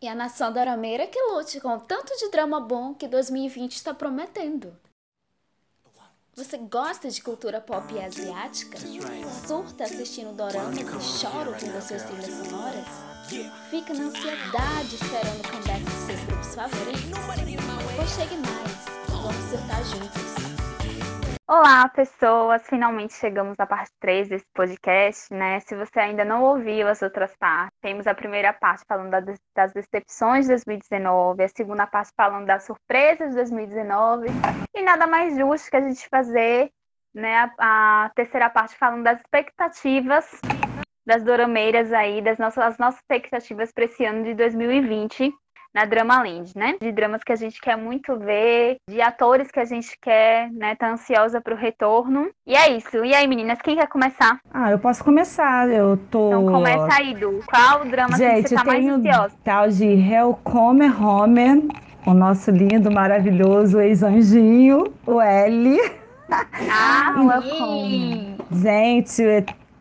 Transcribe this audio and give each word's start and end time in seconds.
E 0.00 0.08
a 0.08 0.14
nação 0.14 0.52
dorameira 0.52 1.06
que 1.06 1.20
lute 1.32 1.60
com 1.60 1.74
o 1.74 1.80
tanto 1.80 2.14
de 2.16 2.30
drama 2.30 2.60
bom 2.60 2.94
que 2.94 3.08
2020 3.08 3.76
está 3.76 3.94
prometendo. 3.94 4.76
Você 6.34 6.58
gosta 6.58 7.08
de 7.08 7.22
cultura 7.22 7.62
pop 7.62 7.98
asiática? 7.98 8.76
Surta 9.46 9.84
assistindo 9.84 10.36
doramas 10.36 10.76
e 10.76 10.84
chora 11.24 11.48
ouvindo 11.48 11.80
suas 11.80 12.02
trilhas 12.02 12.46
sonoras? 12.46 12.86
Fica 13.70 13.94
na 13.94 14.04
ansiedade 14.04 14.96
esperando 14.96 15.40
o 15.40 15.50
comeback 15.50 15.82
dos 15.82 15.94
seus 16.04 16.20
grupos 16.24 16.54
favoritos? 16.54 17.18
Pois 17.96 18.10
chegue 18.10 18.36
mais, 18.36 18.84
vamos 19.08 19.50
surtar 19.50 19.82
juntos. 19.84 20.55
Olá, 21.48 21.88
pessoas! 21.88 22.66
Finalmente 22.66 23.14
chegamos 23.14 23.54
à 23.60 23.66
parte 23.66 23.92
3 24.00 24.28
desse 24.28 24.46
podcast, 24.52 25.32
né? 25.32 25.60
Se 25.60 25.76
você 25.76 26.00
ainda 26.00 26.24
não 26.24 26.42
ouviu 26.42 26.88
as 26.88 27.00
outras 27.02 27.36
partes, 27.36 27.70
temos 27.80 28.04
a 28.08 28.14
primeira 28.16 28.52
parte 28.52 28.84
falando 28.84 29.12
das 29.54 29.72
decepções 29.72 30.46
de 30.46 30.50
2019, 30.54 31.44
a 31.44 31.48
segunda 31.48 31.86
parte 31.86 32.10
falando 32.16 32.46
das 32.46 32.64
surpresas 32.64 33.30
de 33.30 33.36
2019, 33.36 34.26
e 34.74 34.82
nada 34.82 35.06
mais 35.06 35.38
justo 35.38 35.70
que 35.70 35.76
a 35.76 35.82
gente 35.82 36.08
fazer, 36.08 36.68
né, 37.14 37.52
a, 37.58 38.06
a 38.06 38.10
terceira 38.16 38.50
parte 38.50 38.74
falando 38.76 39.04
das 39.04 39.20
expectativas 39.20 40.40
das 41.06 41.22
dorameiras 41.22 41.92
aí, 41.92 42.20
das 42.20 42.38
nossas, 42.38 42.64
as 42.64 42.78
nossas 42.78 42.98
expectativas 42.98 43.70
para 43.70 43.84
esse 43.84 44.04
ano 44.04 44.24
de 44.24 44.34
2020, 44.34 45.32
na 45.76 45.84
Dramaland, 45.84 46.52
né? 46.56 46.76
De 46.80 46.90
dramas 46.90 47.22
que 47.22 47.30
a 47.30 47.36
gente 47.36 47.60
quer 47.60 47.76
muito 47.76 48.18
ver, 48.18 48.78
de 48.88 49.02
atores 49.02 49.50
que 49.50 49.60
a 49.60 49.64
gente 49.66 49.94
quer, 50.00 50.50
né? 50.50 50.74
Tá 50.74 50.90
ansiosa 50.90 51.38
pro 51.38 51.54
retorno. 51.54 52.30
E 52.46 52.56
é 52.56 52.74
isso. 52.74 53.04
E 53.04 53.14
aí, 53.14 53.26
meninas, 53.28 53.60
quem 53.60 53.76
quer 53.76 53.86
começar? 53.86 54.40
Ah, 54.50 54.70
eu 54.70 54.78
posso 54.78 55.04
começar. 55.04 55.68
Eu 55.68 55.98
tô. 56.10 56.28
Então 56.28 56.46
começa 56.46 56.88
aí, 56.96 57.14
Du. 57.14 57.40
Qual 57.46 57.84
drama 57.84 58.16
gente, 58.16 58.44
que 58.44 58.48
você 58.48 58.54
tá 58.54 58.64
mais 58.64 58.86
ansiosa? 58.86 59.34
Tal 59.44 59.68
de 59.68 59.84
Hellcomer 59.84 61.04
Homer, 61.04 61.62
o 62.06 62.14
nosso 62.14 62.50
lindo, 62.50 62.90
maravilhoso 62.90 63.78
ex-anjinho, 63.78 64.94
o 65.06 65.20
L. 65.20 65.78
Ah. 66.70 67.12
Gente, 68.50 69.22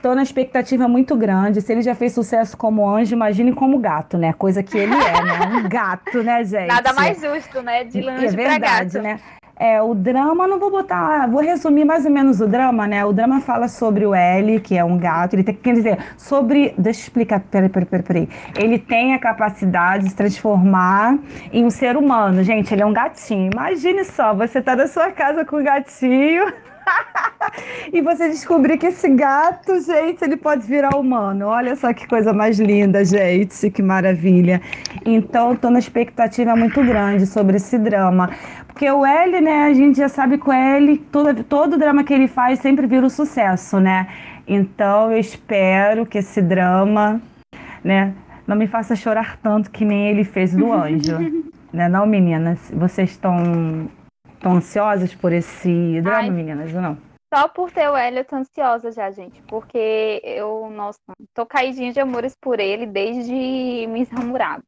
Tô 0.05 0.13
na 0.13 0.21
expectativa 0.21 0.87
muito 0.87 1.15
grande. 1.15 1.61
Se 1.61 1.71
ele 1.71 1.81
já 1.81 1.95
fez 1.95 2.13
sucesso 2.13 2.55
como 2.55 2.87
anjo, 2.87 3.15
imagine 3.15 3.51
como 3.51 3.79
gato, 3.79 4.19
né? 4.19 4.33
Coisa 4.33 4.61
que 4.61 4.77
ele 4.77 4.93
é, 4.93 5.23
né? 5.23 5.57
Um 5.57 5.63
gato, 5.67 6.21
né, 6.21 6.43
gente? 6.43 6.67
Nada 6.67 6.93
mais 6.93 7.19
justo, 7.19 7.59
né? 7.63 7.85
De 7.85 8.07
anjo 8.07 8.23
é 8.23 8.29
verdade, 8.29 8.99
né? 8.99 9.19
É, 9.59 9.81
o 9.81 9.95
drama, 9.95 10.45
não 10.45 10.59
vou 10.59 10.69
botar, 10.69 11.27
vou 11.27 11.41
resumir 11.41 11.85
mais 11.85 12.05
ou 12.05 12.11
menos 12.11 12.39
o 12.39 12.45
drama, 12.45 12.85
né? 12.85 13.03
O 13.03 13.11
drama 13.11 13.41
fala 13.41 13.67
sobre 13.67 14.05
o 14.05 14.13
L, 14.13 14.59
que 14.59 14.77
é 14.77 14.83
um 14.83 14.95
gato, 14.95 15.33
ele 15.33 15.43
tem, 15.43 15.55
quer 15.55 15.73
dizer, 15.73 15.97
sobre, 16.15 16.75
deixa 16.77 16.99
eu 16.99 17.03
explicar, 17.05 17.39
peraí, 17.39 17.69
peraí, 17.69 17.87
peraí, 17.87 18.03
peraí. 18.03 18.29
Ele 18.55 18.77
tem 18.77 19.15
a 19.15 19.17
capacidade 19.17 20.03
de 20.03 20.09
se 20.11 20.15
transformar 20.15 21.17
em 21.51 21.65
um 21.65 21.71
ser 21.71 21.97
humano, 21.97 22.43
gente, 22.43 22.71
ele 22.71 22.83
é 22.83 22.85
um 22.85 22.93
gatinho. 22.93 23.49
Imagine 23.51 24.05
só, 24.05 24.35
você 24.35 24.61
tá 24.61 24.75
na 24.75 24.85
sua 24.85 25.11
casa 25.11 25.43
com 25.43 25.55
um 25.55 25.63
gatinho 25.63 26.53
e 27.91 28.01
você 28.01 28.29
descobrir 28.29 28.77
que 28.77 28.87
esse 28.87 29.09
gato, 29.09 29.79
gente, 29.81 30.23
ele 30.23 30.37
pode 30.37 30.65
virar 30.65 30.95
humano. 30.95 31.47
Olha 31.47 31.75
só 31.75 31.93
que 31.93 32.07
coisa 32.07 32.33
mais 32.33 32.59
linda, 32.59 33.03
gente, 33.03 33.69
que 33.69 33.81
maravilha. 33.81 34.61
Então, 35.05 35.55
tô 35.55 35.69
na 35.69 35.79
expectativa 35.79 36.55
muito 36.55 36.81
grande 36.83 37.25
sobre 37.25 37.57
esse 37.57 37.77
drama. 37.77 38.29
Porque 38.67 38.89
o 38.89 39.05
L, 39.05 39.41
né, 39.41 39.65
a 39.65 39.73
gente 39.73 39.97
já 39.97 40.09
sabe 40.09 40.37
que 40.37 40.49
o 40.49 40.51
L, 40.51 40.97
todo, 41.11 41.43
todo 41.43 41.77
drama 41.77 42.03
que 42.03 42.13
ele 42.13 42.27
faz 42.27 42.59
sempre 42.59 42.85
vira 42.85 43.05
um 43.05 43.09
sucesso, 43.09 43.79
né? 43.79 44.07
Então, 44.47 45.11
eu 45.11 45.17
espero 45.17 46.05
que 46.05 46.17
esse 46.17 46.41
drama, 46.41 47.21
né, 47.83 48.13
não 48.45 48.55
me 48.55 48.67
faça 48.67 48.95
chorar 48.95 49.37
tanto 49.37 49.71
que 49.71 49.85
nem 49.85 50.09
ele 50.09 50.23
fez 50.23 50.53
do 50.53 50.71
Anjo. 50.73 51.17
né? 51.73 51.87
Não, 51.89 52.05
meninas? 52.05 52.59
Vocês 52.73 53.11
estão 53.11 53.87
Estão 54.45 54.57
ansiosas 54.57 55.11
por 55.15 55.33
esse 55.33 55.99
drama, 56.03 56.17
Ai, 56.19 56.29
meninas, 56.29 56.71
ou 56.71 56.79
não? 56.79 56.95
Só 57.33 57.47
por 57.47 57.71
ter 57.71 57.89
o 57.89 57.97
Hélio, 57.97 58.19
eu 58.19 58.25
tô 58.25 58.35
ansiosa 58.35 58.91
já, 58.91 59.09
gente. 59.09 59.41
Porque 59.47 60.21
eu, 60.23 60.69
nossa, 60.69 60.99
tô 61.33 61.47
caidinha 61.47 61.91
de 61.91 61.99
amores 61.99 62.35
por 62.39 62.59
ele 62.59 62.85
desde 62.85 63.33
Miss 63.87 64.07
Hammurabi. 64.13 64.63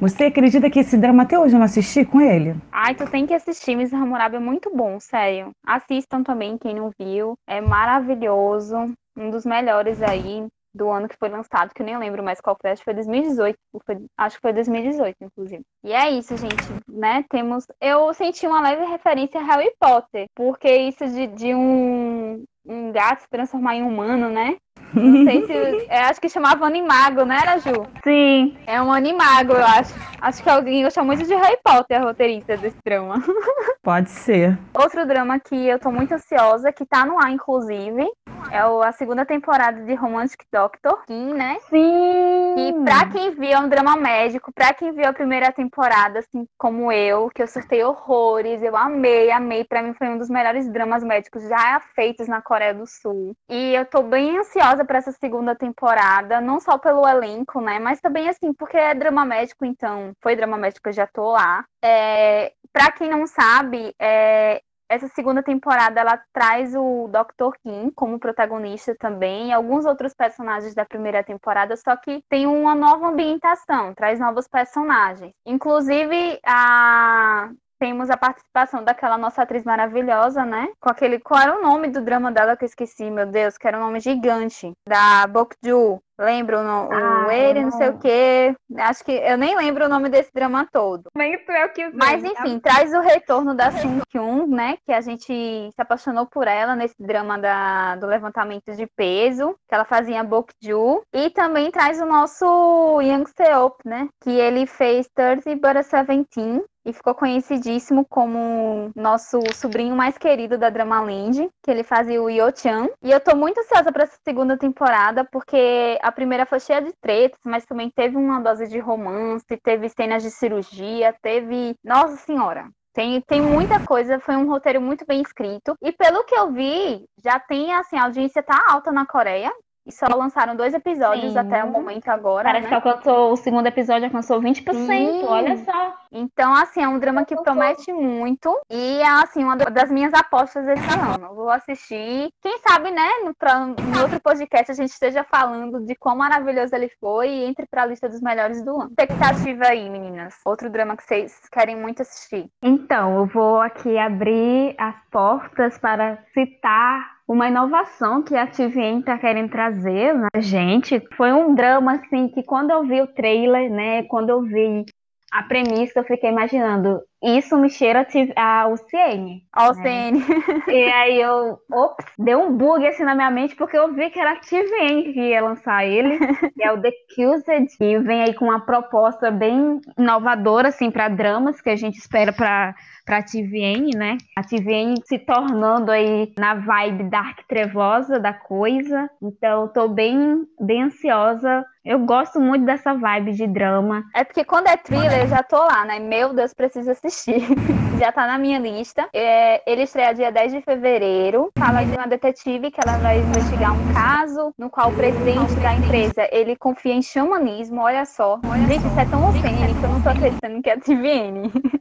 Você 0.00 0.24
acredita 0.24 0.70
que 0.70 0.78
esse 0.78 0.96
drama 0.96 1.24
até 1.24 1.38
hoje 1.38 1.54
eu 1.54 1.58
não 1.58 1.66
assisti 1.66 2.02
com 2.02 2.18
ele? 2.18 2.56
Ai, 2.72 2.94
tu 2.94 3.04
tem 3.10 3.26
que 3.26 3.34
assistir. 3.34 3.76
Miss 3.76 3.92
Hammurabi 3.92 4.36
é 4.36 4.40
muito 4.40 4.74
bom, 4.74 4.98
sério. 4.98 5.50
Assistam 5.66 6.22
também, 6.22 6.56
quem 6.56 6.76
não 6.76 6.90
viu. 6.98 7.34
É 7.46 7.60
maravilhoso. 7.60 8.90
Um 9.14 9.28
dos 9.28 9.44
melhores 9.44 10.00
aí 10.00 10.46
do 10.74 10.88
ano 10.90 11.08
que 11.08 11.16
foi 11.16 11.28
lançado, 11.28 11.72
que 11.74 11.82
eu 11.82 11.86
nem 11.86 11.98
lembro 11.98 12.22
mais 12.22 12.40
qual 12.40 12.56
foi, 12.60 12.70
acho 12.70 12.80
que 12.80 12.84
foi 12.84 12.94
2018, 12.94 13.58
foi, 13.84 13.96
acho 14.16 14.36
que 14.36 14.42
foi 14.42 14.52
2018, 14.52 15.16
inclusive. 15.20 15.62
E 15.84 15.92
é 15.92 16.10
isso, 16.10 16.36
gente, 16.36 16.54
né? 16.88 17.24
Temos. 17.28 17.66
Eu 17.80 18.12
senti 18.14 18.46
uma 18.46 18.60
leve 18.60 18.84
referência 18.84 19.40
a 19.40 19.44
Harry 19.44 19.72
Potter, 19.78 20.26
porque 20.34 20.68
isso 20.74 21.06
de, 21.08 21.26
de 21.28 21.54
um, 21.54 22.44
um 22.64 22.92
gato 22.92 23.22
se 23.22 23.28
transformar 23.28 23.76
em 23.76 23.82
humano, 23.82 24.28
né? 24.28 24.56
Não 24.94 25.24
sei 25.24 25.46
se. 25.46 25.86
É, 25.88 26.04
acho 26.04 26.20
que 26.20 26.28
chamava 26.28 26.66
Animago, 26.66 27.24
né, 27.24 27.38
era, 27.42 27.58
Ju? 27.58 27.86
Sim. 28.04 28.56
É 28.66 28.80
um 28.80 28.92
Animago, 28.92 29.52
eu 29.52 29.64
acho. 29.64 29.94
Acho 30.20 30.42
que 30.42 30.50
alguém 30.50 30.82
gosta 30.82 31.02
muito 31.02 31.24
de 31.24 31.34
Harry 31.34 31.58
Potter, 31.64 32.00
a 32.00 32.04
roteirista 32.04 32.56
desse 32.56 32.76
drama. 32.84 33.22
Pode 33.82 34.10
ser. 34.10 34.58
Outro 34.74 35.06
drama 35.06 35.38
que 35.40 35.56
eu 35.68 35.78
tô 35.78 35.90
muito 35.90 36.12
ansiosa, 36.12 36.72
que 36.72 36.84
tá 36.84 37.06
no 37.06 37.18
ar, 37.18 37.30
inclusive, 37.30 38.06
é 38.50 38.58
a 38.58 38.92
segunda 38.92 39.24
temporada 39.24 39.82
de 39.84 39.94
Romantic 39.94 40.42
Doctor, 40.52 41.04
Kim, 41.06 41.34
né? 41.34 41.56
Sim! 41.68 42.54
E 42.56 42.72
pra 42.84 43.08
quem 43.08 43.30
viu, 43.30 43.50
é 43.50 43.58
um 43.58 43.68
drama 43.68 43.96
médico. 43.96 44.52
Pra 44.52 44.74
quem 44.74 44.92
viu 44.92 45.06
a 45.06 45.12
primeira 45.12 45.52
temporada, 45.52 46.18
assim 46.18 46.46
como 46.58 46.90
eu, 46.90 47.30
que 47.34 47.42
eu 47.42 47.46
surtei 47.46 47.82
horrores, 47.84 48.62
eu 48.62 48.76
amei, 48.76 49.30
amei. 49.30 49.64
Pra 49.64 49.82
mim 49.82 49.94
foi 49.94 50.08
um 50.08 50.18
dos 50.18 50.28
melhores 50.28 50.70
dramas 50.70 51.04
médicos 51.04 51.42
já 51.48 51.80
feitos 51.94 52.28
na 52.28 52.42
Coreia 52.42 52.74
do 52.74 52.86
Sul. 52.86 53.34
E 53.48 53.74
eu 53.74 53.84
tô 53.84 54.02
bem 54.02 54.38
ansiosa 54.38 54.79
pra 54.84 54.98
essa 54.98 55.12
segunda 55.12 55.54
temporada, 55.54 56.40
não 56.40 56.60
só 56.60 56.78
pelo 56.78 57.06
elenco, 57.06 57.60
né? 57.60 57.78
Mas 57.78 58.00
também, 58.00 58.28
assim, 58.28 58.52
porque 58.52 58.76
é 58.76 58.94
drama 58.94 59.24
médico, 59.24 59.64
então. 59.64 60.12
Foi 60.22 60.36
drama 60.36 60.56
médico, 60.56 60.88
eu 60.88 60.92
já 60.92 61.06
tô 61.06 61.32
lá. 61.32 61.64
É, 61.82 62.52
Pra 62.72 62.92
quem 62.92 63.10
não 63.10 63.26
sabe, 63.26 63.94
é, 63.98 64.62
essa 64.88 65.08
segunda 65.08 65.42
temporada 65.42 66.00
ela 66.00 66.22
traz 66.32 66.74
o 66.74 67.08
Dr. 67.08 67.56
Kim 67.62 67.90
como 67.90 68.18
protagonista 68.18 68.94
também, 68.98 69.48
e 69.48 69.52
alguns 69.52 69.84
outros 69.84 70.14
personagens 70.14 70.74
da 70.74 70.84
primeira 70.84 71.24
temporada, 71.24 71.76
só 71.76 71.96
que 71.96 72.22
tem 72.28 72.46
uma 72.46 72.74
nova 72.74 73.08
ambientação, 73.08 73.92
traz 73.94 74.20
novos 74.20 74.46
personagens. 74.46 75.32
Inclusive, 75.44 76.38
a 76.46 77.50
temos 77.80 78.10
a 78.10 78.16
participação 78.16 78.84
daquela 78.84 79.16
nossa 79.16 79.42
atriz 79.42 79.64
maravilhosa, 79.64 80.44
né? 80.44 80.68
Com 80.78 80.90
aquele. 80.90 81.18
Qual 81.18 81.40
era 81.40 81.58
o 81.58 81.62
nome 81.62 81.88
do 81.88 82.02
drama 82.02 82.30
dela 82.30 82.56
que 82.56 82.64
eu 82.64 82.66
esqueci, 82.66 83.10
meu 83.10 83.26
Deus? 83.26 83.56
Que 83.56 83.66
era 83.66 83.78
um 83.78 83.80
nome 83.80 83.98
gigante. 84.00 84.72
Da 84.86 85.26
Bokju. 85.26 86.00
Lembro 86.20 86.62
no, 86.62 86.92
ah, 86.92 87.24
o 87.26 87.30
Eri, 87.30 87.64
não 87.64 87.70
sei 87.70 87.88
o 87.88 87.98
quê. 87.98 88.54
Acho 88.76 89.02
que 89.02 89.12
eu 89.12 89.38
nem 89.38 89.56
lembro 89.56 89.86
o 89.86 89.88
nome 89.88 90.10
desse 90.10 90.30
drama 90.34 90.68
todo. 90.70 91.04
é 91.50 91.64
o 91.64 91.72
que 91.72 91.90
Mas 91.94 92.22
enfim, 92.22 92.58
traz 92.58 92.92
o 92.92 93.00
retorno 93.00 93.54
da 93.54 93.70
Sun 93.72 94.00
Kyun, 94.10 94.46
né? 94.46 94.76
Que 94.84 94.92
a 94.92 95.00
gente 95.00 95.32
se 95.32 95.80
apaixonou 95.80 96.26
por 96.26 96.46
ela 96.46 96.76
nesse 96.76 96.94
drama 96.98 97.38
da, 97.38 97.96
do 97.96 98.06
levantamento 98.06 98.76
de 98.76 98.86
peso, 98.86 99.56
que 99.66 99.74
ela 99.74 99.86
fazia 99.86 100.22
Bokju. 100.22 101.02
E 101.14 101.30
também 101.30 101.70
traz 101.70 101.98
o 102.02 102.04
nosso 102.04 103.00
Young 103.00 103.24
Seop, 103.34 103.76
né? 103.86 104.06
Que 104.22 104.30
ele 104.30 104.66
fez 104.66 105.08
30 105.14 105.56
but 105.56 105.76
a 105.76 105.82
17, 105.82 106.62
e 106.84 106.92
ficou 106.92 107.14
conhecidíssimo 107.14 108.04
como 108.08 108.90
nosso 108.94 109.38
sobrinho 109.54 109.94
mais 109.94 110.16
querido 110.16 110.56
da 110.56 110.70
Dramaland, 110.70 111.48
que 111.62 111.70
ele 111.70 111.82
fazia 111.82 112.22
o 112.22 112.30
Yo-chan. 112.30 112.88
E 113.02 113.10
eu 113.10 113.20
tô 113.20 113.36
muito 113.36 113.60
ansiosa 113.60 113.92
para 113.92 114.04
essa 114.04 114.18
segunda 114.24 114.56
temporada, 114.56 115.24
porque 115.30 115.98
a 116.02 116.09
primeira 116.12 116.46
foi 116.46 116.60
cheia 116.60 116.80
de 116.80 116.92
tretas, 117.00 117.40
mas 117.44 117.64
também 117.64 117.90
teve 117.90 118.16
uma 118.16 118.40
dose 118.40 118.68
de 118.68 118.78
romance, 118.78 119.44
teve 119.62 119.88
cenas 119.88 120.22
de 120.22 120.30
cirurgia, 120.30 121.14
teve. 121.22 121.74
Nossa 121.84 122.16
Senhora! 122.16 122.68
Tem, 122.92 123.20
tem 123.22 123.40
muita 123.40 123.78
coisa, 123.80 124.18
foi 124.18 124.36
um 124.36 124.48
roteiro 124.48 124.80
muito 124.80 125.06
bem 125.06 125.22
escrito. 125.22 125.76
E 125.80 125.92
pelo 125.92 126.24
que 126.24 126.34
eu 126.34 126.52
vi, 126.52 127.06
já 127.22 127.38
tem, 127.38 127.72
assim, 127.72 127.96
a 127.96 128.04
audiência 128.04 128.42
tá 128.42 128.60
alta 128.68 128.90
na 128.90 129.06
Coreia. 129.06 129.52
E 129.86 129.92
só 129.92 130.06
lançaram 130.14 130.54
dois 130.54 130.74
episódios 130.74 131.32
Sim. 131.32 131.38
até 131.38 131.64
o 131.64 131.70
momento 131.70 132.08
agora. 132.08 132.44
Parece 132.44 132.64
né? 132.64 132.68
que 132.68 132.74
alcançou, 132.74 133.32
o 133.32 133.36
segundo 133.36 133.66
episódio 133.66 134.06
alcançou 134.06 134.40
20%, 134.40 134.72
Sim. 134.86 135.24
olha 135.24 135.56
só. 135.64 135.94
Então, 136.12 136.52
assim, 136.54 136.82
é 136.82 136.88
um 136.88 136.98
drama 136.98 137.24
que 137.24 137.36
promete 137.36 137.92
muito. 137.92 138.54
E 138.70 138.98
é, 139.00 139.06
assim, 139.06 139.44
uma 139.44 139.56
das 139.56 139.90
minhas 139.90 140.12
apostas 140.12 140.64
desse 140.64 140.82
ano. 140.98 141.34
Vou 141.34 141.50
assistir. 141.50 142.30
Quem 142.42 142.58
sabe, 142.58 142.90
né, 142.90 143.08
no, 143.24 143.34
pra, 143.34 143.60
no 143.60 144.02
outro 144.02 144.20
podcast 144.20 144.72
a 144.72 144.74
gente 144.74 144.90
esteja 144.90 145.24
falando 145.24 145.84
de 145.84 145.94
quão 145.94 146.16
maravilhoso 146.16 146.74
ele 146.74 146.90
foi 147.00 147.28
e 147.28 147.44
entre 147.44 147.66
pra 147.66 147.86
lista 147.86 148.08
dos 148.08 148.20
melhores 148.20 148.64
do 148.64 148.74
ano. 148.74 148.90
Expectativa 148.90 149.66
aí, 149.66 149.88
meninas. 149.88 150.34
Outro 150.44 150.68
drama 150.68 150.96
que 150.96 151.04
vocês 151.04 151.48
querem 151.50 151.76
muito 151.76 152.02
assistir. 152.02 152.50
Então, 152.62 153.16
eu 153.18 153.26
vou 153.26 153.60
aqui 153.60 153.96
abrir 153.96 154.74
as 154.78 154.96
portas 155.10 155.78
para 155.78 156.18
citar 156.34 157.19
uma 157.30 157.46
inovação 157.46 158.24
que 158.24 158.34
a 158.34 158.44
TVN 158.44 159.02
tá 159.02 159.16
querendo 159.16 159.50
trazer, 159.50 160.14
né, 160.14 160.28
gente? 160.38 161.00
Foi 161.16 161.32
um 161.32 161.54
drama, 161.54 161.92
assim, 161.92 162.26
que 162.26 162.42
quando 162.42 162.72
eu 162.72 162.84
vi 162.84 163.00
o 163.00 163.06
trailer, 163.06 163.70
né, 163.70 164.02
quando 164.02 164.30
eu 164.30 164.42
vi 164.42 164.84
a 165.30 165.44
premissa, 165.44 166.00
eu 166.00 166.04
fiquei 166.04 166.28
imaginando, 166.28 167.00
isso 167.22 167.56
me 167.56 167.70
cheira 167.70 168.04
a 168.34 168.66
UCN. 168.66 169.42
A 169.52 169.70
UCN. 169.70 170.18
Né? 170.18 170.74
E 170.74 170.84
aí 170.90 171.20
eu, 171.20 171.56
ops, 171.70 172.04
deu 172.18 172.40
um 172.40 172.56
bug 172.56 172.84
assim 172.84 173.04
na 173.04 173.14
minha 173.14 173.30
mente, 173.30 173.54
porque 173.54 173.78
eu 173.78 173.94
vi 173.94 174.10
que 174.10 174.18
era 174.18 174.32
a 174.32 174.40
TVN 174.40 175.12
que 175.12 175.20
ia 175.20 175.40
lançar 175.40 175.86
ele, 175.86 176.18
que 176.52 176.64
é 176.64 176.72
o 176.72 176.82
The 176.82 176.88
Accused, 176.88 177.76
e 177.80 177.98
vem 177.98 178.22
aí 178.22 178.34
com 178.34 178.46
uma 178.46 178.66
proposta 178.66 179.30
bem 179.30 179.80
inovadora, 179.96 180.70
assim, 180.70 180.90
para 180.90 181.08
dramas, 181.08 181.60
que 181.60 181.70
a 181.70 181.76
gente 181.76 181.96
espera 181.96 182.32
para 182.32 182.74
pra 183.10 183.24
TVN, 183.24 183.90
né? 183.96 184.18
A 184.36 184.44
TVN 184.44 184.94
se 185.04 185.18
tornando 185.18 185.90
aí 185.90 186.32
na 186.38 186.54
vibe 186.54 187.10
dark 187.10 187.40
trevosa 187.48 188.20
da 188.20 188.32
coisa. 188.32 189.10
Então, 189.20 189.66
tô 189.66 189.88
bem, 189.88 190.46
bem 190.60 190.84
ansiosa. 190.84 191.66
Eu 191.84 191.98
gosto 192.00 192.38
muito 192.38 192.64
dessa 192.64 192.94
vibe 192.94 193.32
de 193.32 193.48
drama. 193.48 194.04
É 194.14 194.22
porque 194.22 194.44
quando 194.44 194.68
é 194.68 194.76
thriller, 194.76 195.22
eu 195.22 195.26
já 195.26 195.42
tô 195.42 195.56
lá, 195.56 195.84
né? 195.84 195.98
Meu 195.98 196.32
Deus, 196.32 196.54
preciso 196.54 196.88
assistir. 196.88 197.42
já 197.98 198.12
tá 198.12 198.28
na 198.28 198.38
minha 198.38 198.60
lista. 198.60 199.08
É, 199.12 199.60
ele 199.68 199.82
estreia 199.82 200.14
dia 200.14 200.30
10 200.30 200.52
de 200.52 200.60
fevereiro. 200.60 201.50
Fala 201.58 201.82
de 201.82 201.90
uma 201.90 202.06
detetive 202.06 202.70
que 202.70 202.80
ela 202.86 202.96
vai 202.98 203.18
investigar 203.18 203.72
um 203.72 203.92
caso 203.92 204.54
no 204.56 204.70
qual 204.70 204.90
o 204.90 204.94
presidente 204.94 205.54
da 205.56 205.74
empresa, 205.74 206.28
ele 206.30 206.54
confia 206.54 206.94
em 206.94 207.02
xamanismo. 207.02 207.80
Olha 207.80 208.04
só. 208.04 208.38
Gente, 208.68 208.86
isso 208.86 209.00
é 209.00 209.04
tão 209.06 209.28
ofênico, 209.28 209.84
eu 209.84 209.88
não 209.88 210.00
tô 210.00 210.10
acreditando 210.10 210.62
que 210.62 210.70
é 210.70 210.74
a 210.74 210.78
TVN. 210.78 211.50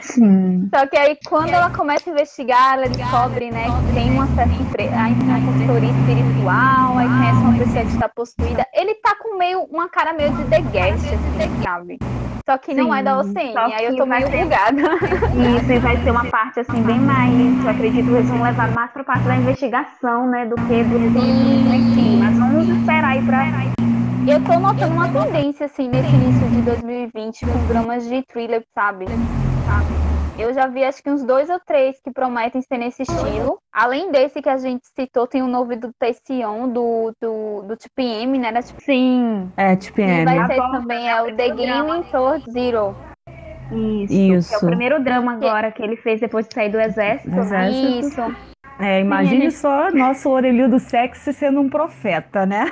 Sim. 0.00 0.68
Só 0.74 0.86
que 0.86 0.96
aí, 0.96 1.18
quando 1.26 1.50
ela 1.50 1.70
começa 1.70 2.08
a 2.08 2.12
investigar, 2.12 2.74
ela 2.74 2.88
descobre, 2.88 3.50
né, 3.50 3.64
que 3.64 3.94
tem 3.94 4.10
uma 4.10 4.26
certa 4.28 4.54
empresa, 4.54 4.94
uma 4.94 5.52
consultoria 5.52 5.90
espiritual, 5.90 6.98
aí 6.98 7.08
conhece 7.08 7.38
uma 7.38 7.58
pessoa 7.58 7.84
que 7.84 7.92
está 7.92 8.08
possuída. 8.08 8.66
Ele 8.74 8.94
tá 8.96 9.14
com 9.16 9.36
meio, 9.36 9.62
uma 9.64 9.88
cara 9.88 10.12
meio 10.12 10.32
de 10.32 10.44
The 10.44 10.60
Guest, 10.60 11.06
assim, 11.06 11.62
sabe? 11.62 11.98
Só 12.48 12.56
que 12.58 12.72
Sim, 12.72 12.80
não 12.80 12.94
é 12.94 13.02
da 13.02 13.18
OCN, 13.18 13.56
aí 13.74 13.86
eu 13.86 13.96
tô 13.96 14.06
meio 14.06 14.30
bugada. 14.30 14.80
Isso, 15.58 15.72
e 15.72 15.78
vai 15.80 15.96
ser 15.96 16.10
uma 16.12 16.24
parte, 16.26 16.60
assim, 16.60 16.80
bem 16.82 17.00
mais, 17.00 17.64
eu 17.64 17.70
acredito 17.70 18.06
que 18.06 18.12
eles 18.12 18.28
vão 18.28 18.40
levar 18.40 18.70
mais 18.70 18.90
pra 18.92 19.02
parte 19.02 19.24
da 19.24 19.36
investigação, 19.36 20.28
né, 20.28 20.46
do 20.46 20.54
que 20.54 20.84
do 20.84 20.98
Sim. 21.12 22.20
Mas 22.22 22.38
vamos 22.38 22.68
esperar 22.68 23.10
aí 23.10 23.22
pra... 23.22 23.75
Eu 24.28 24.42
tô 24.42 24.58
notando 24.58 24.92
uma 24.92 25.08
tendência, 25.08 25.66
assim, 25.66 25.88
nesse 25.88 26.08
início 26.08 26.48
de 26.48 26.62
2020, 26.62 27.46
com 27.46 27.66
dramas 27.68 28.08
de 28.08 28.24
thriller, 28.24 28.64
sabe? 28.74 29.04
Eu 30.36 30.52
já 30.52 30.66
vi 30.66 30.82
acho 30.82 31.00
que 31.00 31.08
uns 31.08 31.22
dois 31.22 31.48
ou 31.48 31.60
três 31.64 32.00
que 32.02 32.10
prometem 32.10 32.60
ser 32.60 32.76
nesse 32.76 33.02
estilo. 33.02 33.58
Além 33.72 34.10
desse 34.10 34.42
que 34.42 34.48
a 34.48 34.56
gente 34.56 34.84
citou, 34.94 35.28
tem 35.28 35.42
o 35.42 35.44
um 35.44 35.48
novo 35.48 35.76
do 35.76 35.90
Tession, 35.98 36.68
do, 36.68 37.14
do, 37.20 37.62
do 37.62 37.76
TPM, 37.76 38.36
né? 38.36 38.52
Sim. 38.80 39.48
É, 39.56 39.76
TPM. 39.76 40.22
E 40.22 40.24
vai 40.24 40.48
ter 40.48 40.70
também 40.72 41.08
é 41.08 41.22
o 41.22 41.34
The 41.34 41.50
Game 41.50 42.04
Towards 42.10 42.52
Zero. 42.52 42.96
Isso, 43.70 44.12
Isso. 44.12 44.54
é 44.54 44.58
o 44.58 44.60
primeiro 44.60 45.02
drama 45.02 45.34
agora 45.34 45.70
que 45.70 45.82
ele 45.82 45.96
fez 45.96 46.20
depois 46.20 46.48
de 46.48 46.54
sair 46.54 46.68
do 46.68 46.80
exército. 46.80 47.30
Né? 47.30 47.40
exército. 47.40 48.06
Isso. 48.06 48.36
É, 48.78 49.00
imagine 49.00 49.50
sim, 49.50 49.56
só 49.56 49.90
nosso 49.90 50.28
orelhinho 50.28 50.68
do 50.68 50.78
sexo 50.78 51.32
sendo 51.32 51.60
um 51.60 51.68
profeta, 51.68 52.44
né? 52.44 52.70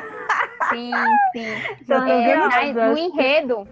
Sim, 0.71 0.93
sim. 1.33 1.55
Então, 1.83 2.06
é, 2.06 2.73
no 2.73 2.99
enredo, 2.99 3.69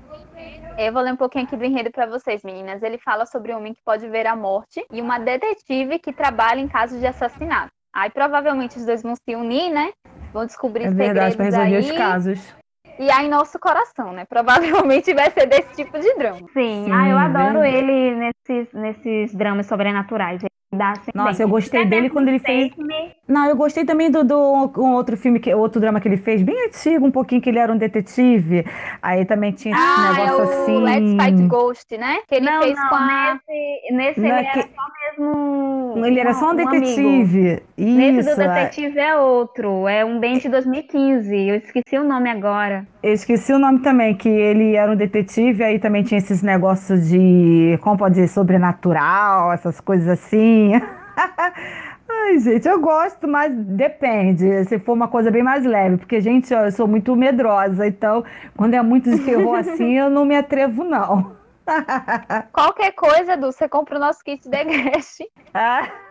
eu 0.78 0.92
vou 0.92 1.02
ler 1.02 1.12
um 1.12 1.16
pouquinho 1.16 1.44
aqui 1.44 1.56
do 1.56 1.64
enredo 1.64 1.90
para 1.90 2.06
vocês, 2.06 2.42
meninas. 2.42 2.82
Ele 2.82 2.98
fala 2.98 3.26
sobre 3.26 3.52
um 3.52 3.58
homem 3.58 3.74
que 3.74 3.82
pode 3.84 4.08
ver 4.08 4.26
a 4.26 4.36
morte 4.36 4.84
e 4.90 5.00
uma 5.00 5.18
detetive 5.18 5.98
que 5.98 6.12
trabalha 6.12 6.60
em 6.60 6.68
casos 6.68 6.98
de 7.00 7.06
assassinato. 7.06 7.72
Aí 7.92 8.08
provavelmente 8.10 8.78
os 8.78 8.86
dois 8.86 9.02
vão 9.02 9.14
se 9.14 9.36
unir, 9.36 9.70
né? 9.70 9.92
Vão 10.32 10.46
descobrir 10.46 10.84
é 10.84 10.90
verdade, 10.90 11.32
segredos 11.32 11.58
resolver 11.58 11.76
aí. 11.76 11.90
os 11.90 11.92
casos. 11.92 12.54
E 12.98 13.10
aí 13.10 13.28
nosso 13.28 13.58
coração, 13.58 14.12
né? 14.12 14.24
Provavelmente 14.24 15.12
vai 15.12 15.30
ser 15.30 15.46
desse 15.46 15.74
tipo 15.74 15.98
de 15.98 16.14
drama. 16.14 16.40
Sim, 16.52 16.84
Sim 16.84 16.92
ah, 16.92 17.08
eu 17.08 17.18
adoro 17.18 17.60
verdade. 17.60 17.76
ele 17.76 18.14
nesses, 18.16 18.72
nesses 18.72 19.34
dramas 19.34 19.66
sobrenaturais. 19.66 20.42
Nossa, 21.14 21.42
eu 21.42 21.48
gostei 21.48 21.84
dele 21.84 22.08
quando 22.08 22.28
ele 22.28 22.38
fez. 22.38 22.72
Não, 23.28 23.46
eu 23.46 23.54
gostei 23.54 23.84
também 23.84 24.10
do, 24.10 24.24
do 24.24 24.72
um 24.78 24.94
outro 24.94 25.18
filme, 25.18 25.38
que, 25.38 25.52
outro 25.54 25.78
drama 25.80 26.00
que 26.00 26.08
ele 26.08 26.16
fez, 26.16 26.42
bem 26.42 26.66
antigo, 26.66 27.06
um 27.06 27.10
pouquinho, 27.10 27.42
que 27.42 27.50
ele 27.50 27.58
era 27.58 27.70
um 27.70 27.76
detetive. 27.76 28.64
Aí 29.02 29.26
também 29.26 29.52
tinha 29.52 29.74
esse 29.74 29.84
ah, 29.84 30.12
negócio 30.12 30.32
é 30.32 30.36
o 30.36 30.42
assim. 30.42 30.82
Let's 30.82 31.24
Fight 31.24 31.46
Ghost, 31.46 31.98
né? 31.98 32.18
Que 32.26 32.36
ele 32.36 32.46
não, 32.46 32.62
fez 32.62 32.74
não, 32.74 32.88
com 32.88 32.94
a. 32.94 33.34
Nesse, 33.34 33.94
nesse 33.94 34.20
não, 34.20 34.38
ele 34.38 34.48
que... 34.48 34.58
era 34.58 34.68
só 34.68 35.18
mesmo. 35.18 36.06
Ele 36.06 36.20
era 36.20 36.34
só 36.34 36.50
um 36.50 36.54
detetive. 36.54 37.62
Um 37.78 37.84
Isso. 37.84 37.96
Nesse 37.96 38.30
do 38.30 38.36
detetive 38.36 38.98
é 38.98 39.16
outro. 39.16 39.86
É 39.86 40.04
um 40.04 40.18
bem 40.18 40.38
de 40.38 40.48
2015. 40.48 41.48
Eu 41.48 41.56
esqueci 41.56 41.98
o 41.98 42.04
nome 42.04 42.30
agora. 42.30 42.86
Eu 43.02 43.12
esqueci 43.12 43.52
o 43.52 43.58
nome 43.58 43.80
também, 43.80 44.14
que 44.14 44.28
ele 44.28 44.76
era 44.76 44.92
um 44.92 44.94
detetive, 44.94 45.64
aí 45.64 45.80
também 45.80 46.04
tinha 46.04 46.18
esses 46.18 46.40
negócios 46.40 47.08
de, 47.08 47.76
como 47.82 47.98
pode 47.98 48.14
dizer, 48.14 48.28
sobrenatural, 48.28 49.52
essas 49.52 49.80
coisas 49.80 50.06
assim. 50.06 50.61
Ai, 52.08 52.38
gente, 52.38 52.68
eu 52.68 52.80
gosto, 52.80 53.26
mas 53.26 53.54
depende. 53.54 54.64
Se 54.64 54.78
for 54.78 54.92
uma 54.92 55.08
coisa 55.08 55.30
bem 55.30 55.42
mais 55.42 55.64
leve, 55.64 55.96
porque, 55.96 56.20
gente, 56.20 56.52
eu 56.52 56.70
sou 56.70 56.86
muito 56.86 57.14
medrosa, 57.16 57.86
então, 57.86 58.24
quando 58.56 58.74
é 58.74 58.82
muito 58.82 59.10
de 59.10 59.18
terror 59.24 59.56
assim, 59.58 59.98
eu 59.98 60.10
não 60.10 60.24
me 60.24 60.36
atrevo, 60.36 60.84
não. 60.84 61.41
Qualquer 62.52 62.92
coisa, 62.92 63.36
Du, 63.36 63.52
você 63.52 63.68
compra 63.68 63.96
o 63.96 64.00
nosso 64.00 64.22
kit 64.24 64.48
de 64.48 64.64
Guest. 64.64 65.20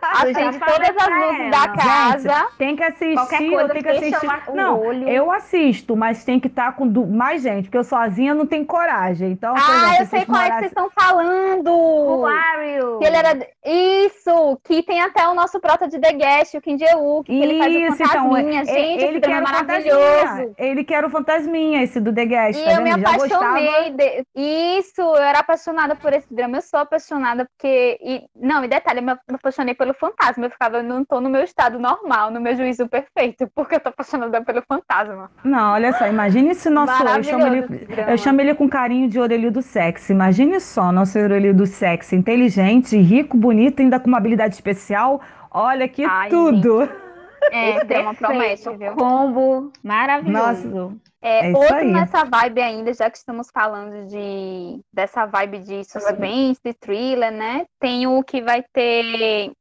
Acende 0.02 0.58
todas 0.58 0.96
as 0.96 1.08
luzes 1.08 1.50
da 1.50 1.68
casa. 1.68 2.34
Gente, 2.34 2.56
tem 2.58 2.76
que 2.76 2.82
assistir, 2.82 3.14
Qualquer 3.14 3.50
coisa, 3.50 3.68
tem 3.72 3.82
que 3.82 3.88
assistir. 3.88 4.54
Não, 4.54 4.80
olho. 4.80 5.08
eu 5.08 5.30
assisto, 5.30 5.96
mas 5.96 6.24
tem 6.24 6.40
que 6.40 6.46
estar 6.46 6.66
tá 6.66 6.72
com 6.72 6.86
mais 7.06 7.42
gente, 7.42 7.64
porque 7.64 7.78
eu 7.78 7.84
sozinha 7.84 8.34
não 8.34 8.46
tenho 8.46 8.64
coragem. 8.64 9.32
Então, 9.32 9.54
ah, 9.56 9.96
eu 10.00 10.06
sei 10.06 10.24
qual 10.24 10.40
é 10.40 10.50
que 10.50 10.58
vocês 10.58 10.70
estão 10.70 10.90
falando. 10.90 11.70
O 11.70 12.20
Wario. 12.22 12.98
Que 12.98 13.04
ele 13.04 13.16
era 13.16 13.46
isso, 13.64 14.58
que 14.64 14.82
tem 14.82 15.00
até 15.00 15.26
o 15.28 15.34
nosso 15.34 15.60
prota 15.60 15.88
de 15.88 15.98
The 15.98 16.12
Guest, 16.12 16.54
o 16.54 16.60
Kim 16.60 16.78
Jae-wook, 16.78 17.26
que 17.26 17.42
ele 17.42 17.58
faz 17.58 17.74
o 17.74 17.78
então, 17.78 17.96
fantasminha. 17.96 18.62
Então, 18.62 18.74
gente, 18.74 19.04
ele 19.04 19.18
esse 19.18 19.30
é 19.30 19.40
maravilhoso. 19.40 20.54
Ele 20.58 20.84
quer 20.84 21.04
o 21.04 21.10
fantasminha, 21.10 21.82
esse 21.82 22.00
do 22.00 22.12
The 22.12 22.24
Guest, 22.24 22.60
e 22.60 22.64
tá 22.64 22.72
eu 22.72 22.82
me 22.82 22.90
apaixonei. 22.90 23.90
De... 23.90 24.26
Isso, 24.34 25.00
eu 25.00 25.16
era 25.16 25.41
apaixonada 25.42 25.94
por 25.94 26.12
esse 26.12 26.32
drama, 26.32 26.58
eu 26.58 26.62
sou 26.62 26.80
apaixonada 26.80 27.46
porque. 27.46 27.98
E, 28.02 28.24
não, 28.34 28.64
e 28.64 28.68
detalhe, 28.68 29.00
eu 29.00 29.04
me 29.04 29.12
apaixonei 29.34 29.74
pelo 29.74 29.94
fantasma. 29.94 30.46
Eu 30.46 30.50
ficava, 30.50 30.78
eu 30.78 30.82
não 30.82 31.04
tô 31.04 31.20
no 31.20 31.28
meu 31.28 31.42
estado 31.42 31.78
normal, 31.78 32.30
no 32.30 32.40
meu 32.40 32.56
juízo 32.56 32.88
perfeito, 32.88 33.48
porque 33.54 33.76
eu 33.76 33.80
tô 33.80 33.90
apaixonada 33.90 34.42
pelo 34.42 34.62
fantasma. 34.62 35.30
Não, 35.44 35.74
olha 35.74 35.92
só, 35.92 36.06
imagine 36.06 36.50
esse 36.50 36.70
nosso. 36.70 36.92
Eu 37.02 37.22
chamo, 37.22 37.46
ele, 37.46 37.86
eu 38.08 38.18
chamo 38.18 38.40
ele 38.40 38.54
com 38.54 38.68
carinho 38.68 39.08
de 39.08 39.18
orelho 39.20 39.50
do 39.50 39.62
sexo. 39.62 40.12
Imagine 40.12 40.60
só, 40.60 40.90
nosso 40.90 41.18
orelho 41.18 41.54
do 41.54 41.66
sexo, 41.66 42.14
inteligente, 42.14 42.96
rico, 42.96 43.36
bonito, 43.36 43.80
ainda 43.80 44.00
com 44.00 44.08
uma 44.08 44.18
habilidade 44.18 44.54
especial. 44.54 45.20
Olha 45.50 45.86
que 45.86 46.04
Ai, 46.04 46.30
tudo. 46.30 46.80
Gente. 46.80 47.02
É, 47.50 47.76
esse 47.76 47.86
drama 47.86 48.14
promete, 48.14 48.76
viu? 48.76 48.92
Combo 48.94 49.72
maravilhoso. 49.82 50.68
Nossa. 50.68 51.11
É, 51.22 51.50
é 51.50 51.56
outro 51.56 51.76
aí. 51.76 51.90
nessa 51.90 52.24
vibe 52.24 52.60
ainda, 52.60 52.92
já 52.92 53.08
que 53.08 53.16
estamos 53.16 53.48
falando 53.50 54.06
de 54.08 54.80
dessa 54.92 55.24
vibe 55.24 55.60
de 55.60 55.84
suspense, 55.84 56.74
thriller, 56.80 57.30
né? 57.30 57.64
Tem 57.78 58.06
o 58.08 58.22
que 58.24 58.42
vai 58.42 58.64
ter 58.72 59.52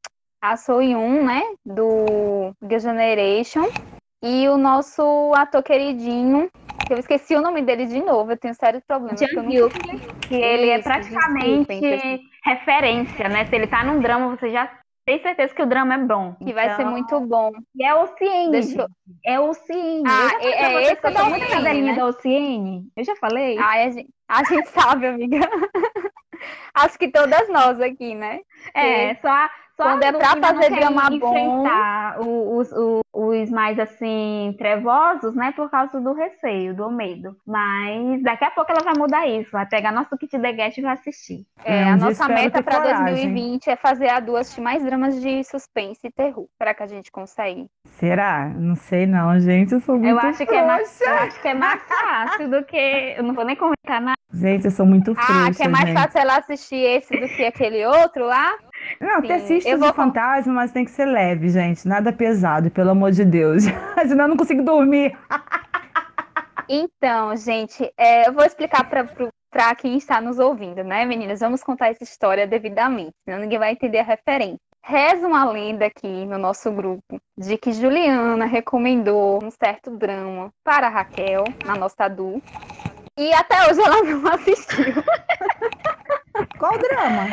a 0.41 0.57
Soyun, 0.57 1.23
né? 1.23 1.41
Do 1.63 2.55
The 2.67 2.79
Generation. 2.79 3.69
E 4.23 4.47
o 4.49 4.57
nosso 4.57 5.31
ator 5.35 5.63
queridinho, 5.63 6.49
que 6.85 6.93
eu 6.93 6.97
esqueci 6.97 7.35
o 7.35 7.41
nome 7.41 7.61
dele 7.61 7.85
de 7.85 8.01
novo, 8.03 8.31
eu 8.31 8.37
tenho 8.37 8.53
sérios 8.53 8.83
problemas. 8.85 9.19
Jang 9.19 9.69
que 10.27 10.35
ele 10.35 10.69
é 10.69 10.79
praticamente 10.79 12.21
referência, 12.43 13.29
né? 13.29 13.45
Se 13.45 13.55
ele 13.55 13.67
tá 13.67 13.83
num 13.83 13.99
drama, 13.99 14.35
você 14.35 14.49
já 14.51 14.69
tenho 15.05 15.21
certeza 15.21 15.53
que 15.53 15.61
o 15.61 15.65
drama 15.65 15.95
é 15.95 15.97
bom. 15.97 16.33
Que 16.35 16.43
então... 16.43 16.55
vai 16.55 16.69
ser 16.75 16.81
então, 16.81 16.91
muito 16.91 17.19
bom. 17.21 17.51
E 17.75 17.83
é 17.83 17.95
o. 17.95 18.07
Deixa... 18.51 18.87
É 19.25 19.39
o 19.39 19.53
Ciene. 19.53 20.03
Ah, 20.07 20.31
é, 20.39 20.47
é 20.47 20.83
esse 20.83 20.95
que 20.97 21.07
eu 21.07 21.13
tô 21.13 21.25
muito 21.25 21.47
cadelinha 21.47 21.93
né? 21.93 21.95
da 21.95 22.05
Ociene. 22.05 22.87
Eu 22.95 23.03
já 23.03 23.15
falei. 23.15 23.57
Ah, 23.57 23.71
a 23.71 23.89
gente, 23.89 24.09
a 24.27 24.43
gente 24.43 24.69
sabe, 24.69 25.07
amiga. 25.07 25.39
Acho 26.73 26.97
que 26.97 27.09
todas 27.09 27.49
nós 27.49 27.79
aqui, 27.81 28.15
né? 28.15 28.39
É, 28.73 29.15
só, 29.15 29.49
só 29.81 29.89
Quando 29.89 30.03
é 30.03 30.11
pra 30.11 30.35
fazer 30.37 30.69
drama 30.69 31.09
bom. 31.19 31.65
Os, 32.19 32.71
os, 32.71 33.01
os 33.11 33.49
mais 33.49 33.79
assim, 33.79 34.53
trevosos, 34.57 35.33
né? 35.35 35.51
Por 35.55 35.69
causa 35.71 35.99
do 35.99 36.13
receio, 36.13 36.75
do 36.75 36.91
medo. 36.91 37.35
Mas 37.45 38.21
daqui 38.21 38.45
a 38.45 38.51
pouco 38.51 38.71
ela 38.71 38.83
vai 38.83 38.93
mudar 38.95 39.27
isso. 39.27 39.51
Vai 39.51 39.65
pegar 39.65 39.91
nosso 39.91 40.15
kit 40.17 40.37
de 40.37 40.53
guest 40.53 40.77
e 40.77 40.81
vai 40.81 40.93
assistir. 40.93 41.45
É, 41.65 41.83
a 41.83 41.97
nossa 41.97 42.27
meta 42.27 42.61
para 42.61 42.79
2020 42.79 43.69
é 43.69 43.75
fazer 43.75 44.09
a 44.09 44.19
duas 44.19 44.55
mais 44.59 44.83
dramas 44.83 45.19
de 45.19 45.43
suspense 45.43 45.99
e 46.03 46.11
terror. 46.11 46.45
Será 46.57 46.73
que 46.73 46.83
a 46.83 46.87
gente 46.87 47.11
consegue? 47.11 47.67
Será? 47.85 48.49
Não 48.49 48.75
sei 48.75 49.07
não, 49.07 49.39
gente. 49.39 49.73
Eu 49.73 49.79
sou 49.79 49.97
muito 49.97 50.09
eu 50.09 50.19
acho 50.19 50.45
que 50.45 50.53
é 50.53 50.65
mais, 50.65 51.01
Eu 51.01 51.13
acho 51.15 51.41
que 51.41 51.47
é 51.47 51.53
mais 51.53 51.81
fácil 51.81 52.49
do 52.49 52.63
que. 52.63 53.15
Eu 53.17 53.23
não 53.23 53.33
vou 53.33 53.45
nem 53.45 53.55
comentar 53.55 53.99
nada. 53.99 54.15
Gente, 54.33 54.65
eu 54.65 54.71
sou 54.71 54.85
muito 54.85 55.13
frouxa, 55.13 55.47
Ah, 55.47 55.53
que 55.53 55.63
é 55.63 55.67
mais 55.67 55.87
gente. 55.87 55.97
fácil 55.97 56.21
ela 56.21 56.37
assistir 56.37 56.77
esse 56.77 57.19
do 57.19 57.27
que 57.27 57.43
aquele 57.43 57.85
outro 57.85 58.25
lá? 58.25 58.53
Não, 58.99 59.21
ter 59.21 59.39
susto 59.41 59.77
vou... 59.77 59.89
de 59.89 59.95
fantasma, 59.95 60.53
mas 60.53 60.71
tem 60.71 60.85
que 60.85 60.91
ser 60.91 61.05
leve, 61.05 61.49
gente. 61.49 61.87
Nada 61.87 62.11
pesado, 62.11 62.69
pelo 62.71 62.91
amor 62.91 63.11
de 63.11 63.25
Deus. 63.25 63.63
Senão 64.07 64.25
eu 64.25 64.29
não 64.29 64.37
consigo 64.37 64.63
dormir. 64.63 65.17
então, 66.67 67.35
gente, 67.35 67.91
é, 67.97 68.27
eu 68.27 68.33
vou 68.33 68.43
explicar 68.43 68.89
para 68.89 69.75
quem 69.75 69.97
está 69.97 70.19
nos 70.19 70.39
ouvindo, 70.39 70.83
né, 70.83 71.05
meninas? 71.05 71.39
Vamos 71.39 71.63
contar 71.63 71.89
essa 71.89 72.03
história 72.03 72.47
devidamente, 72.47 73.13
senão 73.23 73.39
ninguém 73.39 73.59
vai 73.59 73.71
entender 73.71 73.99
a 73.99 74.03
referência. 74.03 74.59
Reza 74.83 75.27
uma 75.27 75.45
lenda 75.45 75.85
aqui 75.85 76.25
no 76.25 76.39
nosso 76.39 76.71
grupo 76.71 77.21
de 77.37 77.55
que 77.55 77.71
Juliana 77.71 78.45
recomendou 78.45 79.39
um 79.43 79.51
certo 79.51 79.91
drama 79.95 80.51
para 80.63 80.89
Raquel, 80.89 81.43
na 81.63 81.75
nossa 81.75 82.07
Du, 82.07 82.41
e 83.17 83.33
até 83.33 83.67
hoje 83.67 83.81
ela 83.81 84.03
não 84.03 84.27
assistiu. 84.33 85.03
Qual 86.57 86.77
drama? 86.77 87.27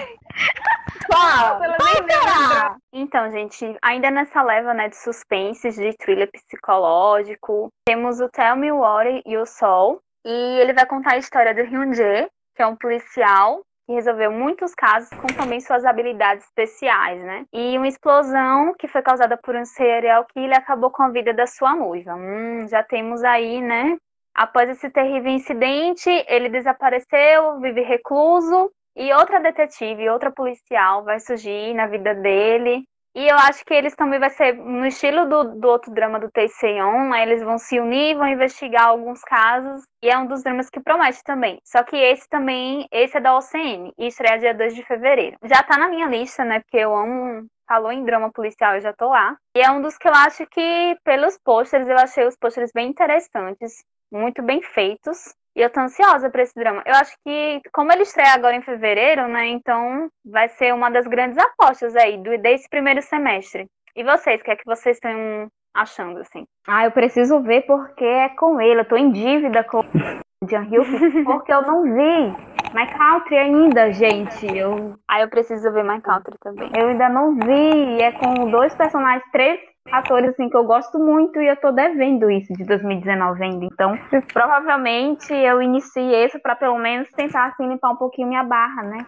Qual? 1.06 1.58
Qual 1.58 2.78
então, 2.92 3.30
gente, 3.30 3.76
ainda 3.82 4.10
nessa 4.10 4.42
leva 4.42 4.74
né, 4.74 4.88
de 4.88 4.96
suspense, 4.96 5.70
de 5.70 5.96
thriller 5.96 6.30
psicológico, 6.30 7.68
temos 7.86 8.20
o 8.20 8.28
Tell 8.28 8.56
Me 8.56 8.72
What 8.72 9.22
e 9.24 9.36
o 9.36 9.46
Sol. 9.46 10.00
E 10.24 10.60
ele 10.60 10.72
vai 10.72 10.84
contar 10.86 11.12
a 11.12 11.18
história 11.18 11.54
do 11.54 11.62
Hyun-jae, 11.62 12.28
que 12.54 12.62
é 12.62 12.66
um 12.66 12.76
policial 12.76 13.62
que 13.86 13.94
resolveu 13.94 14.30
muitos 14.30 14.74
casos 14.74 15.08
com 15.10 15.26
também 15.28 15.60
suas 15.60 15.84
habilidades 15.84 16.44
especiais, 16.44 17.22
né? 17.22 17.46
E 17.52 17.78
uma 17.78 17.88
explosão 17.88 18.74
que 18.78 18.86
foi 18.86 19.00
causada 19.00 19.38
por 19.38 19.56
um 19.56 19.64
serial 19.64 20.26
killer 20.26 20.58
acabou 20.58 20.90
com 20.90 21.02
a 21.02 21.08
vida 21.08 21.32
da 21.32 21.46
sua 21.46 21.74
noiva. 21.74 22.14
Hum, 22.14 22.66
já 22.68 22.82
temos 22.82 23.24
aí, 23.24 23.62
né? 23.62 23.96
Após 24.38 24.70
esse 24.70 24.88
terrível 24.88 25.32
incidente, 25.32 26.08
ele 26.28 26.48
desapareceu, 26.48 27.58
vive 27.58 27.80
recluso 27.80 28.70
e 28.94 29.12
outra 29.12 29.40
detetive, 29.40 30.08
outra 30.08 30.30
policial 30.30 31.02
vai 31.02 31.18
surgir 31.18 31.74
na 31.74 31.88
vida 31.88 32.14
dele. 32.14 32.84
E 33.16 33.26
eu 33.26 33.34
acho 33.34 33.64
que 33.64 33.74
eles 33.74 33.96
também 33.96 34.20
vai 34.20 34.30
ser 34.30 34.52
no 34.54 34.86
estilo 34.86 35.28
do, 35.28 35.56
do 35.56 35.66
outro 35.66 35.92
drama 35.92 36.20
do 36.20 36.30
Taeseon, 36.30 37.08
né? 37.08 37.22
eles 37.22 37.42
vão 37.42 37.58
se 37.58 37.80
unir, 37.80 38.16
vão 38.16 38.28
investigar 38.28 38.86
alguns 38.86 39.20
casos, 39.22 39.82
e 40.00 40.08
é 40.08 40.16
um 40.16 40.28
dos 40.28 40.44
dramas 40.44 40.70
que 40.70 40.78
promete 40.78 41.20
também. 41.24 41.58
Só 41.64 41.82
que 41.82 41.96
esse 41.96 42.28
também, 42.28 42.86
esse 42.92 43.16
é 43.16 43.20
da 43.20 43.36
OCN, 43.36 43.92
e 43.98 44.06
estreia 44.06 44.38
dia 44.38 44.54
2 44.54 44.72
de 44.72 44.84
fevereiro. 44.84 45.36
Já 45.42 45.64
tá 45.64 45.76
na 45.76 45.88
minha 45.88 46.06
lista, 46.06 46.44
né, 46.44 46.60
porque 46.60 46.76
eu 46.76 46.94
amo, 46.94 47.44
falou 47.66 47.90
em 47.90 48.04
drama 48.04 48.30
policial, 48.30 48.76
eu 48.76 48.82
já 48.82 48.92
tô 48.92 49.08
lá. 49.08 49.36
E 49.56 49.60
é 49.60 49.68
um 49.68 49.82
dos 49.82 49.98
que 49.98 50.06
eu 50.06 50.14
acho 50.14 50.46
que, 50.46 50.96
pelos 51.02 51.36
pôsteres, 51.38 51.88
eu 51.88 51.98
achei 51.98 52.24
os 52.24 52.36
pôsteres 52.36 52.70
bem 52.72 52.88
interessantes, 52.88 53.82
muito 54.10 54.42
bem 54.42 54.62
feitos. 54.62 55.34
E 55.56 55.60
eu 55.60 55.70
tô 55.70 55.80
ansiosa 55.80 56.30
pra 56.30 56.42
esse 56.42 56.54
drama. 56.54 56.82
Eu 56.86 56.94
acho 56.94 57.16
que, 57.26 57.60
como 57.72 57.90
ele 57.92 58.02
estreia 58.02 58.32
agora 58.32 58.54
em 58.54 58.62
fevereiro, 58.62 59.26
né? 59.26 59.48
Então 59.48 60.08
vai 60.24 60.48
ser 60.48 60.72
uma 60.72 60.88
das 60.88 61.06
grandes 61.06 61.36
apostas 61.36 61.96
aí 61.96 62.16
do, 62.16 62.38
desse 62.38 62.68
primeiro 62.68 63.02
semestre. 63.02 63.66
E 63.96 64.04
vocês, 64.04 64.40
o 64.40 64.44
que 64.44 64.52
é 64.52 64.56
que 64.56 64.64
vocês 64.64 64.96
estão 64.96 65.48
achando, 65.74 66.20
assim? 66.20 66.46
Ah, 66.66 66.84
eu 66.84 66.92
preciso 66.92 67.42
ver 67.42 67.62
porque 67.62 68.04
é 68.04 68.28
com 68.28 68.60
ele. 68.60 68.80
Eu 68.80 68.88
tô 68.88 68.96
em 68.96 69.10
dívida 69.10 69.64
com 69.64 69.80
o 69.80 70.48
Jan 70.48 70.62
Hyuk 70.62 71.24
porque 71.26 71.52
eu 71.52 71.62
não 71.62 71.82
vi 71.82 72.48
My 72.72 72.86
Country 72.96 73.38
ainda, 73.38 73.92
gente. 73.92 74.46
Eu... 74.56 74.94
Ah, 75.08 75.20
eu 75.20 75.28
preciso 75.28 75.72
ver 75.72 75.82
My 75.82 76.00
Country 76.00 76.36
também. 76.40 76.70
Eu 76.76 76.88
ainda 76.88 77.08
não 77.08 77.34
vi. 77.34 78.00
É 78.00 78.12
com 78.12 78.48
dois 78.50 78.74
personagens, 78.76 79.24
três 79.32 79.58
atores 79.90 80.30
assim 80.30 80.48
que 80.48 80.56
eu 80.56 80.64
gosto 80.64 80.98
muito 80.98 81.40
e 81.40 81.48
eu 81.48 81.56
tô 81.56 81.72
devendo 81.72 82.30
isso 82.30 82.52
de 82.52 82.64
2019 82.64 83.42
ainda. 83.42 83.64
Então, 83.64 83.98
provavelmente 84.32 85.32
eu 85.32 85.62
iniciei 85.62 86.14
esse 86.24 86.38
para 86.38 86.56
pelo 86.56 86.78
menos 86.78 87.10
tentar 87.12 87.46
assim 87.46 87.68
limpar 87.68 87.90
um 87.90 87.96
pouquinho 87.96 88.28
minha 88.28 88.44
barra, 88.44 88.82
né? 88.82 89.06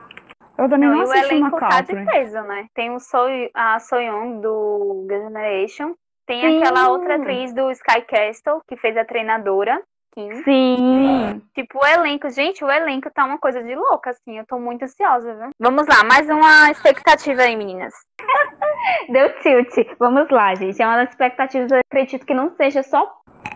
Eu 0.58 0.68
também 0.68 0.88
não, 0.88 0.98
não 0.98 1.06
o 1.06 1.14
elenco 1.14 1.58
tá 1.58 1.80
de 1.80 2.04
peso, 2.04 2.42
né? 2.42 2.66
Tem 2.74 2.90
o 2.90 3.00
so 3.00 3.18
a 3.54 3.78
Soyeon 3.78 4.40
do 4.40 5.06
Generation, 5.08 5.94
tem 6.26 6.42
Sim. 6.42 6.62
aquela 6.62 6.90
outra 6.90 7.16
atriz 7.16 7.52
do 7.52 7.70
Sky 7.70 8.02
Castle 8.02 8.60
que 8.68 8.76
fez 8.76 8.96
a 8.96 9.04
treinadora. 9.04 9.82
Sim. 10.14 10.42
Sim. 10.42 11.42
Tipo, 11.54 11.78
o 11.78 11.86
elenco, 11.86 12.28
gente, 12.30 12.64
o 12.64 12.70
elenco 12.70 13.10
tá 13.10 13.24
uma 13.24 13.38
coisa 13.38 13.62
de 13.62 13.74
louca, 13.74 14.10
assim. 14.10 14.38
Eu 14.38 14.46
tô 14.46 14.58
muito 14.58 14.82
ansiosa, 14.82 15.34
viu? 15.34 15.50
Vamos 15.58 15.86
lá, 15.86 16.02
mais 16.04 16.28
uma 16.28 16.70
expectativa 16.70 17.42
aí, 17.42 17.56
meninas. 17.56 17.94
Deu 19.08 19.32
tilt. 19.40 19.72
Vamos 19.98 20.28
lá, 20.30 20.54
gente. 20.54 20.80
É 20.82 20.86
uma 20.86 20.96
das 20.96 21.10
expectativas, 21.10 21.70
eu 21.70 21.78
acredito 21.78 22.26
que 22.26 22.34
não 22.34 22.54
seja 22.56 22.82
só, 22.82 23.08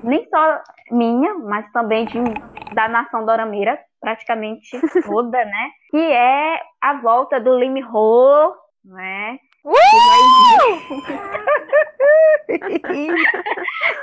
nem 0.03 0.29
só 0.29 0.63
minha, 0.91 1.35
mas 1.35 1.71
também 1.73 2.07
de, 2.07 2.19
da 2.75 2.89
nação 2.89 3.27
dorameira, 3.27 3.79
praticamente 4.01 4.81
toda, 5.05 5.45
né? 5.45 5.71
Que 5.91 5.99
é 5.99 6.61
a 6.81 7.01
volta 7.01 7.41
do 7.41 7.59
Lim 7.59 7.83
Ho, 7.83 8.55
né? 8.85 9.39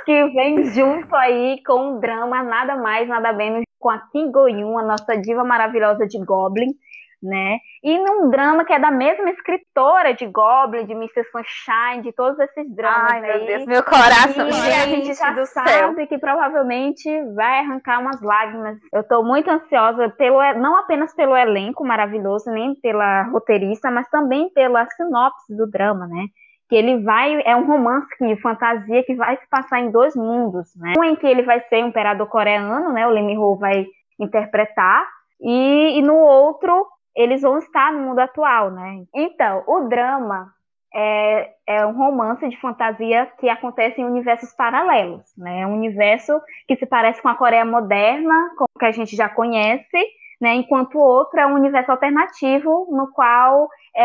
Que, 0.04 0.24
vem 0.30 0.64
junto 0.72 1.14
aí 1.14 1.62
com 1.64 1.92
um 1.92 2.00
drama 2.00 2.42
nada 2.42 2.76
mais, 2.76 3.08
nada 3.08 3.32
menos 3.32 3.62
com 3.78 3.88
a 3.88 3.98
Kim 4.10 4.32
Go-yoon, 4.32 4.76
a 4.78 4.82
nossa 4.82 5.16
diva 5.16 5.44
maravilhosa 5.44 6.06
de 6.06 6.18
Goblin, 6.18 6.74
né? 7.22 7.58
E 7.82 7.98
num 7.98 8.30
drama 8.30 8.64
que 8.64 8.72
é 8.72 8.78
da 8.78 8.90
mesma 8.90 9.30
escritora 9.30 10.12
de 10.14 10.26
Goblin, 10.26 10.86
de 10.86 10.92
Mrs. 10.92 11.30
Sunshine, 11.30 12.02
de 12.02 12.12
todos 12.12 12.38
esses 12.38 12.74
dramas 12.74 13.12
Ai, 13.12 13.20
meu 13.20 13.32
aí. 13.32 13.46
Deus, 13.46 13.66
meu 13.66 13.82
coração. 13.82 14.48
E 14.48 14.72
a 14.72 14.86
gente 14.86 15.14
já 15.14 15.30
do 15.32 15.46
sabe 15.46 15.70
céu. 15.70 16.06
que 16.06 16.18
provavelmente 16.18 17.08
vai 17.34 17.60
arrancar 17.60 18.00
umas 18.00 18.20
lágrimas. 18.20 18.78
Eu 18.92 19.04
tô 19.04 19.22
muito 19.22 19.50
ansiosa 19.50 20.08
pelo 20.10 20.40
não 20.54 20.76
apenas 20.76 21.14
pelo 21.14 21.36
elenco 21.36 21.84
maravilhoso, 21.84 22.50
nem 22.50 22.74
pela 22.74 23.22
roteirista, 23.24 23.90
mas 23.90 24.08
também 24.08 24.50
pela 24.50 24.86
sinopse 24.90 25.56
do 25.56 25.70
drama, 25.70 26.06
né? 26.06 26.26
que 26.72 26.76
ele 26.76 27.02
vai 27.02 27.42
é 27.44 27.54
um 27.54 27.66
romance 27.66 28.08
de 28.18 28.34
fantasia 28.40 29.04
que 29.04 29.14
vai 29.14 29.36
se 29.36 29.46
passar 29.50 29.80
em 29.80 29.90
dois 29.90 30.16
mundos, 30.16 30.74
né? 30.76 30.94
Um 30.98 31.04
em 31.04 31.14
que 31.14 31.26
ele 31.26 31.42
vai 31.42 31.60
ser 31.68 31.84
um 31.84 31.88
imperador 31.88 32.26
coreano, 32.28 32.90
né? 32.94 33.06
O 33.06 33.10
Lee 33.10 33.22
Min-ho 33.22 33.58
vai 33.58 33.84
interpretar 34.18 35.06
e, 35.38 35.98
e 35.98 36.02
no 36.02 36.16
outro 36.16 36.86
eles 37.14 37.42
vão 37.42 37.58
estar 37.58 37.92
no 37.92 38.00
mundo 38.00 38.18
atual, 38.18 38.70
né? 38.70 39.04
Então, 39.14 39.62
o 39.66 39.88
drama 39.88 40.52
é, 40.94 41.50
é, 41.66 41.86
um 41.86 41.96
romance 41.96 42.46
de 42.48 42.60
fantasia 42.60 43.26
que 43.38 43.48
acontece 43.48 44.00
em 44.00 44.04
universos 44.04 44.52
paralelos, 44.54 45.24
né? 45.36 45.60
É 45.60 45.66
um 45.66 45.74
universo 45.74 46.40
que 46.68 46.76
se 46.76 46.86
parece 46.86 47.22
com 47.22 47.28
a 47.28 47.34
Coreia 47.34 47.64
moderna, 47.64 48.50
como 48.56 48.68
que 48.78 48.84
a 48.84 48.92
gente 48.92 49.16
já 49.16 49.28
conhece, 49.28 50.06
né? 50.40 50.54
Enquanto 50.54 50.96
o 50.96 51.02
outro 51.02 51.40
é 51.40 51.46
um 51.46 51.54
universo 51.54 51.90
alternativo 51.90 52.88
no 52.90 53.10
qual 53.12 53.68
é, 53.96 54.04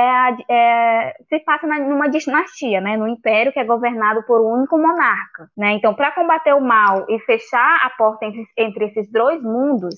é, 0.49 1.15
se 1.27 1.39
passa 1.39 1.67
numa 1.67 2.07
dinastia, 2.09 2.79
né? 2.79 2.95
No 2.95 3.07
império 3.07 3.51
que 3.51 3.59
é 3.59 3.65
governado 3.65 4.23
por 4.23 4.39
um 4.39 4.59
único 4.59 4.77
monarca, 4.77 5.49
né? 5.57 5.71
Então, 5.73 5.93
para 5.93 6.11
combater 6.11 6.53
o 6.53 6.61
mal 6.61 7.05
e 7.09 7.19
fechar 7.19 7.85
a 7.85 7.89
porta 7.89 8.25
entre, 8.25 8.45
entre 8.57 8.85
esses 8.85 9.11
dois 9.11 9.41
mundos, 9.41 9.95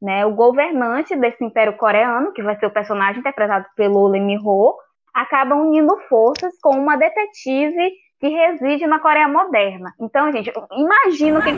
né? 0.00 0.26
O 0.26 0.34
governante 0.34 1.16
desse 1.16 1.44
Império 1.44 1.76
Coreano, 1.76 2.32
que 2.32 2.42
vai 2.42 2.58
ser 2.58 2.66
o 2.66 2.72
personagem 2.72 3.20
interpretado 3.20 3.66
pelo 3.76 4.08
Lee 4.08 4.20
Min-ho, 4.20 4.74
acaba 5.14 5.54
unindo 5.54 5.96
forças 6.08 6.52
com 6.60 6.78
uma 6.78 6.96
detetive 6.96 7.92
que 8.20 8.28
reside 8.28 8.86
na 8.86 8.98
Coreia 8.98 9.28
moderna. 9.28 9.92
Então, 10.00 10.30
gente, 10.32 10.52
imagino 10.72 11.42
que 11.42 11.50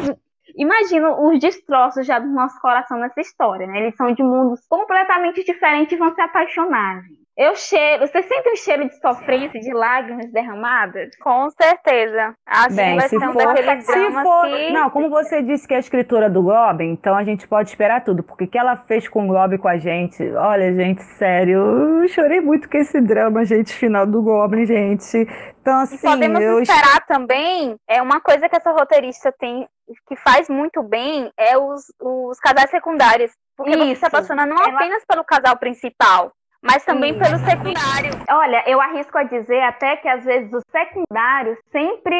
imagino 0.56 1.28
os 1.28 1.38
destroços 1.38 2.06
já 2.06 2.18
do 2.18 2.28
nosso 2.28 2.60
coração 2.60 2.98
nessa 2.98 3.20
história, 3.20 3.66
né? 3.66 3.78
Eles 3.78 3.96
são 3.96 4.12
de 4.12 4.22
mundos 4.22 4.66
completamente 4.68 5.44
diferentes 5.44 5.92
e 5.92 5.96
vão 5.96 6.14
se 6.14 6.20
apaixonar. 6.20 7.02
Gente. 7.02 7.27
Eu 7.38 7.54
cheiro. 7.54 8.04
Você 8.04 8.20
sente 8.20 8.50
um 8.50 8.56
cheiro 8.56 8.88
de 8.88 8.98
sofrência, 8.98 9.60
de 9.60 9.72
lágrimas 9.72 10.28
derramadas? 10.32 11.10
Com 11.20 11.48
certeza. 11.50 12.34
Acho 12.44 12.74
Bem, 12.74 12.94
que 12.94 13.00
vai 13.00 13.08
ser 13.08 13.28
um 13.28 13.32
daqueles 13.32 13.86
dramas 13.86 14.22
for, 14.24 14.46
que... 14.46 14.72
Não, 14.72 14.90
como 14.90 15.08
você 15.08 15.40
disse 15.40 15.68
que 15.68 15.72
é 15.72 15.76
a 15.76 15.80
escritora 15.80 16.28
do 16.28 16.42
Goblin, 16.42 16.90
então 16.90 17.14
a 17.14 17.22
gente 17.22 17.46
pode 17.46 17.68
esperar 17.68 18.02
tudo. 18.02 18.24
Porque 18.24 18.44
o 18.44 18.48
que 18.48 18.58
ela 18.58 18.76
fez 18.76 19.06
com 19.08 19.24
o 19.24 19.28
Goblin 19.28 19.58
com 19.58 19.68
a 19.68 19.78
gente... 19.78 20.28
Olha, 20.32 20.74
gente, 20.74 21.00
sério, 21.00 22.00
eu 22.02 22.08
chorei 22.08 22.40
muito 22.40 22.68
com 22.68 22.76
esse 22.76 23.00
drama, 23.00 23.44
gente, 23.44 23.72
final 23.72 24.04
do 24.04 24.20
Goblin, 24.20 24.66
gente. 24.66 25.18
Então, 25.60 25.78
assim, 25.78 25.94
e 25.94 26.00
podemos 26.00 26.40
eu... 26.40 26.60
esperar 26.60 27.06
também, 27.06 27.76
é 27.88 28.02
uma 28.02 28.20
coisa 28.20 28.48
que 28.48 28.56
essa 28.56 28.72
roteirista 28.72 29.32
tem, 29.38 29.68
que 30.08 30.16
faz 30.16 30.48
muito 30.48 30.82
bem, 30.82 31.30
é 31.38 31.56
os, 31.56 31.84
os 32.00 32.40
casais 32.40 32.68
secundários. 32.70 33.30
Porque 33.56 33.70
Isso. 33.70 33.86
você 33.86 33.96
se 33.96 34.06
apaixona 34.06 34.46
não 34.46 34.56
ela... 34.56 34.74
apenas 34.74 35.04
pelo 35.04 35.24
casal 35.24 35.56
principal, 35.58 36.32
mas 36.62 36.84
também 36.84 37.12
Sim. 37.12 37.20
pelo 37.20 37.38
secundário. 37.38 38.10
Olha, 38.30 38.64
eu 38.66 38.80
arrisco 38.80 39.16
a 39.16 39.22
dizer 39.22 39.60
até 39.62 39.96
que 39.96 40.08
às 40.08 40.24
vezes 40.24 40.52
os 40.52 40.62
secundários 40.70 41.56
sempre 41.70 42.16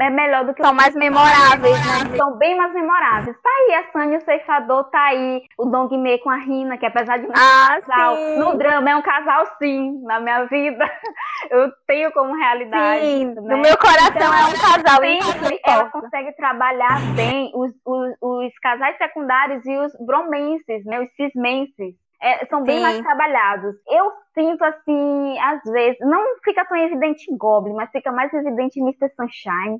é 0.00 0.10
melhor 0.10 0.46
do 0.46 0.54
que 0.54 0.62
São 0.62 0.70
os 0.70 0.76
mais 0.76 0.94
memoráveis, 0.94 1.76
né? 1.78 2.16
São 2.16 2.36
bem 2.38 2.56
mais 2.56 2.72
memoráveis. 2.72 3.36
Tá 3.42 3.50
aí 3.50 3.74
a 3.74 3.92
Sânia, 3.92 4.18
o 4.18 4.22
ceifador, 4.22 4.84
tá 4.90 5.02
aí 5.04 5.42
o 5.58 5.66
Dong 5.66 5.96
Mei 5.98 6.18
com 6.18 6.30
a 6.30 6.36
Rina, 6.36 6.78
que 6.78 6.86
apesar 6.86 7.18
de 7.18 7.26
um 7.26 7.32
ah, 7.32 7.80
casal, 7.80 8.16
sim. 8.16 8.38
no 8.38 8.56
drama 8.56 8.90
é 8.90 8.96
um 8.96 9.02
casal 9.02 9.46
sim, 9.58 10.02
na 10.02 10.18
minha 10.20 10.44
vida. 10.44 10.84
Eu 11.50 11.70
tenho 11.86 12.10
como 12.12 12.34
realidade. 12.34 13.04
Sim, 13.04 13.26
né? 13.26 13.34
no 13.34 13.58
meu 13.58 13.76
coração 13.76 14.12
então, 14.14 14.34
é 14.34 14.44
um 14.46 14.52
casal. 14.52 15.00
Sempre 15.02 15.60
ela 15.66 15.90
consegue 15.90 16.32
trabalhar 16.36 17.00
bem 17.14 17.52
os, 17.54 17.70
os, 17.84 18.14
os 18.20 18.58
casais 18.62 18.96
secundários 18.96 19.64
e 19.66 19.76
os 19.76 19.92
bromenses, 20.06 20.84
né? 20.86 21.00
Os 21.00 21.10
cismenses 21.16 21.94
é, 22.20 22.46
são 22.46 22.62
bem 22.62 22.76
Sim. 22.76 22.82
mais 22.82 23.00
trabalhados. 23.00 23.74
Eu 23.86 24.12
sinto, 24.32 24.62
assim, 24.64 25.38
às 25.38 25.62
vezes, 25.64 25.98
não 26.00 26.22
fica 26.42 26.64
tão 26.64 26.76
evidente 26.76 27.30
em 27.30 27.36
Goblin, 27.36 27.74
mas 27.74 27.90
fica 27.90 28.10
mais 28.10 28.32
evidente 28.32 28.80
em 28.80 28.82
Mr. 28.82 29.10
Sunshine, 29.14 29.78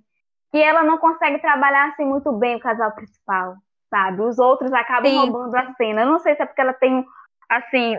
que 0.52 0.58
ela 0.58 0.82
não 0.82 0.98
consegue 0.98 1.38
trabalhar, 1.38 1.88
assim, 1.88 2.04
muito 2.04 2.32
bem 2.32 2.56
o 2.56 2.60
casal 2.60 2.92
principal, 2.92 3.54
sabe? 3.90 4.22
Os 4.22 4.38
outros 4.38 4.72
acabam 4.72 5.10
Sim. 5.10 5.18
roubando 5.18 5.54
a 5.54 5.72
cena. 5.74 6.02
Eu 6.02 6.06
não 6.06 6.18
sei 6.18 6.36
se 6.36 6.42
é 6.42 6.46
porque 6.46 6.60
ela 6.60 6.74
tem, 6.74 7.04
assim, 7.48 7.96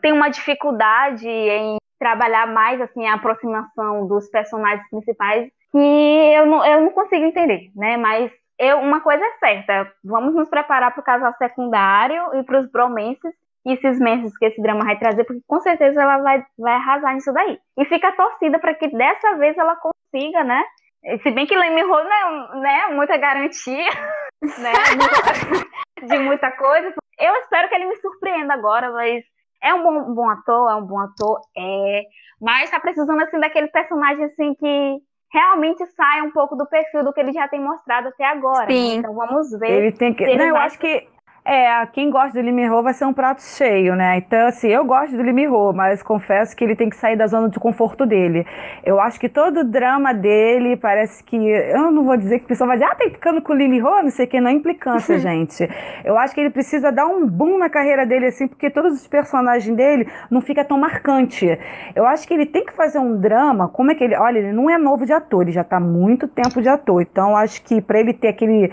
tem 0.00 0.12
uma 0.12 0.28
dificuldade 0.28 1.28
em 1.28 1.76
trabalhar 1.98 2.46
mais, 2.46 2.80
assim, 2.80 3.06
a 3.06 3.14
aproximação 3.14 4.06
dos 4.06 4.28
personagens 4.28 4.88
principais, 4.90 5.50
que 5.72 5.78
eu 5.78 6.46
não, 6.46 6.64
eu 6.64 6.82
não 6.82 6.90
consigo 6.90 7.24
entender, 7.24 7.70
né? 7.74 7.96
Mas 7.96 8.30
eu, 8.58 8.78
uma 8.78 9.00
coisa 9.00 9.24
é 9.24 9.32
certa, 9.38 9.92
vamos 10.04 10.34
nos 10.34 10.48
preparar 10.48 10.92
para 10.92 11.00
o 11.00 11.04
casal 11.04 11.34
secundário 11.38 12.34
e 12.34 12.42
para 12.42 12.60
os 12.60 12.70
bromances 12.70 13.34
e 13.66 13.72
esses 13.72 13.98
meses 13.98 14.38
que 14.38 14.46
esse 14.46 14.62
drama 14.62 14.84
vai 14.84 14.96
trazer, 14.96 15.24
porque 15.24 15.42
com 15.44 15.60
certeza 15.60 16.00
ela 16.00 16.18
vai, 16.18 16.40
vai 16.56 16.74
arrasar 16.74 17.14
nisso 17.14 17.32
daí. 17.32 17.58
E 17.76 17.84
fica 17.86 18.12
torcida 18.12 18.60
para 18.60 18.74
que 18.74 18.86
dessa 18.96 19.36
vez 19.38 19.58
ela 19.58 19.76
consiga, 19.76 20.44
né? 20.44 20.62
Se 21.22 21.30
bem 21.32 21.46
que 21.46 21.56
Leme 21.56 21.82
Ho 21.82 21.88
não 21.88 21.96
é 21.96 22.60
né, 22.60 22.94
muita 22.94 23.16
garantia 23.16 23.90
né, 24.40 24.72
de 26.00 26.18
muita 26.20 26.52
coisa. 26.52 26.94
Eu 27.18 27.34
espero 27.36 27.68
que 27.68 27.74
ele 27.74 27.86
me 27.86 27.96
surpreenda 27.96 28.54
agora, 28.54 28.92
mas 28.92 29.24
é 29.60 29.74
um 29.74 29.82
bom, 29.82 30.14
bom 30.14 30.30
ator, 30.30 30.70
é 30.70 30.74
um 30.76 30.86
bom 30.86 31.00
ator, 31.00 31.40
é. 31.58 32.02
Mas 32.40 32.70
tá 32.70 32.78
precisando 32.78 33.20
assim 33.20 33.40
daquele 33.40 33.68
personagem 33.68 34.24
assim 34.26 34.54
que 34.54 34.96
realmente 35.32 35.84
saia 35.86 36.22
um 36.22 36.30
pouco 36.30 36.54
do 36.54 36.68
perfil 36.68 37.02
do 37.02 37.12
que 37.12 37.18
ele 37.18 37.32
já 37.32 37.48
tem 37.48 37.60
mostrado 37.60 38.08
até 38.08 38.24
agora. 38.26 38.70
Sim. 38.70 38.98
Então 38.98 39.12
vamos 39.12 39.50
ver. 39.58 39.70
Ele 39.70 39.92
tem 39.92 40.14
que. 40.14 40.24
Não, 40.36 40.46
eu 40.46 40.56
acho 40.56 40.78
que 40.78 41.08
é, 41.46 41.86
quem 41.92 42.10
gosta 42.10 42.32
do 42.32 42.44
Limirro 42.44 42.82
vai 42.82 42.92
ser 42.92 43.04
um 43.04 43.12
prato 43.12 43.40
cheio, 43.40 43.94
né? 43.94 44.16
Então, 44.16 44.48
assim, 44.48 44.66
eu 44.66 44.84
gosto 44.84 45.16
do 45.16 45.22
Limirro, 45.22 45.72
mas 45.72 46.02
confesso 46.02 46.56
que 46.56 46.64
ele 46.64 46.74
tem 46.74 46.90
que 46.90 46.96
sair 46.96 47.16
da 47.16 47.28
zona 47.28 47.48
de 47.48 47.60
conforto 47.60 48.04
dele. 48.04 48.44
Eu 48.84 48.98
acho 48.98 49.20
que 49.20 49.28
todo 49.28 49.60
o 49.60 49.64
drama 49.64 50.12
dele 50.12 50.76
parece 50.76 51.22
que. 51.22 51.36
Eu 51.36 51.92
não 51.92 52.02
vou 52.02 52.16
dizer 52.16 52.40
que 52.40 52.46
o 52.46 52.48
pessoal 52.48 52.66
vai 52.66 52.78
dizer, 52.78 52.90
ah, 52.90 52.96
tá 52.96 53.04
implicando 53.04 53.40
com 53.40 53.52
o 53.52 53.56
Limirro, 53.56 54.02
não 54.02 54.10
sei 54.10 54.26
o 54.26 54.28
que, 54.28 54.40
não 54.40 54.50
é 54.50 54.54
implicância, 54.54 55.16
gente. 55.20 55.68
Eu 56.04 56.18
acho 56.18 56.34
que 56.34 56.40
ele 56.40 56.50
precisa 56.50 56.90
dar 56.90 57.06
um 57.06 57.24
boom 57.24 57.58
na 57.58 57.70
carreira 57.70 58.04
dele, 58.04 58.26
assim, 58.26 58.48
porque 58.48 58.68
todos 58.68 59.00
os 59.00 59.06
personagens 59.06 59.76
dele 59.76 60.08
não 60.28 60.40
fica 60.40 60.64
tão 60.64 60.76
marcante. 60.76 61.56
Eu 61.94 62.08
acho 62.08 62.26
que 62.26 62.34
ele 62.34 62.46
tem 62.46 62.66
que 62.66 62.72
fazer 62.72 62.98
um 62.98 63.20
drama, 63.20 63.68
como 63.68 63.92
é 63.92 63.94
que 63.94 64.02
ele. 64.02 64.16
Olha, 64.16 64.40
ele 64.40 64.52
não 64.52 64.68
é 64.68 64.76
novo 64.76 65.06
de 65.06 65.12
ator, 65.12 65.42
ele 65.42 65.52
já 65.52 65.62
tá 65.62 65.78
muito 65.78 66.26
tempo 66.26 66.60
de 66.60 66.68
ator. 66.68 67.02
Então, 67.02 67.36
acho 67.36 67.62
que 67.62 67.80
para 67.80 68.00
ele 68.00 68.12
ter 68.12 68.28
aquele 68.28 68.68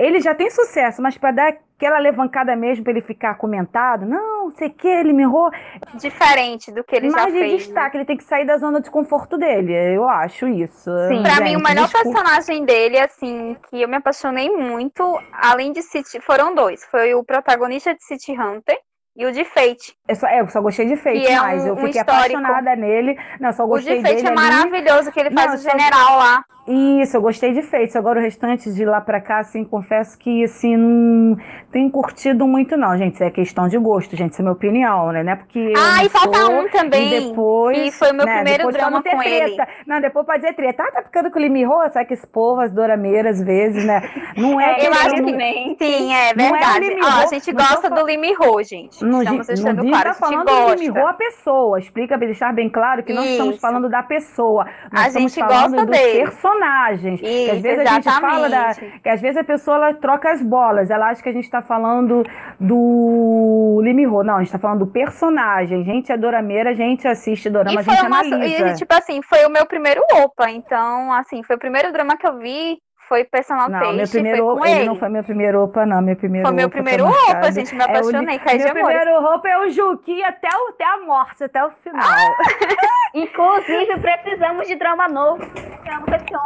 ele 0.00 0.18
já 0.18 0.34
tem 0.34 0.50
sucesso, 0.50 1.02
mas 1.02 1.18
para 1.18 1.30
dar 1.30 1.54
aquela 1.80 1.98
levancada 1.98 2.54
mesmo 2.54 2.84
para 2.84 2.92
ele 2.92 3.00
ficar 3.00 3.36
comentado, 3.36 4.04
não, 4.04 4.50
sei 4.50 4.68
que, 4.68 4.86
ele 4.86 5.14
me 5.14 5.22
errou. 5.22 5.50
Diferente 5.94 6.70
do 6.70 6.84
que 6.84 6.94
ele 6.94 7.08
mais 7.08 7.24
já 7.24 7.30
fez. 7.30 7.40
Mais 7.40 7.50
de 7.50 7.56
destaque, 7.56 7.96
né? 7.96 8.00
ele 8.02 8.06
tem 8.06 8.16
que 8.18 8.24
sair 8.24 8.44
da 8.44 8.58
zona 8.58 8.82
de 8.82 8.90
conforto 8.90 9.38
dele, 9.38 9.72
eu 9.96 10.06
acho 10.06 10.46
isso. 10.46 10.90
Sim. 11.08 11.22
Pra 11.22 11.42
mim, 11.42 11.56
o 11.56 11.62
melhor 11.62 11.88
desculpa. 11.88 12.20
personagem 12.20 12.66
dele, 12.66 12.98
assim, 12.98 13.56
que 13.68 13.80
eu 13.80 13.88
me 13.88 13.96
apaixonei 13.96 14.50
muito, 14.50 15.18
além 15.32 15.72
de 15.72 15.80
City, 15.80 16.20
foram 16.20 16.54
dois. 16.54 16.84
Foi 16.84 17.14
o 17.14 17.24
protagonista 17.24 17.94
de 17.94 18.04
City 18.04 18.32
Hunter, 18.32 18.78
e 19.20 19.26
o 19.26 19.32
de 19.32 19.44
Fate. 19.44 19.94
Eu 20.08 20.16
só, 20.16 20.26
é, 20.26 20.40
eu 20.40 20.48
só 20.48 20.62
gostei 20.62 20.86
de 20.86 20.96
Fate 20.96 21.26
é 21.26 21.38
mais. 21.38 21.62
Um, 21.62 21.68
eu 21.68 21.76
fiquei 21.76 22.00
um 22.00 22.02
apaixonada 22.02 22.74
nele. 22.74 23.18
Não, 23.38 23.52
só 23.52 23.66
gostei 23.66 23.94
o 23.94 23.96
de 23.98 24.02
Fate 24.02 24.16
dele 24.16 24.28
é 24.28 24.34
maravilhoso, 24.34 25.12
que 25.12 25.20
ele 25.20 25.30
faz 25.30 25.50
Não, 25.50 25.54
o 25.54 25.58
general 25.58 26.16
lá. 26.16 26.42
Isso, 26.66 27.16
eu 27.16 27.20
gostei 27.20 27.52
de 27.52 27.62
Fate. 27.62 27.98
Agora 27.98 28.20
o 28.20 28.22
restante 28.22 28.72
de 28.72 28.84
lá 28.84 29.00
pra 29.00 29.20
cá, 29.20 29.40
assim, 29.40 29.64
confesso 29.64 30.16
que, 30.18 30.44
assim, 30.44 30.76
não 30.76 31.36
tem 31.72 31.90
curtido 31.90 32.46
muito, 32.46 32.76
não, 32.76 32.96
gente. 32.96 33.14
Isso 33.14 33.24
é 33.24 33.30
questão 33.30 33.66
de 33.66 33.76
gosto, 33.76 34.14
gente. 34.16 34.32
Isso 34.32 34.40
é 34.40 34.44
minha 34.44 34.52
opinião, 34.52 35.10
né? 35.10 35.24
É 35.32 35.36
porque. 35.36 35.72
Ah, 35.76 36.04
e 36.04 36.08
falta 36.08 36.46
um 36.48 36.68
também. 36.68 37.08
E 37.08 37.28
depois. 37.28 37.76
Que 37.76 37.90
foi 37.90 38.12
o 38.12 38.14
meu 38.14 38.24
né, 38.24 38.36
primeiro 38.36 38.70
drama 38.70 39.02
com 39.02 39.18
treta. 39.18 39.24
ele. 39.24 39.56
Não, 39.86 40.00
depois 40.00 40.24
pode 40.24 40.42
dizer 40.42 40.54
treta. 40.54 40.84
Ah, 40.84 40.92
tá 40.92 41.02
ficando 41.02 41.30
com 41.30 41.38
o 41.38 41.42
Limirro? 41.42 41.74
Sabe 41.92 42.06
que 42.06 42.14
esse 42.14 42.26
povo, 42.26 42.60
as 42.60 42.70
dorameiras, 42.70 43.40
às 43.40 43.44
vezes, 43.44 43.84
né? 43.84 44.02
Não 44.36 44.60
é. 44.60 44.80
é 44.80 44.86
eu 44.86 44.92
acho 44.92 45.14
que 45.14 45.32
nem. 45.32 45.76
Sim, 45.76 46.14
é, 46.14 46.30
é 46.30 46.34
verdade. 46.34 46.92
É 46.92 47.04
Ó, 47.04 47.22
a 47.22 47.26
gente 47.26 47.52
gosta 47.52 47.90
do 47.90 48.06
Limirro, 48.06 48.62
gente. 48.62 49.04
Não, 49.10 49.22
estamos 49.22 49.46
deixando 49.46 49.82
não 49.82 49.90
claro. 49.90 50.04
Tá 50.04 50.14
falando 50.14 50.44
gosta. 50.44 50.76
do 50.76 50.80
Limirro 50.82 51.06
a 51.06 51.12
pessoa. 51.12 51.78
Explica, 51.78 52.18
deixar 52.18 52.52
bem 52.52 52.68
claro 52.68 53.02
que 53.02 53.12
não 53.12 53.22
Isso. 53.22 53.32
estamos 53.32 53.60
falando 53.60 53.88
da 53.88 54.02
pessoa. 54.02 54.66
Nós 54.92 55.04
a 55.04 55.06
estamos 55.08 55.34
gente 55.34 55.46
falando 55.46 55.72
gosta 55.72 55.86
dos 55.86 55.96
dele. 55.98 56.20
personagens. 56.20 57.20
Isso, 57.20 57.44
que 57.44 57.50
às 57.50 57.60
vezes 57.60 57.80
exatamente. 57.80 58.08
a 58.08 58.12
gente 58.12 58.20
fala 58.20 58.48
da. 58.48 58.74
Que 58.74 59.08
às 59.08 59.20
vezes 59.20 59.36
a 59.36 59.44
pessoa 59.44 59.76
ela 59.76 59.94
troca 59.94 60.30
as 60.30 60.42
bolas. 60.42 60.90
Ela 60.90 61.08
acha 61.08 61.22
que 61.22 61.28
a 61.28 61.32
gente 61.32 61.44
está 61.44 61.62
falando 61.62 62.24
do 62.58 63.80
Limirro. 63.82 64.22
Não, 64.22 64.36
a 64.36 64.38
gente 64.38 64.48
está 64.48 64.58
falando 64.58 64.80
do 64.80 64.86
personagem. 64.86 65.84
Gente 65.84 66.12
é 66.12 66.16
dorameira, 66.16 66.70
a 66.70 66.74
gente 66.74 67.06
assiste 67.06 67.48
dorama, 67.50 67.80
a 67.80 67.82
gente 67.82 68.06
uma, 68.06 68.18
analisa. 68.20 68.68
E, 68.68 68.74
tipo 68.74 68.94
assim, 68.94 69.22
foi 69.22 69.44
o 69.44 69.50
meu 69.50 69.66
primeiro 69.66 70.02
opa. 70.22 70.50
Então, 70.50 71.12
assim, 71.12 71.42
foi 71.42 71.56
o 71.56 71.58
primeiro 71.58 71.92
drama 71.92 72.16
que 72.16 72.26
eu 72.26 72.38
vi 72.38 72.78
foi 73.10 73.24
personal 73.24 73.68
não, 73.68 73.80
taste, 73.80 73.96
meu 73.96 74.08
primeiro 74.08 74.46
opa, 74.46 74.68
ele. 74.68 74.78
ele. 74.78 74.86
não 74.86 74.94
foi 74.94 75.08
meu 75.08 75.24
primeiro 75.24 75.64
opa, 75.64 75.84
não. 75.84 76.00
Meu 76.00 76.14
primeiro 76.14 76.46
foi 76.46 76.54
meu 76.54 76.70
primeiro 76.70 77.06
opa, 77.08 77.50
gente. 77.50 77.74
Me 77.74 77.82
apaixonei, 77.82 78.36
é 78.36 78.38
o, 78.38 78.44
caí 78.44 78.58
Meu 78.58 78.72
primeiro 78.72 79.24
opa 79.24 79.48
é 79.48 79.58
o 79.58 79.68
Juki 79.68 80.22
até, 80.22 80.48
o, 80.48 80.68
até 80.68 80.84
a 80.84 80.98
morte, 81.00 81.42
até 81.42 81.64
o 81.64 81.72
final. 81.82 82.00
Ah! 82.00 82.36
Inclusive, 83.12 83.98
precisamos 83.98 84.68
de 84.68 84.76
drama 84.76 85.08
novo. 85.08 85.44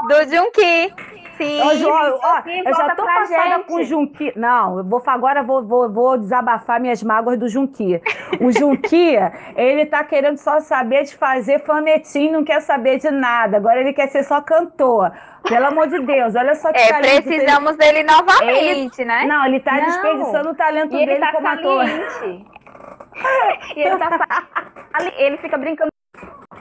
Do 0.09 0.35
Junki. 0.35 0.95
Sim. 1.37 1.61
Ô, 1.63 1.77
João, 1.77 2.19
ó, 2.23 2.43
eu 2.47 2.75
já 2.75 2.95
tô 2.95 3.05
passada 3.05 3.57
gente. 3.57 3.67
com 3.67 3.75
o 3.75 3.85
Junki. 3.85 4.33
Não, 4.37 4.79
eu 4.79 4.85
vou 4.85 5.03
agora 5.07 5.43
vou, 5.43 5.65
vou, 5.65 5.93
vou 5.93 6.17
desabafar 6.17 6.81
minhas 6.81 7.03
mágoas 7.03 7.39
do 7.39 7.49
Junki. 7.49 8.01
O 8.41 8.53
Junki, 8.53 9.17
ele 9.57 9.85
tá 9.85 10.05
querendo 10.05 10.39
só 10.39 10.61
saber 10.61 11.05
de 11.05 11.17
fazer 11.17 11.59
fanetinho, 11.61 12.33
não 12.33 12.45
quer 12.45 12.61
saber 12.61 12.99
de 12.99 13.11
nada. 13.11 13.57
Agora 13.57 13.81
ele 13.81 13.93
quer 13.93 14.09
ser 14.09 14.23
só 14.23 14.41
cantor. 14.41 15.13
Pelo 15.49 15.67
amor 15.67 15.89
de 15.89 16.01
Deus, 16.01 16.35
olha 16.35 16.55
só 16.55 16.73
que 16.73 16.79
é, 16.79 16.89
talento. 16.89 17.25
Precisamos 17.25 17.77
dele 17.77 18.03
novamente, 18.03 19.01
ele, 19.01 19.09
né? 19.09 19.27
Não, 19.27 19.45
ele 19.45 19.61
tá 19.61 19.75
não. 19.75 19.85
desperdiçando 19.85 20.51
o 20.51 20.55
talento 20.55 20.95
e 20.97 21.07
dele 21.07 21.21
tá 21.21 21.33
como 21.33 21.47
ator. 21.47 21.85
e 23.77 23.81
ele, 23.81 23.97
tá, 23.97 24.43
ele 25.19 25.37
fica 25.39 25.59
brincando. 25.59 25.91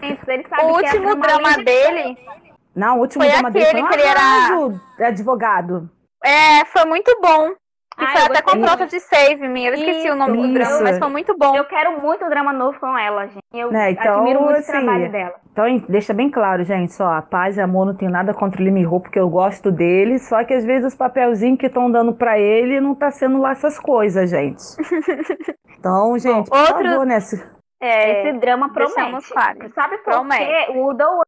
Ele 0.01 0.45
sabe 0.49 0.63
o 0.63 0.75
último 0.75 1.15
drama 1.15 1.57
dele. 1.63 2.17
Não, 2.75 2.97
o 2.97 3.01
último 3.01 3.23
foi 3.23 3.31
drama 3.31 3.51
dele 3.51 3.65
foi 3.71 3.81
um 3.81 3.87
que 3.87 3.93
ele 3.93 4.03
era 4.03 5.07
advogado. 5.07 5.89
É, 6.23 6.65
foi 6.65 6.85
muito 6.85 7.17
bom. 7.21 7.53
E 7.99 8.07
foi 8.07 8.21
até 8.21 8.41
com 8.41 8.59
prova 8.59 8.87
de 8.87 8.99
Save 8.99 9.47
Me. 9.47 9.65
Eu 9.67 9.73
esqueci 9.73 9.99
isso, 9.99 10.13
o 10.13 10.15
nome 10.15 10.35
do 10.35 10.53
drama, 10.53 10.81
mas 10.81 10.97
foi 10.97 11.09
muito 11.09 11.37
bom. 11.37 11.55
Eu 11.55 11.65
quero 11.65 12.01
muito 12.01 12.25
o 12.25 12.29
drama 12.29 12.51
novo 12.51 12.79
com 12.79 12.97
ela, 12.97 13.27
gente. 13.27 13.43
Eu 13.53 13.71
né, 13.71 13.91
então, 13.91 14.21
admiro 14.21 14.41
muito 14.41 14.57
assim, 14.57 14.71
o 14.71 14.81
trabalho 14.81 15.11
dela. 15.11 15.35
Então, 15.51 15.65
deixa 15.87 16.13
bem 16.13 16.29
claro, 16.29 16.63
gente, 16.63 16.93
só, 16.93 17.13
a 17.13 17.21
paz 17.21 17.57
e 17.57 17.61
amor 17.61 17.85
não 17.85 17.95
tem 17.95 18.09
nada 18.09 18.33
contra 18.33 18.59
o 18.59 18.63
Limiho, 18.65 18.99
porque 18.99 19.19
eu 19.19 19.29
gosto 19.29 19.71
dele, 19.71 20.17
só 20.17 20.43
que 20.43 20.53
às 20.53 20.65
vezes 20.65 20.93
os 20.93 20.95
papelzinhos 20.95 21.59
que 21.59 21.67
estão 21.67 21.91
dando 21.91 22.13
para 22.13 22.39
ele 22.39 22.81
não 22.81 22.95
tá 22.95 23.11
sendo 23.11 23.39
lá 23.39 23.51
essas 23.51 23.79
coisas, 23.79 24.29
gente. 24.29 24.63
Então, 25.83 26.17
gente, 26.17 26.49
Bom, 26.49 26.55
por 26.55 26.59
outro... 26.59 26.89
favor, 26.91 27.05
né? 27.05 27.17
É, 27.81 28.29
esse 28.29 28.39
drama 28.39 28.71
promete. 28.71 29.27
Sabe 29.75 29.97
por 29.97 30.13
promete. 30.13 30.45
quê? 30.45 30.71
O 30.77 30.87
Udon 30.87 31.19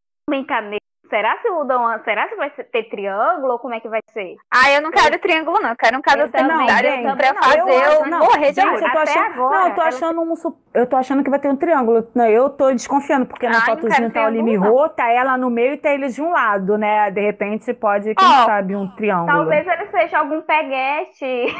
Caneta 0.48 0.80
Será 1.08 1.38
se 1.40 1.48
Udon, 1.50 1.98
será 2.04 2.28
se 2.28 2.34
vai 2.36 2.50
ter 2.50 2.84
triângulo 2.88 3.52
ou 3.52 3.58
como 3.58 3.74
é 3.74 3.80
que 3.80 3.88
vai 3.88 4.00
ser? 4.10 4.36
Ah, 4.50 4.70
eu 4.70 4.82
não 4.82 4.90
quero 4.90 5.18
triângulo, 5.18 5.60
não. 5.60 5.70
Eu 5.70 5.76
quero 5.76 5.98
um 5.98 6.02
casal 6.02 6.28
secundário 6.28 7.16
pra 7.16 7.34
fazer 7.34 7.60
eu, 7.60 7.68
eu 7.68 8.06
morrer 8.06 8.52
de 8.52 8.60
amor. 8.60 8.82
Eu 8.82 8.90
tô 8.90 8.98
achando, 8.98 9.24
agora, 9.24 9.58
não, 9.58 9.68
eu 9.68 9.74
tô 9.74 9.80
achando 9.80 10.20
um, 10.20 10.34
eu 10.74 10.86
tô 10.86 10.96
achando 10.96 11.24
que 11.24 11.30
vai 11.30 11.38
ter 11.38 11.48
um 11.48 11.56
triângulo. 11.56 12.08
Não, 12.14 12.26
eu 12.26 12.50
tô 12.50 12.70
desconfiando, 12.72 13.26
porque 13.26 13.48
na 13.48 13.60
fotozinha 13.64 14.10
tá 14.10 14.26
o 14.26 14.30
Limirô, 14.30 14.88
tá 14.88 15.10
ela 15.10 15.38
no 15.38 15.50
meio 15.50 15.74
e 15.74 15.78
tá 15.78 15.90
eles 15.90 16.14
de 16.14 16.22
um 16.22 16.30
lado, 16.30 16.76
né? 16.76 17.10
De 17.10 17.20
repente 17.20 17.72
pode, 17.74 18.14
quem 18.14 18.28
oh, 18.28 18.44
sabe, 18.44 18.74
um 18.74 18.88
triângulo. 18.96 19.26
Talvez 19.26 19.66
ele 19.66 19.86
seja 19.90 20.18
algum 20.18 20.40
peguete 20.42 21.54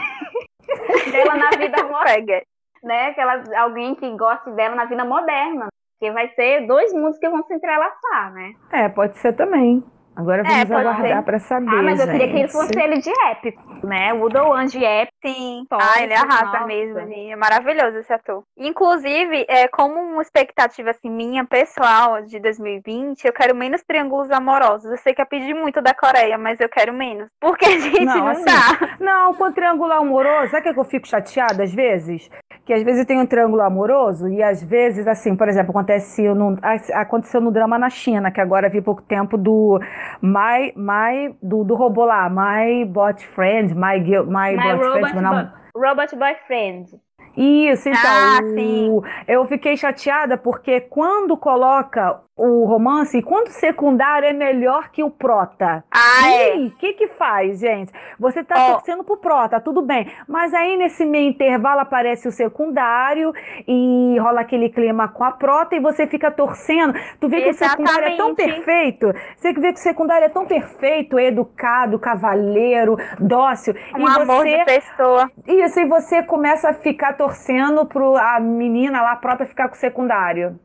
dela 1.13 1.37
na 1.37 1.51
vida 1.51 1.83
moderna. 1.87 2.43
né? 2.83 3.09
Aquela, 3.09 3.43
alguém 3.63 3.95
que 3.95 4.09
goste 4.17 4.51
dela 4.53 4.75
na 4.75 4.85
vida 4.87 5.05
moderna. 5.05 5.69
Porque 5.99 6.13
vai 6.13 6.29
ser 6.35 6.67
dois 6.67 6.93
mundos 6.93 7.19
que 7.19 7.29
vão 7.29 7.43
se 7.45 7.55
entrelaçar, 7.55 8.33
né? 8.33 8.53
É, 8.73 8.89
pode 8.89 9.17
ser 9.19 9.33
também. 9.35 9.83
Agora 10.17 10.41
é, 10.41 10.45
vamos 10.65 10.71
é, 10.71 10.75
aguardar 10.77 11.23
para 11.25 11.39
saber. 11.39 11.69
Ah, 11.69 11.83
mas 11.83 12.01
eu 12.01 12.07
queria 12.07 12.29
que 12.29 12.37
ele 12.39 12.49
fosse 12.49 12.73
ele 12.79 12.99
de 12.99 13.11
épico, 13.31 13.87
né? 13.87 14.15
O 14.15 14.31
Doan 14.31 14.65
de 14.65 14.83
épico. 14.83 15.13
Sim. 15.27 15.67
ah, 15.71 16.03
ele 16.03 16.15
arrasa 16.15 16.61
nossa. 16.61 16.67
mesmo. 16.67 16.99
É 16.99 17.37
maravilhoso 17.37 17.99
esse 17.99 18.13
ator. 18.13 18.43
Inclusive, 18.57 19.45
é, 19.47 19.69
como 19.69 20.01
uma 20.01 20.23
expectativa 20.23 20.91
assim, 20.91 21.11
minha 21.11 21.45
pessoal 21.45 22.23
de 22.23 22.41
2020, 22.41 23.27
eu 23.27 23.33
quero 23.33 23.55
menos 23.55 23.83
triângulos 23.83 24.31
amorosos. 24.31 24.91
Eu 24.91 24.97
sei 24.97 25.13
que 25.13 25.21
eu 25.21 25.27
pedi 25.27 25.53
muito 25.53 25.83
da 25.83 25.93
Coreia, 25.93 26.39
mas 26.39 26.61
eu 26.61 26.69
quero 26.69 26.95
menos. 26.95 27.29
Porque, 27.39 27.67
gente, 27.79 28.05
não, 28.07 28.17
não 28.17 28.29
assim, 28.29 28.45
dá. 28.45 28.97
Não, 28.99 29.35
com 29.35 29.53
triângulo 29.53 29.93
amoroso, 29.93 30.51
sabe 30.51 30.73
que 30.73 30.81
eu 30.81 30.85
fico 30.85 31.07
chateada 31.07 31.63
às 31.63 31.75
vezes? 31.75 32.31
Que 32.67 32.73
às 32.73 32.83
vezes 32.83 33.07
tem 33.07 33.21
um 33.21 33.27
triângulo 33.27 33.63
amoroso 33.63 34.29
e 34.29 34.43
às 34.43 34.61
vezes, 34.63 35.07
assim, 35.07 35.37
por 35.37 35.49
exemplo, 35.49 35.71
acontece 35.71 36.29
no, 36.35 36.59
aconteceu 36.95 37.41
no 37.41 37.53
drama 37.53 37.79
na 37.79 37.89
China, 37.89 38.31
que 38.33 38.41
agora 38.41 38.69
vi 38.69 38.83
pouco 38.83 39.03
tempo 39.03 39.39
do 39.39 39.79
My, 40.21 40.73
my 40.75 41.37
do, 41.41 41.63
do 41.63 41.77
robô 41.77 42.05
lá, 42.05 42.29
My 42.29 42.85
Bot 42.85 43.25
Friend, 43.25 43.73
My, 43.73 44.01
my, 44.01 44.27
my 44.27 44.57
Bot 44.57 45.01
Friend, 45.01 45.23
bo 45.23 45.81
Robot 45.81 46.17
Boyfriend. 46.17 47.06
Isso, 47.37 47.89
então. 47.89 48.01
Ah, 48.03 48.41
o-. 48.43 49.03
Eu 49.29 49.45
fiquei 49.47 49.77
chateada 49.77 50.39
porque 50.39 50.81
quando 50.81 51.37
coloca 51.37 52.21
o 52.37 52.67
romance, 52.67 53.23
quando 53.23 53.49
o 53.49 53.53
secundário 53.53 54.29
é 54.29 54.33
melhor 54.33 54.91
que 54.91 55.03
o 55.03 55.11
prota. 55.11 55.83
Ah, 55.91 56.31
é. 56.31 56.55
o 56.57 56.71
que 56.73 56.93
que 56.93 57.09
faz, 57.09 57.61
gente? 57.61 57.91
Você 58.21 58.45
tá 58.45 58.55
Ó. 58.59 58.73
torcendo 58.75 59.03
pro 59.03 59.17
prota, 59.17 59.59
tudo 59.59 59.81
bem. 59.81 60.07
Mas 60.29 60.53
aí 60.53 60.77
nesse 60.77 61.07
meio 61.07 61.31
intervalo 61.31 61.81
aparece 61.81 62.29
o 62.29 62.33
secundário 62.33 63.33
e 63.67 64.19
rola 64.19 64.43
aquele 64.43 64.69
clima 64.69 65.09
com 65.09 65.25
a 65.25 65.33
prota 65.33 65.77
e 65.77 65.81
você 65.81 66.07
fica 66.07 66.31
torcendo. 66.31 66.93
Tu 67.19 67.27
vê 67.27 67.41
que 67.41 67.51
o 67.51 67.55
secundário 67.55 68.05
é 68.07 68.17
tão 68.17 68.29
Exatamente. 68.33 68.65
perfeito. 68.65 69.15
Você 69.35 69.53
vê 69.55 69.73
que 69.73 69.79
o 69.79 69.83
secundário 69.83 70.27
é 70.27 70.29
tão 70.29 70.45
perfeito, 70.45 71.19
educado, 71.19 71.99
cavalheiro, 71.99 72.99
dócil. 73.19 73.75
Um 73.95 74.01
e 74.01 74.11
amor 74.11 74.45
você 74.45 74.59
de 74.59 74.65
pessoa. 74.67 75.31
isso, 75.47 75.81
e 75.81 75.87
você 75.87 76.23
começa 76.23 76.69
a 76.69 76.75
ficar 76.75 77.06
torcendo 77.13 77.87
pro 77.87 78.17
a 78.17 78.39
menina 78.41 79.03
lá, 79.03 79.13
a 79.13 79.17
prota, 79.17 79.47
ficar 79.47 79.69
com 79.69 79.75
o 79.75 79.79
secundário. 79.79 80.59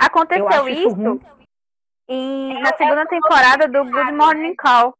Eu 0.00 0.06
Aconteceu 0.06 0.68
isso 0.68 0.88
isso 0.88 1.20
em- 2.08 2.60
na 2.60 2.74
segunda 2.76 3.06
temporada 3.06 3.68
do 3.68 3.84
Good 3.84 4.12
Morning 4.12 4.54
Call, 4.56 4.94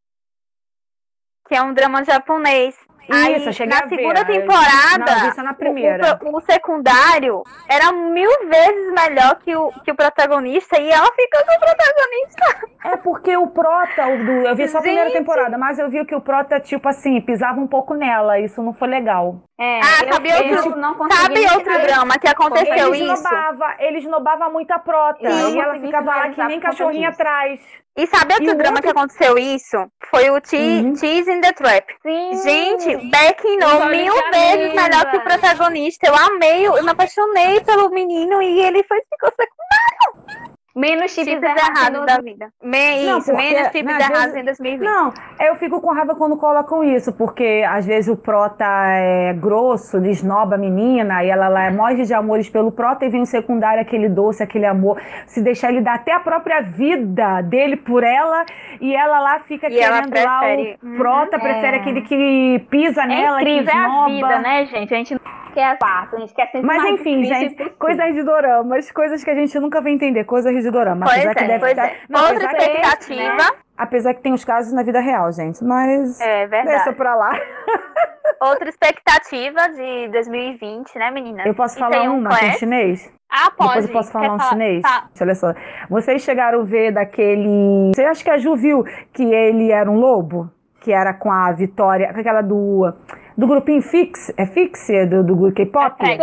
que 1.49 1.55
é 1.55 1.63
um 1.63 1.73
drama 1.75 2.05
japonês. 2.05 2.77
Aí, 3.09 3.37
Isso, 3.37 3.49
eu 3.49 3.53
cheguei 3.53 3.77
na 3.79 3.85
a 3.85 3.87
ver. 3.89 3.97
segunda 3.97 4.21
Eu- 4.21 4.27
temporada, 4.27 5.21
Não, 5.23 5.29
isso 5.31 5.43
na 5.43 5.55
primeira. 5.55 6.19
O, 6.23 6.37
o 6.37 6.41
secundário 6.41 7.43
era 7.69 7.93
mil 7.93 8.31
vezes 8.49 8.93
melhor 8.93 9.37
que 9.37 9.55
o, 9.55 9.71
que 9.85 9.91
o 9.91 9.95
protagonista 9.95 10.81
e 10.81 10.91
ela 10.91 11.11
fica 11.15 11.45
com 11.45 11.55
o 11.55 11.59
protagonista. 11.59 12.69
É 12.85 12.97
porque 12.97 13.37
o 13.37 13.47
prota, 13.49 14.07
o 14.09 14.25
do, 14.25 14.33
eu 14.49 14.57
vi 14.57 14.69
só 14.69 14.79
a 14.79 14.83
primeira 14.83 15.09
Gente. 15.11 15.19
temporada, 15.19 15.59
mas 15.59 15.79
eu 15.79 15.89
vi 15.91 16.05
que 16.05 16.15
o 16.15 16.21
prota, 16.21 16.61
tipo 16.61 16.89
assim, 16.89 17.21
pisava 17.21 17.59
um 17.61 17.67
pouco 17.67 17.95
nela. 17.95 18.39
Isso 18.39 18.63
não 18.63 18.73
foi 18.73 18.89
legal. 18.89 19.37
É, 19.59 19.81
Ah, 19.81 20.05
eu, 20.07 20.13
sabe 20.15 20.31
eu 20.31 20.57
outro- 20.57 20.77
não 20.77 20.95
consegui 20.95 21.21
Sabe 21.43 21.55
outro 21.55 21.83
drama 21.83 22.19
que 22.19 22.29
aconteceu 22.29 22.95
Ele 22.95 23.05
isso? 23.05 23.13
esnobava, 23.15 23.75
ele 23.79 23.99
esnobava 23.99 24.49
muito 24.49 24.71
a 24.71 24.79
prota. 24.79 25.29
Não 25.29 25.51
e 25.55 25.61
ela 25.61 25.75
ficava 25.79 26.11
lá 26.17 26.29
que 26.31 26.43
nem 26.45 26.61
cachorrinha 26.61 27.11
atrás. 27.11 27.61
E 27.97 28.07
sabe 28.07 28.35
outro 28.35 28.49
E 28.49 28.51
o 28.53 28.57
drama 28.57 28.77
outro- 28.77 28.83
que 28.83 28.89
aconteceu 28.99 29.37
isso? 29.37 29.77
Foi 30.11 30.31
o 30.31 30.35
Uhum. 30.35 30.97
Cheese 30.97 31.31
in 31.31 31.41
the 31.41 31.53
Trap. 31.53 31.87
Sim. 32.03 32.43
Gente, 32.43 32.97
Becky 33.11 33.57
No, 33.57 33.67
História 33.67 33.87
mil 33.89 34.15
vezes 34.33 34.75
melhor 34.75 35.11
que 35.11 35.17
o 35.17 35.21
protagonista. 35.25 36.07
Eu 36.09 36.15
amei, 36.17 36.67
eu 36.67 36.83
me 36.83 36.91
apaixonei 36.91 37.61
pelo 37.61 37.91
menino 37.91 38.41
e 38.41 38.61
ele 38.63 38.83
foi 38.85 38.99
ficou 39.03 39.31
secundário. 39.31 40.50
Menos 40.75 41.13
chips, 41.13 41.31
Chips 41.31 41.43
errados 41.43 42.07
da 42.07 42.19
vida. 42.21 42.49
Me, 42.63 43.07
Não, 43.07 43.19
isso, 43.19 43.31
porque, 43.33 43.43
menos 43.51 43.69
chips 43.73 43.95
errados 43.99 44.19
vezes- 44.19 44.37
em 44.37 44.45
2020. 44.45 44.89
Não, 44.89 45.13
eu 45.41 45.55
fico 45.57 45.81
com 45.81 45.93
raiva 45.93 46.15
quando 46.15 46.37
colocam 46.37 46.83
isso, 46.85 47.13
porque 47.13 47.65
às 47.69 47.85
vezes 47.87 48.09
o 48.13 48.17
prota 48.17 48.65
é 48.67 49.33
grosso, 49.35 49.97
ele 49.97 50.11
esnoba 50.11 50.55
a 50.55 50.59
menina, 50.59 51.25
e 51.25 51.29
ela 51.31 51.49
lá 51.49 51.65
é 51.65 51.71
morre 51.71 52.05
de 52.05 52.15
amores 52.15 52.49
pelo 52.49 52.71
prota, 52.73 53.05
e 53.05 53.09
vem 53.09 53.23
o 53.23 53.27
secundário, 53.27 53.81
aquele 53.83 54.09
doce, 54.09 54.43
aquele 54.43 54.67
amor, 54.67 55.01
se 55.27 55.43
deixar 55.43 55.71
ele 55.71 55.81
dar 55.81 55.95
até 55.95 56.13
a 56.13 56.21
própria 56.21 56.61
vida 56.61 57.41
dele 57.43 57.77
por 57.77 58.03
ela, 58.05 58.45
e 58.81 58.95
ela 58.95 59.21
lá 59.21 59.39
fica 59.41 59.67
E 59.69 59.71
querendo 59.71 60.15
lá 60.25 60.39
prefere- 60.41 60.79
o 60.83 60.97
prota, 60.97 61.37
Uhum, 61.37 61.43
prefere 61.43 61.77
é. 61.77 61.81
aquele 61.81 62.03
que 62.03 62.67
pisa 62.71 63.03
É 63.03 63.07
nela, 63.07 63.41
incrível 63.41 63.65
que 63.65 63.71
é 63.71 63.81
a 63.81 63.87
esnoba. 63.87 64.09
vida, 64.09 64.39
né, 64.41 64.67
gente? 64.67 64.95
A 64.95 64.97
gente 64.97 65.21
quer 65.51 65.65
a 65.73 65.77
parte, 65.77 66.17
a 66.17 66.19
gente 66.21 66.35
quer 66.35 66.47
sempre 66.47 66.63
Mas 66.67 66.79
mais 66.83 66.95
enfim, 67.01 67.25
gente, 67.25 67.55
possível. 67.55 67.75
coisas 67.79 68.15
de 68.15 68.23
dorama, 68.23 68.77
coisas 68.95 69.23
que 69.25 69.31
a 69.31 69.35
gente 69.35 69.59
nunca 69.61 69.81
vai 69.81 69.93
entender, 69.93 70.25
coisas 70.25 70.55
de 70.55 70.71
dorama. 70.71 71.07
Pois 71.07 71.17
apesar 71.19 71.35
que 71.35 71.45
é, 71.45 71.47
deve 71.47 71.59
pois 71.61 71.71
estar- 71.73 71.87
é. 71.87 71.97
Não, 72.09 72.21
Outra 72.21 72.49
que 72.49 72.57
expectativa. 72.57 73.37
né? 73.37 73.51
Apesar 73.77 74.15
que 74.15 74.21
tem 74.21 74.33
os 74.35 74.45
casos 74.45 74.73
na 74.73 74.83
vida 74.83 75.01
real, 75.01 75.33
gente, 75.33 75.63
mas 75.65 76.21
É 76.21 76.47
deixa 76.47 76.65
verdade. 76.65 76.93
pra 76.97 77.15
lá. 77.15 77.33
Outra 78.43 78.69
expectativa 78.71 79.69
de 79.69 80.09
2020, 80.09 80.99
né, 80.99 81.11
meninas? 81.11 81.45
Eu 81.47 81.55
posso 81.55 81.77
E 81.77 81.79
falar 81.79 81.91
tem 81.91 82.09
um 82.09 82.19
uma 82.19 82.31
em 82.31 82.39
clash. 82.39 82.59
chinês? 82.59 83.13
Ah, 83.31 83.51
pode. 83.51 83.69
Depois 83.71 83.87
eu 83.87 83.93
posso 83.93 84.13
falar 84.13 84.25
Quer 84.29 84.33
um 84.33 84.39
falar? 84.39 84.51
chinês? 84.51 84.83
Tá. 84.83 85.05
Olha 85.21 85.35
só. 85.35 85.55
Vocês 85.91 86.23
chegaram 86.23 86.61
a 86.61 86.65
ver 86.65 86.91
daquele. 86.93 87.91
Você 87.95 88.03
acha 88.05 88.25
que 88.25 88.31
a 88.31 88.39
Ju 88.39 88.57
viu 88.57 88.83
que 89.13 89.23
ele 89.23 89.71
era 89.71 89.91
um 89.91 89.97
lobo? 89.97 90.51
Que 90.81 90.91
era 90.93 91.13
com 91.13 91.31
a 91.31 91.53
Vitória, 91.53 92.13
com 92.15 92.21
aquela 92.21 92.41
do. 92.41 92.93
Do 93.41 93.47
grupinho 93.47 93.81
Fix, 93.81 94.31
é 94.37 94.45
Fix? 94.45 94.87
Do, 95.09 95.25
do 95.25 95.53
K-pop? 95.55 95.97
É 96.01 96.07
Fix. 96.07 96.23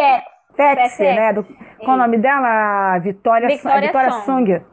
É, 0.59 0.75
Fex. 0.87 0.99
né? 0.99 1.33
Do, 1.33 1.43
qual 1.83 1.97
o 1.97 1.99
nome 1.99 2.19
dela? 2.19 2.99
Vitória, 2.99 3.47
Vitória 3.47 3.87
Vitória 3.87 4.11
Song. 4.11 4.45
Song. 4.45 4.65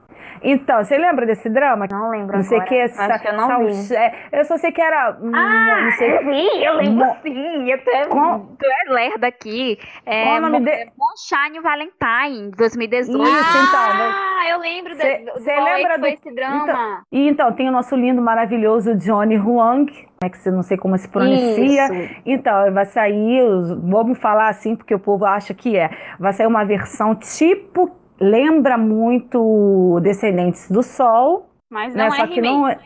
Então, 0.44 0.84
você 0.84 0.96
lembra 0.98 1.24
desse 1.26 1.48
drama? 1.48 1.86
não 1.90 2.10
lembro 2.10 2.36
Não 2.36 2.44
sei 2.44 2.58
o 2.58 2.60
agora. 2.62 2.68
que. 2.88 3.00
Acho 3.00 3.22
que 3.22 3.28
eu 3.28 3.32
não 3.32 3.66
vi. 3.66 3.94
é, 3.96 4.14
eu 4.32 4.44
só 4.44 4.56
sei 4.58 4.70
que 4.72 4.80
era. 4.80 5.16
hum, 5.20 5.32
Ah, 5.34 5.80
não 5.84 5.90
sei. 5.92 6.16
eu 6.16 6.24
vi, 6.26 6.64
eu 6.64 6.74
lembro 6.76 7.06
sim. 7.22 7.70
Eu 7.70 7.78
tô, 7.84 7.90
Qual- 8.10 8.40
tô 8.40 8.66
é 8.66 8.92
lerda 8.92 9.26
aqui. 9.26 9.78
É, 10.04 10.24
Qual 10.24 10.36
o 10.36 10.40
nome 10.42 10.58
Mo- 10.60 10.64
de- 10.66 10.92
Monshine 10.98 11.60
Valentine, 11.60 12.50
2018. 12.56 13.22
Isso, 13.24 13.58
então. 13.68 13.94
né? 13.96 14.12
Ah, 14.14 14.48
eu 14.50 14.58
lembro 14.58 14.94
Cê- 14.96 15.18
de, 15.18 15.24
do 15.24 15.38
cê 15.40 15.54
qual 15.54 15.66
é 15.68 15.74
lembra 15.76 15.98
do- 15.98 16.06
esse 16.06 16.34
drama. 16.34 17.02
E 17.10 17.28
então, 17.28 17.52
tem 17.52 17.68
o 17.68 17.72
nosso 17.72 17.96
lindo, 17.96 18.20
maravilhoso 18.20 18.94
Johnny 18.96 19.36
Huang, 19.38 19.90
né, 20.22 20.28
que 20.28 20.36
você 20.38 20.50
não 20.50 20.62
sei 20.62 20.76
como 20.76 20.96
se 20.98 21.08
pronuncia. 21.08 21.86
Isso. 21.86 22.14
Então, 22.26 22.72
vai 22.72 22.84
sair, 22.84 23.42
os- 23.42 23.70
vamos 23.82 24.18
falar 24.18 24.48
assim, 24.48 24.76
porque 24.76 24.94
o 24.94 24.98
povo 24.98 25.24
acha 25.24 25.54
que 25.54 25.76
é. 25.76 25.90
Vai 26.18 26.32
sair 26.32 26.46
uma 26.46 26.64
versão 26.64 27.14
tipo, 27.14 27.90
lembra 28.20 28.76
muito 28.78 29.98
Descendentes 30.02 30.70
do 30.70 30.82
Sol, 30.82 31.46
Mas 31.70 31.94
né? 31.94 32.04
não 32.04 32.10
só 32.12 32.24
é 32.24 32.26
que 32.26 32.34
remake. 32.40 32.54
não 32.54 32.68
é. 32.68 32.78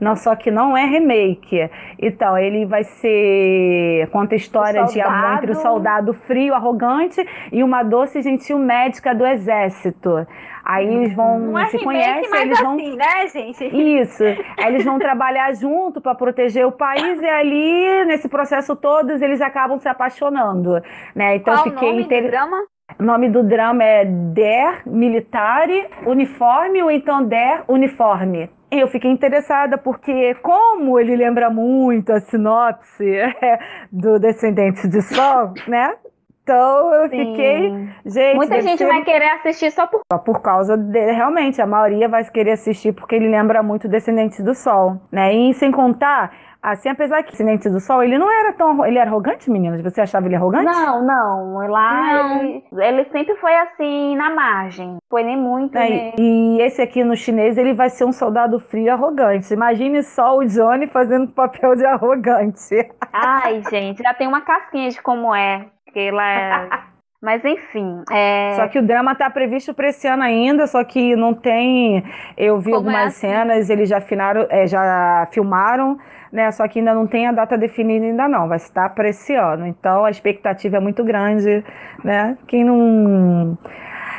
Não, 0.00 0.16
só 0.16 0.34
que 0.34 0.50
não 0.50 0.76
é 0.76 0.84
remake. 0.84 1.70
Então, 2.00 2.36
ele 2.36 2.66
vai 2.66 2.82
ser. 2.82 4.08
Conta 4.10 4.34
a 4.34 4.36
história 4.36 4.84
de 4.86 5.00
amor 5.00 5.34
entre 5.36 5.52
o 5.52 5.54
soldado- 5.54 6.12
frio, 6.12 6.52
arrogante 6.52 7.24
e 7.52 7.62
uma 7.62 7.82
doce 7.84 8.18
e 8.18 8.22
gentil 8.22 8.58
médica 8.58 9.14
do 9.14 9.24
exército. 9.24 10.26
Aí 10.64 10.86
eles 10.86 11.14
vão. 11.14 11.38
Não 11.38 11.58
é 11.58 11.66
se 11.66 11.76
remake, 11.76 11.84
conhecem, 11.84 12.30
mas 12.30 12.40
eles 12.42 12.60
vão. 12.60 12.74
assim, 12.74 12.96
né, 12.96 13.28
gente? 13.28 13.64
Isso. 14.00 14.24
Aí 14.58 14.66
eles 14.74 14.84
vão 14.84 14.98
trabalhar 14.98 15.54
junto 15.54 16.00
para 16.00 16.14
proteger 16.14 16.66
o 16.66 16.72
país 16.72 17.22
e 17.22 17.26
ali, 17.26 18.04
nesse 18.06 18.28
processo 18.28 18.74
todos, 18.74 19.22
eles 19.22 19.40
acabam 19.40 19.78
se 19.78 19.88
apaixonando, 19.88 20.82
né? 21.14 21.36
Então 21.36 21.54
Qual 21.54 21.66
eu 21.66 21.70
o 21.70 21.74
fiquei 21.74 21.90
nome 21.90 22.02
inter... 22.02 22.22
do 22.24 22.30
drama? 22.30 22.56
O 22.98 23.02
nome 23.02 23.28
do 23.30 23.42
drama 23.42 23.82
é 23.82 24.04
Der 24.04 24.82
Militare 24.86 25.88
Uniforme 26.06 26.82
ou 26.82 26.90
então 26.90 27.24
Der 27.24 27.64
Uniforme. 27.66 28.50
E 28.70 28.78
eu 28.78 28.88
fiquei 28.88 29.10
interessada 29.10 29.78
porque, 29.78 30.34
como 30.42 30.98
ele 30.98 31.16
lembra 31.16 31.48
muito 31.48 32.12
a 32.12 32.20
sinopse 32.20 33.18
do 33.90 34.18
Descendentes 34.18 34.88
de 34.88 35.00
Sol, 35.00 35.54
né? 35.66 35.94
Então 36.44 36.92
eu 36.92 37.08
Sim. 37.08 37.30
fiquei. 37.30 37.88
Gente, 38.04 38.36
Muita 38.36 38.60
gente 38.60 38.78
ser 38.78 38.86
vai 38.86 39.02
querer 39.02 39.30
assistir 39.30 39.70
só 39.72 39.86
por 39.86 40.02
só 40.12 40.18
por 40.18 40.42
causa 40.42 40.76
de, 40.76 41.12
realmente, 41.12 41.60
a 41.60 41.66
maioria 41.66 42.06
vai 42.06 42.22
querer 42.24 42.52
assistir 42.52 42.92
porque 42.92 43.14
ele 43.14 43.28
lembra 43.30 43.62
muito 43.62 43.88
Descendentes 43.88 44.40
do 44.44 44.54
Sol, 44.54 45.00
né? 45.10 45.32
E 45.34 45.54
sem 45.54 45.70
contar, 45.72 46.32
assim, 46.62 46.90
apesar 46.90 47.22
que 47.22 47.30
Descendentes 47.30 47.72
do 47.72 47.80
Sol, 47.80 48.02
ele 48.02 48.18
não 48.18 48.30
era 48.30 48.52
tão, 48.52 48.84
ele 48.84 48.98
era 48.98 49.08
arrogante, 49.08 49.50
meninas? 49.50 49.80
Você 49.80 50.02
achava 50.02 50.26
ele 50.26 50.36
arrogante? 50.36 50.66
Não, 50.66 51.02
não. 51.02 51.66
Lá 51.66 52.02
Não. 52.24 52.42
Ele, 52.42 52.64
ele 52.72 53.04
sempre 53.06 53.34
foi 53.36 53.54
assim, 53.56 54.14
na 54.14 54.28
margem. 54.34 54.98
Foi 55.08 55.22
nem 55.22 55.36
muito, 55.38 55.76
É, 55.78 55.88
né? 55.88 56.12
e 56.18 56.58
esse 56.60 56.82
aqui 56.82 57.02
no 57.02 57.16
chinês, 57.16 57.56
ele 57.56 57.72
vai 57.72 57.88
ser 57.88 58.04
um 58.04 58.12
soldado 58.12 58.60
frio 58.60 58.84
e 58.84 58.90
arrogante. 58.90 59.52
Imagine 59.54 60.02
só 60.02 60.36
o 60.36 60.44
Johnny 60.44 60.86
fazendo 60.88 61.28
papel 61.28 61.74
de 61.74 61.86
arrogante. 61.86 62.86
Ai, 63.12 63.62
gente, 63.70 64.02
já 64.02 64.12
tem 64.12 64.26
uma 64.28 64.42
casquinha 64.42 64.90
de 64.90 65.00
como 65.00 65.34
é. 65.34 65.66
Que 65.94 66.00
ela 66.00 66.28
é... 66.30 66.68
Mas 67.24 67.42
enfim, 67.42 68.02
é... 68.12 68.52
Só 68.54 68.68
que 68.68 68.78
o 68.78 68.82
drama 68.82 69.14
tá 69.14 69.30
previsto 69.30 69.72
para 69.72 69.88
esse 69.88 70.06
ano 70.06 70.22
ainda, 70.22 70.66
só 70.66 70.84
que 70.84 71.16
não 71.16 71.32
tem. 71.32 72.04
Eu 72.36 72.58
vi 72.58 72.64
Como 72.70 72.74
é 72.74 72.76
algumas 72.96 73.06
assim? 73.16 73.28
cenas, 73.28 73.70
eles 73.70 73.88
já 73.88 73.98
finaram, 73.98 74.46
é, 74.50 74.66
já 74.66 75.26
filmaram, 75.32 75.98
né? 76.30 76.52
Só 76.52 76.68
que 76.68 76.80
ainda 76.80 76.92
não 76.92 77.06
tem 77.06 77.26
a 77.26 77.32
data 77.32 77.56
definida 77.56 78.04
ainda 78.04 78.28
não. 78.28 78.46
Vai 78.46 78.58
estar 78.58 78.90
para 78.90 79.08
esse 79.08 79.34
ano. 79.34 79.66
Então 79.66 80.04
a 80.04 80.10
expectativa 80.10 80.76
é 80.76 80.80
muito 80.80 81.02
grande, 81.02 81.64
né? 82.04 82.36
Quem 82.46 82.62
não 82.62 83.56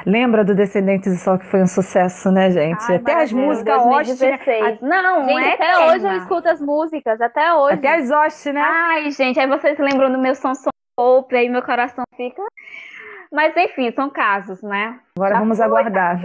lembra 0.03 0.43
do 0.43 0.55
Descendentes 0.55 1.13
do 1.13 1.19
Sol 1.19 1.37
que 1.37 1.45
foi 1.45 1.61
um 1.61 1.67
sucesso, 1.67 2.31
né, 2.31 2.49
gente? 2.49 2.83
Ai, 2.89 2.95
Até 2.95 3.21
as 3.21 3.31
músicas 3.31 3.83
host, 3.83 4.19
né? 4.25 4.39
2016. 4.39 4.81
Não, 4.81 5.25
Gente, 5.27 5.43
é 5.43 5.53
até 5.53 5.71
eterna. 5.71 5.93
hoje 5.93 6.07
eu 6.07 6.17
escuto 6.17 6.49
as 6.49 6.59
músicas, 6.59 7.21
até 7.21 7.53
hoje. 7.53 7.75
Até 7.75 7.95
as 7.97 8.09
host, 8.09 8.51
né? 8.51 8.61
Ai, 8.65 9.11
gente, 9.11 9.39
aí 9.39 9.47
vocês 9.47 9.77
lembram 9.77 10.11
do 10.11 10.17
meu 10.17 10.33
som 10.33 10.53
Hope, 10.97 11.35
aí 11.35 11.49
meu 11.49 11.61
coração 11.61 12.03
fica. 12.15 12.41
Mas 13.31 13.55
enfim, 13.57 13.91
são 13.91 14.09
casos, 14.09 14.61
né? 14.61 14.99
Agora 15.17 15.33
já 15.33 15.39
vamos 15.39 15.57
foi, 15.57 15.65
aguardar. 15.65 16.19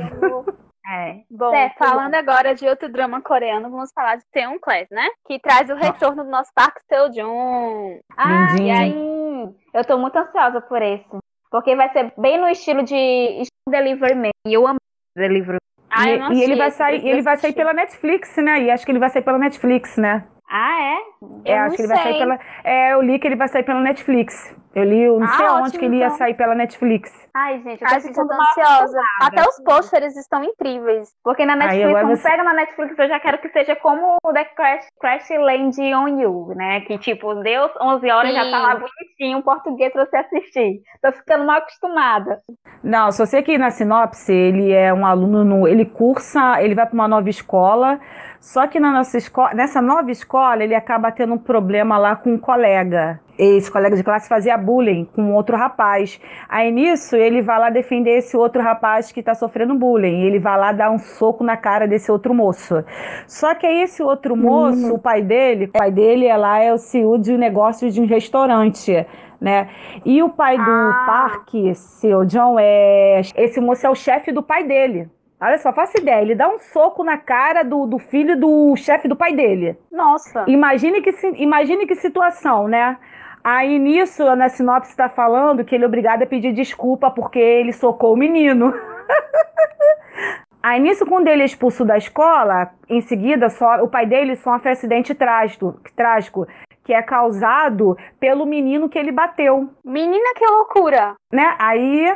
É. 0.93 1.21
Bom, 1.31 1.51
Certo, 1.51 1.79
falando 1.79 2.15
agora 2.15 2.55
de 2.55 2.67
outro 2.67 2.89
drama 2.91 3.21
coreano, 3.21 3.71
vamos 3.71 3.93
falar 3.93 4.17
de 4.17 4.25
Taeon 4.33 4.59
Class, 4.59 4.89
né? 4.91 5.07
Que 5.27 5.39
traz 5.39 5.71
o 5.71 5.75
retorno 5.75 6.25
do 6.25 6.31
nosso 6.31 6.51
Park 6.55 6.79
Seo-joon. 6.89 8.01
Ah, 8.17 8.49
Lindinho. 8.51 8.67
e 8.67 8.71
aí? 8.71 9.49
Eu 9.73 9.85
tô 9.85 9.99
muito 9.99 10.17
ansiosa 10.17 10.61
por 10.61 10.83
esse. 10.83 11.07
Porque 11.51 11.77
vai 11.77 11.93
ser 11.93 12.13
bem 12.19 12.41
no 12.41 12.49
estilo 12.49 12.83
de 12.83 13.43
Delivery 13.69 14.15
Man. 14.15 14.31
E 14.47 14.55
eu 14.55 14.67
amo 14.67 14.79
Delivery 15.17 15.59
Ah, 15.91 16.09
eu 16.09 16.17
e, 16.17 16.19
não 16.19 16.33
e 16.33 16.43
ele 16.43 16.57
vai 16.57 16.71
sair, 16.71 17.07
ele 17.07 17.23
vai 17.23 17.37
sair 17.37 17.53
pela 17.53 17.73
Netflix, 17.73 18.37
né? 18.37 18.61
E 18.63 18.71
acho 18.71 18.85
que 18.85 18.93
ele 18.93 18.99
vai 18.99 19.11
sair 19.11 19.23
pela 19.23 19.39
Netflix, 19.39 19.97
né? 19.97 20.27
Ah, 20.49 20.81
é? 20.81 20.97
É, 21.45 21.55
Eu 21.55 21.59
acho 21.59 21.69
não 21.69 21.77
que 21.77 21.83
ele 21.83 21.89
vai 21.89 22.03
sair 22.03 22.19
pela. 22.19 22.39
É, 22.65 22.93
eu 22.95 23.03
li 23.03 23.19
que 23.19 23.29
ele 23.29 23.37
vai 23.37 23.49
sair 23.49 23.63
pela 23.63 23.81
Netflix. 23.81 24.57
Eu 24.73 24.85
li, 24.85 25.03
eu 25.03 25.19
não 25.19 25.27
Ah, 25.27 25.33
sei 25.33 25.47
ótimo, 25.47 25.65
onde 25.65 25.79
que 25.79 25.85
ele 25.85 25.97
ia 25.97 26.07
então. 26.07 26.17
sair 26.17 26.35
pela 26.35 26.55
Netflix. 26.55 27.11
Ai, 27.35 27.61
gente, 27.63 27.83
eu 27.83 27.89
Ai, 27.91 28.01
tô, 28.01 28.09
eu 28.09 28.29
tô 28.29 28.35
ansiosa. 28.35 29.01
Até 29.21 29.43
os 29.43 29.61
pôsteres 29.65 30.17
estão 30.17 30.45
incríveis. 30.45 31.09
Porque 31.25 31.45
na 31.45 31.55
Aí 31.55 31.59
Netflix, 31.59 31.89
agora 31.89 32.05
quando 32.07 32.17
você- 32.17 32.29
pega 32.31 32.45
na 32.45 32.53
Netflix, 32.55 32.99
eu 32.99 33.09
já 33.09 33.19
quero 33.19 33.39
que 33.39 33.49
seja 33.49 33.75
como 33.77 34.17
o 34.23 34.33
The 34.33 34.45
Crash, 34.45 34.87
Crash 35.01 35.29
Land 35.31 35.81
on 35.95 36.21
You, 36.21 36.53
né? 36.55 36.83
Que 36.83 36.99
tipo, 36.99 37.35
deu 37.43 37.69
11 37.81 38.09
horas 38.11 38.33
já 38.33 38.49
tá 38.49 38.59
lá 38.61 38.75
Sim. 38.77 38.83
bonitinho, 38.83 39.39
um 39.39 39.43
português 39.43 39.93
pra 39.93 40.07
você 40.07 40.17
assistir. 40.19 40.81
Tô 41.03 41.11
ficando 41.13 41.45
mal 41.45 41.57
acostumada. 41.59 42.39
Não, 42.85 43.11
só 43.11 43.27
sei 43.27 43.43
que 43.43 43.59
na 43.59 43.71
sinopse 43.71 44.33
ele 44.33 44.73
é 44.73 44.95
um 44.95 45.05
aluno 45.05 45.45
no, 45.45 45.67
ele 45.67 45.85
cursa, 45.85 46.63
ele 46.63 46.77
vai 46.77 46.87
para 46.87 46.95
uma 46.95 47.09
nova 47.09 47.29
escola, 47.29 47.99
só 48.41 48.69
que 48.69 48.79
na 48.79 48.93
nossa 48.93 49.19
escola, 49.19 49.53
nessa 49.53 49.83
nova 49.83 50.11
escola 50.13 50.63
ele 50.63 50.75
acaba 50.77 51.11
tendo 51.11 51.35
um 51.35 51.39
problema 51.39 51.99
lá 51.99 52.15
com 52.15 52.35
um 52.35 52.39
colega. 52.39 53.21
Esse 53.43 53.71
colega 53.73 53.97
de 53.97 54.05
classe 54.05 54.29
fazia 54.29 54.59
bullying 54.59 55.07
com 55.07 55.33
outro 55.33 55.57
rapaz. 55.57 56.21
Aí 56.47 56.71
nisso 56.71 57.17
ele 57.17 57.41
vai 57.41 57.59
lá 57.59 57.71
defender 57.71 58.19
esse 58.19 58.37
outro 58.37 58.61
rapaz 58.61 59.11
que 59.11 59.23
tá 59.23 59.35
sofrendo 59.35 59.75
bullying. 59.75 60.25
Ele 60.27 60.39
vai 60.39 60.59
lá 60.59 60.73
dar 60.73 60.91
um 60.91 60.99
soco 60.99 61.43
na 61.43 61.57
cara 61.57 61.89
desse 61.89 62.13
outro 62.13 62.35
moço. 62.35 62.85
Só 63.27 63.55
que 63.55 63.67
aí 63.67 63.83
esse 63.83 64.03
outro 64.03 64.37
moço, 64.37 64.95
o 64.95 64.99
pai 64.99 65.23
dele, 65.23 65.65
o 65.65 65.73
pai 65.73 65.91
dele 65.91 66.27
é 66.27 66.37
lá 66.37 66.59
é 66.59 66.71
o 66.71 66.77
CEO 66.77 67.17
de 67.19 67.37
negócios 67.39 67.95
de 67.95 68.01
um 68.03 68.07
restaurante, 68.07 69.07
né? 69.41 69.69
E 70.05 70.23
o 70.23 70.29
pai 70.29 70.59
do 70.59 70.71
Ah. 70.71 71.05
parque, 71.07 71.75
seu 71.75 72.27
John, 72.27 72.59
é 72.61 73.23
esse 73.37 73.59
moço 73.59 73.87
é 73.87 73.91
o 73.91 73.95
chefe 73.95 74.33
do 74.33 74.43
pai 74.43 74.65
dele. 74.65 75.09
Olha 75.43 75.57
só, 75.57 75.73
faça 75.73 75.99
ideia, 75.99 76.21
ele 76.21 76.35
dá 76.35 76.47
um 76.47 76.59
soco 76.59 77.03
na 77.03 77.17
cara 77.17 77.63
do, 77.63 77.87
do 77.87 77.99
filho 77.99 78.39
do 78.39 78.77
chefe 78.77 79.09
do 79.09 79.17
pai 79.17 79.35
dele. 79.35 79.75
Nossa. 79.91 80.45
Imagine 80.47 81.01
que, 81.01 81.11
imagine 81.37 81.87
que 81.87 81.95
situação, 81.95 82.69
né? 82.69 82.99
Aí 83.43 83.79
nisso, 83.79 84.25
na 84.37 84.49
sinopse 84.49 84.91
está 84.91 85.09
falando 85.09 85.65
que 85.65 85.75
ele 85.75 85.85
é 85.85 85.87
obrigado 85.87 86.23
a 86.23 86.27
pedir 86.27 86.53
desculpa 86.53 87.11
porque 87.11 87.39
ele 87.39 87.73
socou 87.73 88.13
o 88.15 88.17
menino. 88.17 88.73
Aí 90.63 90.79
nisso, 90.79 91.07
quando 91.07 91.29
ele 91.29 91.43
é 91.43 91.47
expulso 91.47 91.87
da 91.87 91.97
escola, 91.97 92.71
em 92.89 93.01
seguida, 93.01 93.49
só, 93.49 93.83
o 93.83 93.89
pai 93.89 94.05
dele 94.05 94.37
sofre 94.37 94.69
um 94.69 94.73
acidente 94.73 95.15
trágico, 95.15 95.81
trágico, 95.97 96.47
que 96.85 96.93
é 96.93 97.01
causado 97.01 97.97
pelo 98.19 98.45
menino 98.45 98.89
que 98.89 98.99
ele 98.99 99.11
bateu 99.11 99.71
Menina, 99.83 100.35
que 100.37 100.45
loucura. 100.47 101.15
né? 101.33 101.57
Aí 101.59 102.15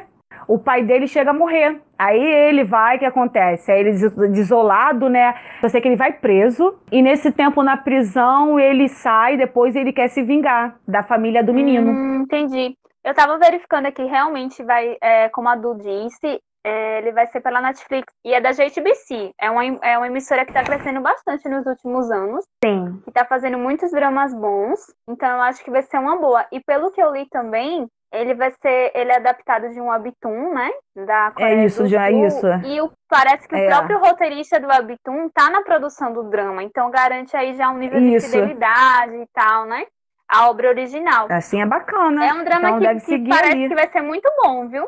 o 0.49 0.59
pai 0.59 0.83
dele 0.83 1.07
chega 1.07 1.31
a 1.31 1.35
morrer. 1.35 1.81
Aí 1.99 2.21
ele 2.21 2.65
vai, 2.65 2.97
o 2.97 2.99
que 2.99 3.05
acontece? 3.05 3.71
Aí 3.71 3.81
ele 3.81 3.93
des- 3.93 4.15
desolado, 4.33 5.09
né? 5.09 5.35
Eu 5.63 5.69
sei 5.69 5.81
que 5.81 5.89
ele 5.89 5.97
vai 5.97 6.13
preso 6.13 6.79
e 6.91 7.01
nesse 7.03 7.31
tempo 7.33 7.63
na 7.63 7.77
prisão 7.77 8.59
ele 8.59 8.89
sai, 8.89 9.37
depois 9.37 9.75
ele 9.77 9.93
quer 9.93 10.09
se 10.09 10.23
vingar 10.23 10.77
da 10.87 11.03
família 11.03 11.43
do 11.43 11.55
menino. 11.55 11.91
Hum, 11.93 12.23
entendi. 12.23 12.77
Eu 13.05 13.15
tava 13.15 13.39
verificando 13.39 13.87
aqui, 13.87 14.03
realmente 14.05 14.63
vai, 14.63 14.97
é, 15.03 15.29
como 15.29 15.49
a 15.49 15.55
Du 15.57 15.75
disse, 15.75 16.41
é, 16.67 16.99
ele 16.99 17.13
vai 17.13 17.27
ser 17.27 17.43
pela 17.43 17.61
Netflix. 17.61 18.07
E 18.25 18.33
é 18.33 18.41
da 18.41 18.51
JTBC. 18.53 19.33
É 19.39 19.51
uma, 19.51 19.63
é 19.83 19.99
uma 19.99 20.07
emissora 20.07 20.45
que 20.47 20.53
tá 20.55 20.65
crescendo 20.65 21.01
bastante 21.03 21.47
nos 21.49 21.67
últimos 21.67 22.11
anos. 22.11 22.45
Sim. 22.65 23.03
que 23.05 23.13
tá 23.13 23.27
fazendo 23.27 23.59
muitos 23.59 23.91
dramas 23.91 24.33
bons, 24.35 24.81
então 25.07 25.29
eu 25.29 25.43
acho 25.43 25.63
que 25.63 25.71
vai 25.71 25.83
ser 25.83 25.99
uma 25.99 26.17
boa. 26.19 26.47
E 26.51 26.61
pelo 26.61 26.91
que 26.93 27.03
eu 27.03 27.13
li 27.13 27.27
também, 27.29 27.87
ele 28.15 28.35
vai 28.35 28.51
ser, 28.63 28.93
ele 28.95 29.11
é 29.13 29.17
adaptado 29.17 29.69
de 29.71 29.81
um 29.81 29.89
webtoon, 29.89 30.53
né? 30.55 30.71
Da 31.07 31.33
Coreia 31.33 31.65
isso, 31.65 31.83
do 31.83 31.89
já 31.89 32.09
é 32.11 32.13
Sul. 32.13 32.27
isso. 32.27 32.47
E 32.67 32.81
o- 32.81 32.93
parece 33.09 33.47
que 33.49 33.55
É. 33.57 33.65
o 33.65 33.69
próprio 33.69 33.99
roteirista 33.99 34.59
do 34.61 34.69
webtoon 34.69 35.29
tá 35.35 35.51
na 35.51 35.63
produção 35.63 36.13
do 36.13 36.25
drama, 36.25 36.63
então 36.63 36.91
garante 36.91 37.37
aí 37.37 37.55
já 37.55 37.69
um 37.71 37.79
nível 37.79 38.01
de 38.01 38.15
Isso. 38.15 38.31
fidelidade 38.31 39.15
e 39.17 39.27
tal, 39.33 39.67
né? 39.67 39.85
A 40.29 40.49
obra 40.49 40.69
original. 40.69 41.27
Assim 41.31 41.61
é 41.61 41.67
bacana. 41.67 42.25
É 42.25 42.33
um 42.33 42.45
drama 42.45 42.69
então 42.69 42.79
que, 42.79 42.87
deve 42.87 43.01
que 43.01 43.07
seguir 43.07 43.29
parece 43.29 43.53
ali. 43.53 43.69
que 43.69 43.75
vai 43.75 43.89
ser 43.91 44.01
muito 44.03 44.31
bom, 44.43 44.69
viu? 44.69 44.85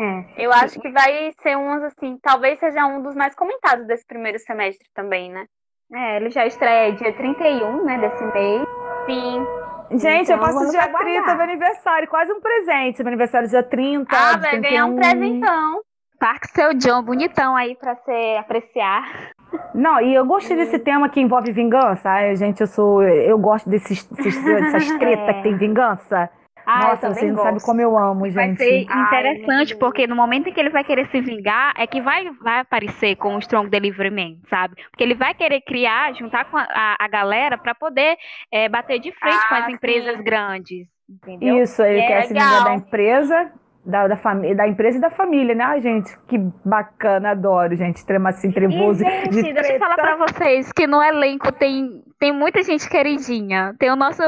É. 0.00 0.24
Eu 0.44 0.52
acho 0.52 0.80
que 0.80 0.90
vai 0.90 1.32
ser 1.40 1.56
um, 1.56 1.70
assim, 1.84 2.18
talvez 2.20 2.58
seja 2.58 2.84
um 2.86 3.00
dos 3.00 3.14
mais 3.14 3.32
comentados 3.34 3.86
desse 3.86 4.04
primeiro 4.04 4.38
semestre 4.40 4.88
também, 4.92 5.30
né? 5.30 5.46
É, 5.92 6.16
ele 6.16 6.30
já 6.30 6.44
estreia 6.46 6.92
dia 6.94 7.12
31, 7.12 7.84
né, 7.84 7.98
desse 7.98 8.24
mês. 8.24 8.66
Sim. 9.06 9.46
Gente, 9.90 10.30
eu 10.30 10.36
Então, 10.36 10.38
passo 10.38 10.54
vamos 10.54 10.70
dia 10.70 10.82
aguardar. 10.82 11.04
30, 11.04 11.34
meu 11.34 11.42
aniversário, 11.44 12.08
quase 12.08 12.32
um 12.32 12.40
presente. 12.40 12.98
Meu 12.98 13.08
aniversário 13.08 13.48
dia 13.48 13.62
30. 13.62 14.16
Ah, 14.16 14.36
vai 14.36 14.60
ganhar 14.60 14.86
um 14.86 14.96
31. 14.96 15.18
presentão. 15.18 15.80
Parque 16.18 16.48
Seu 16.48 16.74
John, 16.74 17.02
bonitão 17.02 17.54
aí 17.54 17.76
pra 17.76 17.94
você 17.94 18.36
apreciar. 18.38 19.32
Não, 19.74 20.00
e 20.00 20.14
eu 20.14 20.24
gostei 20.24 20.56
desse 20.56 20.78
tema 20.78 21.08
que 21.08 21.20
envolve 21.20 21.52
vingança. 21.52 22.08
Ai, 22.08 22.34
gente, 22.36 22.60
eu 22.60 22.66
sou. 22.66 23.02
Eu 23.02 23.38
gosto 23.38 23.68
desses, 23.68 24.04
desses, 24.04 24.42
dessas 24.42 24.90
tretas 24.98 25.36
que 25.36 25.42
tem 25.42 25.56
vingança. 25.56 26.30
Ah, 26.66 26.96
Nossa, 26.96 27.14
vocês 27.14 27.30
não 27.30 27.38
sabem 27.38 27.60
gosto. 27.60 27.62
como 27.62 27.80
eu 27.80 27.96
amo, 27.98 28.28
Vai 28.34 28.48
gente. 28.48 28.58
ser 28.58 28.88
Ai, 28.88 29.50
interessante, 29.54 29.76
porque 29.76 30.06
no 30.06 30.16
momento 30.16 30.48
em 30.48 30.52
que 30.52 30.58
ele 30.60 30.70
vai 30.70 30.82
querer 30.84 31.08
se 31.10 31.20
vingar, 31.20 31.72
é 31.78 31.86
que 31.86 32.00
vai, 32.02 32.30
vai 32.42 32.60
aparecer 32.60 33.16
com 33.16 33.36
o 33.36 33.38
Strong 33.38 33.70
Delivery 33.70 34.10
Man, 34.10 34.40
sabe? 34.50 34.76
Porque 34.90 35.04
ele 35.04 35.14
vai 35.14 35.34
querer 35.34 35.60
criar, 35.62 36.14
juntar 36.14 36.46
com 36.50 36.56
a, 36.56 36.64
a, 36.70 36.96
a 37.04 37.08
galera 37.08 37.56
pra 37.56 37.74
poder 37.74 38.16
é, 38.50 38.68
bater 38.68 38.98
de 38.98 39.12
frente 39.20 39.46
com 39.46 39.54
Ah, 39.54 39.68
as 39.68 39.68
empresas 39.68 40.20
sim. 40.20 40.22
grandes, 40.22 40.88
entendeu? 41.08 41.62
Isso, 41.62 41.82
ele 41.82 42.02
É 42.02 42.02
quer 42.02 42.22
se 42.22 42.34
legal. 42.34 42.34
vingar 42.34 42.62
da 42.62 42.72
empresa, 42.72 43.52
da, 43.84 44.08
da, 44.08 44.16
fami- 44.16 44.54
da 44.54 44.66
empresa 44.66 44.98
e 44.98 45.00
da 45.00 45.10
família, 45.10 45.54
né? 45.54 45.64
Ai, 45.64 45.80
gente, 45.80 46.16
que 46.26 46.38
bacana, 46.64 47.30
adoro, 47.30 47.74
gente. 47.76 48.04
Trema 48.06 48.30
assim, 48.30 48.50
trevoso. 48.50 49.04
E, 49.06 49.10
gente, 49.32 49.42
de 49.42 49.52
deixa 49.52 49.72
eu 49.74 49.78
falar 49.78 49.94
treta. 49.94 50.16
pra 50.16 50.26
vocês 50.26 50.72
que 50.72 50.86
no 50.86 51.02
elenco 51.02 51.52
tem, 51.52 52.02
tem 52.18 52.32
muita 52.32 52.62
gente 52.62 52.88
queridinha. 52.88 53.74
Tem 53.78 53.90
o 53.90 53.96
nosso, 53.96 54.22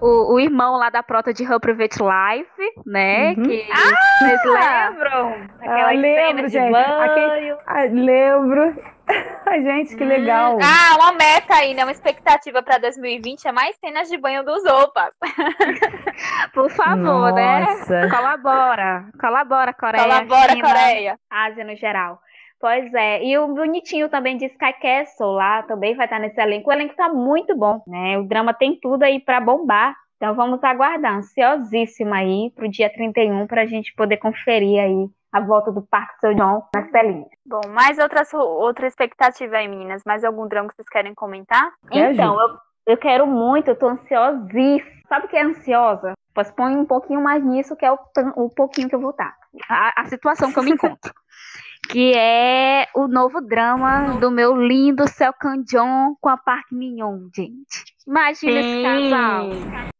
o, 0.00 0.34
o 0.34 0.40
irmão 0.40 0.76
lá 0.76 0.90
da 0.90 1.02
prota 1.02 1.32
de 1.32 1.44
Her 1.44 1.60
Private 1.60 1.98
Life, 2.00 2.72
né? 2.84 3.28
Uhum. 3.36 3.42
Que 3.44 3.66
vocês 4.18 4.40
lembram? 4.44 5.34
Ah, 5.62 5.90
lembro, 5.92 6.26
cenas 6.26 6.52
de 6.52 6.58
gente. 6.58 6.76
Aquele-. 6.76 7.56
Ai, 7.66 7.88
lembro. 7.88 8.74
Ai, 9.46 9.62
gente, 9.62 9.96
que 9.96 10.04
legal. 10.04 10.58
Ah, 10.60 10.96
uma 10.96 11.12
meta 11.12 11.54
aí, 11.54 11.74
né? 11.74 11.84
Uma 11.84 11.92
expectativa 11.92 12.62
pra 12.62 12.78
2020 12.78 13.46
é 13.46 13.52
mais 13.52 13.76
cenas 13.76 14.08
de 14.08 14.16
banho 14.16 14.44
dos 14.44 14.64
opas. 14.64 15.12
Por 16.52 16.70
favor, 16.70 17.32
né? 17.32 17.60
Nossa. 17.60 18.08
Colabora. 18.08 19.06
Colabora, 19.20 19.72
Coreia. 19.72 20.04
Colabora, 20.04 20.52
China, 20.52 20.68
Coreia. 20.68 21.18
Ásia 21.30 21.64
no 21.64 21.76
geral. 21.76 22.18
Pois 22.60 22.92
é. 22.94 23.24
E 23.24 23.38
o 23.38 23.48
bonitinho 23.48 24.08
também 24.08 24.36
de 24.36 24.46
Sky 24.46 24.72
Castle 24.80 25.32
lá 25.32 25.62
também 25.62 25.94
vai 25.94 26.06
estar 26.06 26.18
nesse 26.18 26.40
elenco. 26.40 26.70
O 26.70 26.72
elenco 26.72 26.96
tá 26.96 27.08
muito 27.08 27.56
bom, 27.56 27.82
né? 27.86 28.18
O 28.18 28.24
drama 28.24 28.52
tem 28.52 28.78
tudo 28.80 29.04
aí 29.04 29.20
pra 29.20 29.40
bombar. 29.40 29.94
Então 30.16 30.34
vamos 30.34 30.64
aguardar, 30.64 31.18
ansiosíssima 31.18 32.16
aí 32.16 32.50
pro 32.54 32.68
dia 32.68 32.88
31 32.88 33.46
pra 33.46 33.66
gente 33.66 33.94
poder 33.94 34.16
conferir 34.16 34.80
aí 34.80 35.08
a 35.36 35.40
volta 35.40 35.70
do 35.70 35.82
Parque 35.82 36.18
Seo 36.18 36.36
Joon 36.36 36.62
nas 36.74 36.90
telinhas. 36.90 37.28
Bom, 37.44 37.60
mais 37.68 37.98
outras, 37.98 38.32
outra 38.32 38.86
expectativa 38.86 39.56
aí, 39.56 39.68
meninas? 39.68 40.02
Mais 40.06 40.24
algum 40.24 40.48
drama 40.48 40.68
que 40.70 40.76
vocês 40.76 40.88
querem 40.88 41.14
comentar? 41.14 41.70
Quer, 41.90 42.12
Então, 42.12 42.40
eu, 42.40 42.56
eu 42.86 42.96
quero 42.96 43.26
muito, 43.26 43.68
eu 43.68 43.76
tô 43.76 43.88
ansiosíssima. 43.88 44.96
Sabe 45.08 45.26
o 45.26 45.28
que 45.28 45.36
é 45.36 45.42
ansiosa? 45.44 46.14
Pois 46.34 46.50
põe 46.50 46.74
um 46.74 46.86
pouquinho 46.86 47.22
mais 47.22 47.44
nisso, 47.44 47.76
que 47.76 47.84
é 47.84 47.92
o, 47.92 47.98
o 48.34 48.50
pouquinho 48.50 48.88
que 48.88 48.94
eu 48.94 49.00
vou 49.00 49.10
estar. 49.10 49.36
A, 49.68 50.00
a 50.00 50.04
situação 50.06 50.50
que 50.52 50.58
eu 50.58 50.62
me 50.62 50.72
encontro. 50.72 51.12
que 51.90 52.12
é 52.16 52.86
o 52.94 53.06
novo 53.06 53.40
drama 53.40 54.18
do 54.18 54.30
meu 54.30 54.56
lindo 54.56 55.06
Seo 55.06 55.32
Kang-joon 55.34 56.16
com 56.20 56.28
a 56.30 56.36
Park 56.36 56.72
Min-young, 56.72 57.28
gente. 57.34 57.84
Imagina 58.06 58.58
esse 58.58 58.82
casal. 58.82 59.90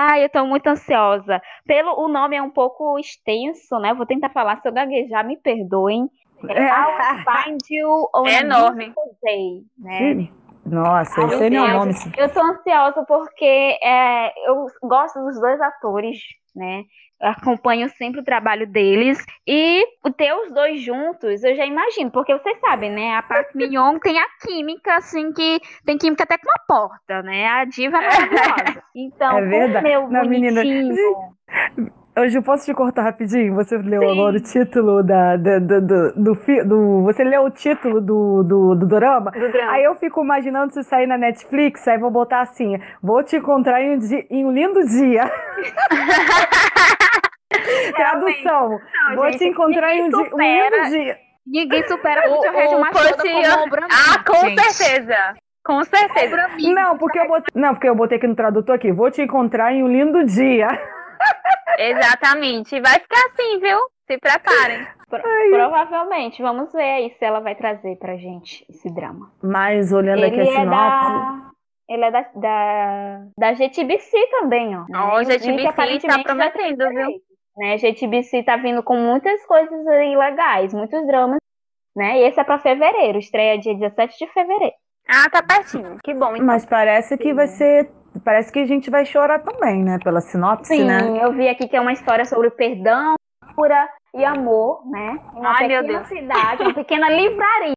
Ai, 0.00 0.22
eu 0.22 0.28
tô 0.28 0.46
muito 0.46 0.68
ansiosa. 0.68 1.42
Pelo 1.66 2.00
o 2.00 2.06
nome 2.06 2.36
é 2.36 2.42
um 2.42 2.50
pouco 2.50 2.96
extenso, 3.00 3.80
né? 3.80 3.92
Vou 3.92 4.06
tentar 4.06 4.30
falar, 4.30 4.60
se 4.60 4.68
eu 4.68 4.72
gaguejar, 4.72 5.26
me 5.26 5.36
perdoem. 5.36 6.08
É 6.48 6.52
É. 6.56 6.68
I'll 6.68 7.44
Find 7.44 7.60
You 7.68 8.08
on 8.14 8.26
É 8.28 8.40
enorme. 8.42 8.94
Day, 9.20 9.64
né? 9.76 10.28
Nossa, 10.64 11.20
esse 11.22 11.50
meu 11.50 11.64
é 11.64 11.66
meu 11.68 11.78
nome. 11.78 11.92
Eu 12.16 12.32
tô 12.32 12.40
ansiosa 12.40 13.04
porque 13.08 13.76
é, 13.82 14.48
eu 14.48 14.66
gosto 14.84 15.18
dos 15.20 15.40
dois 15.40 15.60
atores, 15.60 16.18
né? 16.54 16.84
Acompanho 17.20 17.88
sempre 17.90 18.20
o 18.20 18.24
trabalho 18.24 18.66
deles. 18.66 19.18
E 19.46 19.84
ter 20.16 20.32
os 20.32 20.52
dois 20.52 20.80
juntos, 20.80 21.42
eu 21.42 21.54
já 21.56 21.64
imagino, 21.66 22.10
porque 22.10 22.32
vocês 22.32 22.58
sabem, 22.60 22.90
né? 22.90 23.16
A 23.16 23.22
Park 23.22 23.54
Min-young 23.54 23.98
tem 24.00 24.18
a 24.18 24.26
química, 24.40 24.96
assim, 24.96 25.32
que 25.32 25.60
tem 25.84 25.98
química 25.98 26.24
até 26.24 26.38
com 26.38 26.48
a 26.50 26.60
porta, 26.66 27.22
né? 27.22 27.46
A 27.46 27.64
diva 27.64 27.98
é 27.98 28.00
maravilhosa. 28.00 28.82
Então, 28.94 29.38
É 29.38 29.42
verdade. 29.42 29.84
meu 29.84 30.08
Não, 30.08 30.24
menina, 30.24 30.62
bonitinho... 30.62 30.94
Hoje 32.18 32.36
eu 32.36 32.42
posso 32.42 32.64
te 32.64 32.74
cortar 32.74 33.02
rapidinho? 33.02 33.54
Você 33.54 33.78
leu 33.78 34.00
Sim. 34.02 34.10
agora 34.10 34.36
o 34.38 34.40
título 34.40 35.04
da, 35.04 35.36
da- 35.36 35.60
do, 35.60 35.80
do, 35.80 36.12
do, 36.14 36.64
do- 36.64 37.02
Você 37.04 37.22
leu 37.22 37.44
o 37.44 37.50
título 37.50 38.00
do, 38.00 38.42
do, 38.42 38.74
do 38.74 38.86
dorama? 38.88 39.30
Do 39.30 39.52
drama. 39.52 39.70
Aí 39.70 39.84
eu 39.84 39.94
fico 39.94 40.24
imaginando 40.24 40.72
se 40.72 40.82
sair 40.82 41.06
na 41.06 41.16
Netflix, 41.16 41.86
aí 41.86 41.96
vou 41.96 42.10
botar 42.10 42.40
assim: 42.40 42.76
vou 43.00 43.22
te 43.22 43.36
encontrar 43.36 43.80
em 43.80 43.94
um, 43.94 43.98
di- 44.00 44.26
em 44.30 44.44
um 44.44 44.50
lindo 44.50 44.84
dia. 44.88 45.30
Tradução. 47.94 48.70
Não, 48.70 49.16
vou 49.16 49.24
gente, 49.26 49.38
te 49.38 49.48
encontrar 49.48 49.94
em 49.94 50.02
um, 50.02 50.04
ninguém 50.08 50.24
di- 50.24 50.34
um 50.34 50.38
lindo 50.38 50.64
supera- 50.64 50.88
dia. 50.90 51.18
Ninguém 51.46 51.88
supera 51.88 52.30
O- 52.30 52.34
o 52.34 52.36
o 52.36 53.62
obra 53.62 53.86
Ah, 53.90 54.22
com 54.24 54.34
gente. 54.48 54.60
certeza. 54.72 55.34
Com 55.64 55.82
certeza. 55.84 56.48
Não, 56.72 56.96
porque 56.98 57.18
eu 57.18 57.26
botei, 57.28 57.60
não, 57.60 57.74
porque 57.74 57.88
eu 57.88 57.94
botei 57.94 58.18
aqui 58.18 58.26
no 58.26 58.34
tradutor 58.36 58.74
aqui. 58.74 58.92
Vou 58.92 59.10
te 59.10 59.22
encontrar 59.22 59.72
em 59.72 59.82
um 59.82 59.88
lindo 59.88 60.24
dia. 60.24 60.68
Exatamente. 61.78 62.80
Vai 62.80 62.98
ficar 63.00 63.20
assim, 63.26 63.58
viu? 63.60 63.78
Se 64.06 64.18
preparem. 64.18 64.86
Pro 65.08 65.22
provavelmente. 65.50 66.42
Vamos 66.42 66.72
ver 66.72 66.82
aí 66.82 67.14
se 67.18 67.24
ela 67.24 67.40
vai 67.40 67.54
trazer 67.54 67.96
pra 67.96 68.16
gente 68.16 68.64
esse 68.68 68.92
drama. 68.94 69.30
Mas 69.42 69.92
olhando 69.92 70.18
Ele 70.18 70.26
aqui 70.26 70.40
a 70.40 70.42
é 70.42 70.46
sinopse... 70.60 71.12
Da... 71.12 71.48
Ele 71.90 72.04
é 72.04 72.10
da, 72.10 72.20
da, 72.34 73.20
da 73.38 73.52
GTBC 73.54 74.10
também, 74.30 74.76
ó. 74.76 74.84
Ó, 74.94 75.16
oh, 75.20 75.24
GTBC 75.24 76.06
tá 76.06 76.18
prometendo, 76.22 76.86
viu? 76.90 77.08
Né? 77.58 77.76
GTBC 77.76 78.44
tá 78.44 78.56
vindo 78.56 78.84
com 78.84 78.96
muitas 78.96 79.44
coisas 79.44 79.84
aí 79.88 80.16
legais, 80.16 80.72
muitos 80.72 81.04
dramas, 81.08 81.38
né? 81.94 82.20
E 82.20 82.22
esse 82.22 82.38
é 82.38 82.44
pra 82.44 82.60
fevereiro, 82.60 83.18
estreia 83.18 83.58
dia 83.58 83.74
17 83.74 84.16
de 84.16 84.32
fevereiro. 84.32 84.74
Ah, 85.08 85.28
tá 85.28 85.42
pertinho. 85.42 85.96
Que 86.04 86.14
bom. 86.14 86.36
Então. 86.36 86.46
Mas 86.46 86.64
parece 86.64 87.18
que 87.18 87.34
vai 87.34 87.48
ser 87.48 87.90
parece 88.24 88.52
que 88.52 88.60
a 88.60 88.66
gente 88.66 88.90
vai 88.90 89.04
chorar 89.04 89.40
também, 89.40 89.82
né? 89.82 89.98
Pela 90.02 90.20
sinopse, 90.20 90.72
Sim, 90.72 90.84
né? 90.84 91.00
Sim, 91.00 91.18
eu 91.18 91.32
vi 91.32 91.48
aqui 91.48 91.66
que 91.66 91.76
é 91.76 91.80
uma 91.80 91.92
história 91.92 92.24
sobre 92.24 92.50
perdão, 92.50 93.16
cura 93.56 93.88
e 94.14 94.24
amor, 94.24 94.88
né? 94.88 95.18
Uma 95.34 95.50
Ai, 95.50 95.68
pequena 95.68 96.04
cidade, 96.04 96.62
uma 96.62 96.74
pequena 96.74 97.10
livraria. 97.10 97.72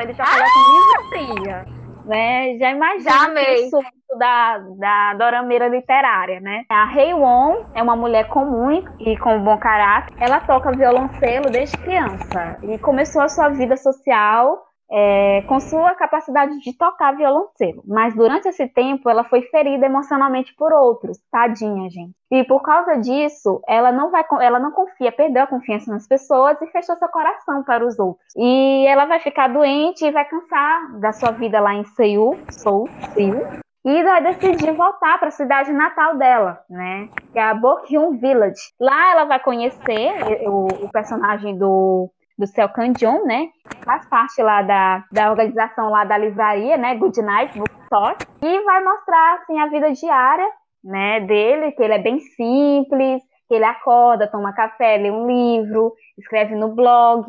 Ele 0.00 0.12
já 0.14 0.24
falou 0.24 0.46
com 0.54 1.18
livraria, 1.18 1.66
né? 2.04 2.56
Já 2.58 2.70
imagina 2.70 3.34
o 3.34 3.78
assunto 3.78 4.18
da, 4.18 4.58
da 4.78 5.14
dorameira 5.14 5.68
literária, 5.68 6.40
né? 6.40 6.64
A 6.68 6.84
Rei 6.84 7.14
Won 7.14 7.64
é 7.74 7.82
uma 7.82 7.96
mulher 7.96 8.28
comum 8.28 8.82
e 8.98 9.16
com 9.18 9.42
bom 9.42 9.58
caráter. 9.58 10.14
Ela 10.18 10.40
toca 10.40 10.72
violoncelo 10.72 11.50
desde 11.50 11.76
criança 11.78 12.58
e 12.62 12.78
começou 12.78 13.22
a 13.22 13.28
sua 13.28 13.48
vida 13.50 13.76
social 13.76 14.69
é, 14.90 15.42
com 15.46 15.60
sua 15.60 15.94
capacidade 15.94 16.58
de 16.60 16.72
tocar 16.76 17.16
violoncelo. 17.16 17.82
Mas 17.86 18.14
durante 18.14 18.48
esse 18.48 18.66
tempo 18.66 19.08
ela 19.08 19.24
foi 19.24 19.42
ferida 19.42 19.86
emocionalmente 19.86 20.54
por 20.56 20.72
outros, 20.72 21.18
tadinha, 21.30 21.88
gente. 21.88 22.12
E 22.30 22.44
por 22.44 22.62
causa 22.62 22.96
disso, 22.96 23.60
ela 23.68 23.90
não 23.90 24.10
vai, 24.10 24.24
ela 24.40 24.58
não 24.58 24.70
confia, 24.72 25.10
perdeu 25.10 25.44
a 25.44 25.46
confiança 25.46 25.90
nas 25.90 26.06
pessoas 26.06 26.60
e 26.60 26.66
fechou 26.68 26.96
seu 26.96 27.08
coração 27.08 27.62
para 27.62 27.84
os 27.84 27.98
outros. 27.98 28.24
E 28.36 28.86
ela 28.86 29.04
vai 29.06 29.20
ficar 29.20 29.48
doente 29.48 30.04
e 30.04 30.12
vai 30.12 30.24
cansar 30.24 30.98
da 31.00 31.12
sua 31.12 31.32
vida 31.32 31.60
lá 31.60 31.74
em 31.74 31.84
Seul, 31.84 32.38
Seoul, 32.50 32.88
Seul, 33.14 33.60
e 33.84 34.02
vai 34.02 34.22
decidir 34.22 34.72
voltar 34.72 35.18
para 35.18 35.28
a 35.28 35.32
cidade 35.32 35.72
natal 35.72 36.16
dela, 36.16 36.60
né? 36.68 37.08
Que 37.32 37.38
é 37.38 37.42
a 37.42 37.54
Bokhyun 37.54 38.18
Village. 38.18 38.60
Lá 38.78 39.12
ela 39.12 39.24
vai 39.24 39.40
conhecer 39.40 40.12
o, 40.46 40.66
o 40.84 40.90
personagem 40.90 41.56
do 41.56 42.10
do 42.40 42.46
Cel 42.46 42.70
Candion, 42.70 43.26
né? 43.26 43.50
Faz 43.84 44.06
parte 44.08 44.42
lá 44.42 44.62
da, 44.62 45.04
da 45.12 45.30
organização 45.30 45.90
lá 45.90 46.04
da 46.04 46.16
livraria, 46.16 46.78
né? 46.78 46.94
Good 46.94 47.20
Night 47.20 47.56
Bookstore. 47.58 48.16
E 48.40 48.64
vai 48.64 48.82
mostrar, 48.82 49.34
assim, 49.34 49.60
a 49.60 49.66
vida 49.66 49.92
diária, 49.92 50.48
né? 50.82 51.20
Dele, 51.20 51.72
que 51.72 51.82
ele 51.82 51.92
é 51.92 51.98
bem 51.98 52.18
simples, 52.18 53.22
que 53.46 53.54
ele 53.54 53.64
acorda, 53.64 54.26
toma 54.26 54.54
café, 54.54 54.96
lê 54.96 55.10
um 55.10 55.26
livro, 55.26 55.92
escreve 56.18 56.54
no 56.54 56.74
blog. 56.74 57.26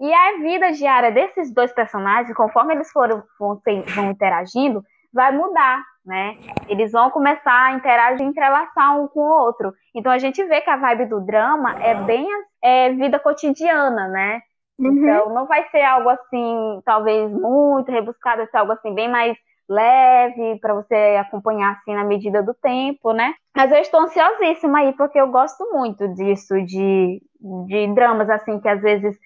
E 0.00 0.12
a 0.12 0.38
vida 0.38 0.72
diária 0.72 1.12
desses 1.12 1.52
dois 1.52 1.72
personagens, 1.72 2.34
conforme 2.34 2.74
eles 2.74 2.90
foram, 2.90 3.22
vão, 3.38 3.60
vão 3.94 4.10
interagindo, 4.10 4.82
vai 5.12 5.30
mudar, 5.30 5.82
né? 6.06 6.38
Eles 6.68 6.90
vão 6.90 7.10
começar 7.10 7.66
a 7.66 7.72
interagir, 7.74 8.26
entrelaçar 8.26 8.98
um 8.98 9.08
com 9.08 9.20
o 9.20 9.44
outro. 9.44 9.74
Então 9.94 10.10
a 10.10 10.18
gente 10.18 10.42
vê 10.44 10.62
que 10.62 10.70
a 10.70 10.76
vibe 10.76 11.06
do 11.06 11.20
drama 11.20 11.82
é 11.82 11.94
bem 11.94 12.26
é, 12.62 12.90
vida 12.92 13.18
cotidiana, 13.18 14.08
né? 14.08 14.40
Uhum. 14.78 14.92
Então, 14.92 15.34
não 15.34 15.46
vai 15.46 15.68
ser 15.70 15.82
algo 15.82 16.08
assim, 16.08 16.80
talvez 16.84 17.30
muito 17.30 17.90
rebuscado, 17.90 18.38
vai 18.38 18.46
ser 18.46 18.56
algo 18.56 18.72
assim 18.72 18.94
bem 18.94 19.08
mais 19.08 19.36
leve 19.68 20.58
para 20.60 20.74
você 20.74 21.16
acompanhar 21.18 21.72
assim 21.72 21.94
na 21.94 22.04
medida 22.04 22.42
do 22.42 22.52
tempo, 22.54 23.12
né? 23.12 23.34
Mas 23.56 23.70
eu 23.72 23.78
estou 23.78 24.00
ansiosíssima 24.00 24.80
aí 24.80 24.92
porque 24.92 25.18
eu 25.18 25.28
gosto 25.28 25.64
muito 25.72 26.06
disso 26.14 26.54
de, 26.64 27.22
de 27.66 27.94
dramas 27.94 28.28
assim 28.28 28.60
que 28.60 28.68
às 28.68 28.82
vezes 28.82 29.16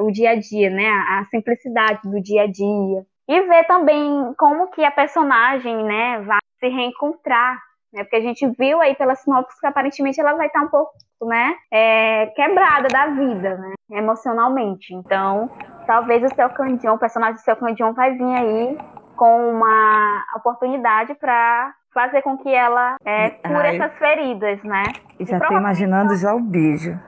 o 0.00 0.10
dia 0.10 0.30
a 0.30 0.34
dia, 0.34 0.70
né? 0.70 0.88
A 0.88 1.24
simplicidade 1.30 2.00
do 2.04 2.22
dia 2.22 2.42
a 2.42 2.46
dia 2.46 3.04
e 3.30 3.40
ver 3.42 3.64
também 3.64 4.34
como 4.36 4.66
que 4.72 4.84
a 4.84 4.90
personagem, 4.90 5.84
né, 5.84 6.20
vai 6.22 6.40
se 6.58 6.66
reencontrar 6.66 7.62
né? 7.92 8.04
Porque 8.04 8.16
a 8.16 8.20
gente 8.20 8.46
viu 8.58 8.80
aí 8.80 8.94
pela 8.94 9.14
sinopse 9.14 9.60
que 9.60 9.66
aparentemente 9.66 10.20
ela 10.20 10.34
vai 10.34 10.46
estar 10.46 10.62
um 10.62 10.68
pouco, 10.68 10.92
né, 11.22 11.54
é, 11.70 12.26
quebrada 12.34 12.88
da 12.88 13.06
vida, 13.08 13.56
né, 13.56 13.74
emocionalmente. 13.90 14.94
Então, 14.94 15.50
talvez 15.86 16.22
o 16.22 16.34
seu 16.34 16.48
Candion, 16.50 16.94
o 16.94 16.98
personagem 16.98 17.34
do 17.34 17.40
seu 17.40 17.56
Candion 17.56 17.92
vai 17.92 18.12
vir 18.12 18.34
aí 18.34 18.78
com 19.16 19.50
uma 19.50 20.24
oportunidade 20.36 21.14
para 21.14 21.74
fazer 21.92 22.22
com 22.22 22.38
que 22.38 22.48
ela 22.48 22.96
é, 23.04 23.30
cure 23.30 23.68
Ai. 23.68 23.76
essas 23.76 23.98
feridas, 23.98 24.62
né? 24.62 24.84
E 25.18 25.24
já 25.26 25.40
tô 25.40 25.54
imaginando 25.54 26.16
já 26.16 26.34
o 26.34 26.40
beijo. 26.40 26.98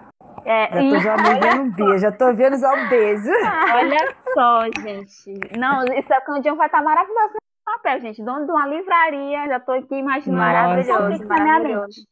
É, 0.44 0.68
já 0.68 0.90
tô 0.90 0.98
já 0.98 1.16
me 1.16 1.40
vendo 1.40 1.62
um 1.62 1.70
beijo, 1.70 1.98
já 1.98 2.12
tô 2.12 2.34
vendo 2.34 2.58
já 2.58 2.72
o 2.72 2.88
beijo. 2.88 3.30
Olha 3.74 4.14
só, 4.34 4.64
gente. 4.82 5.56
Não, 5.56 5.84
esse 5.84 6.20
Candion 6.26 6.56
vai 6.56 6.66
estar 6.66 6.82
maravilhoso 6.82 7.42
papel, 7.64 8.00
gente. 8.00 8.22
Dono 8.22 8.46
de 8.46 8.52
uma 8.52 8.66
livraria, 8.66 9.46
já 9.46 9.60
tô 9.60 9.72
aqui 9.72 9.94
imaginando. 9.94 10.38
Maravilhoso, 10.38 11.28
maravilhoso. 11.28 12.06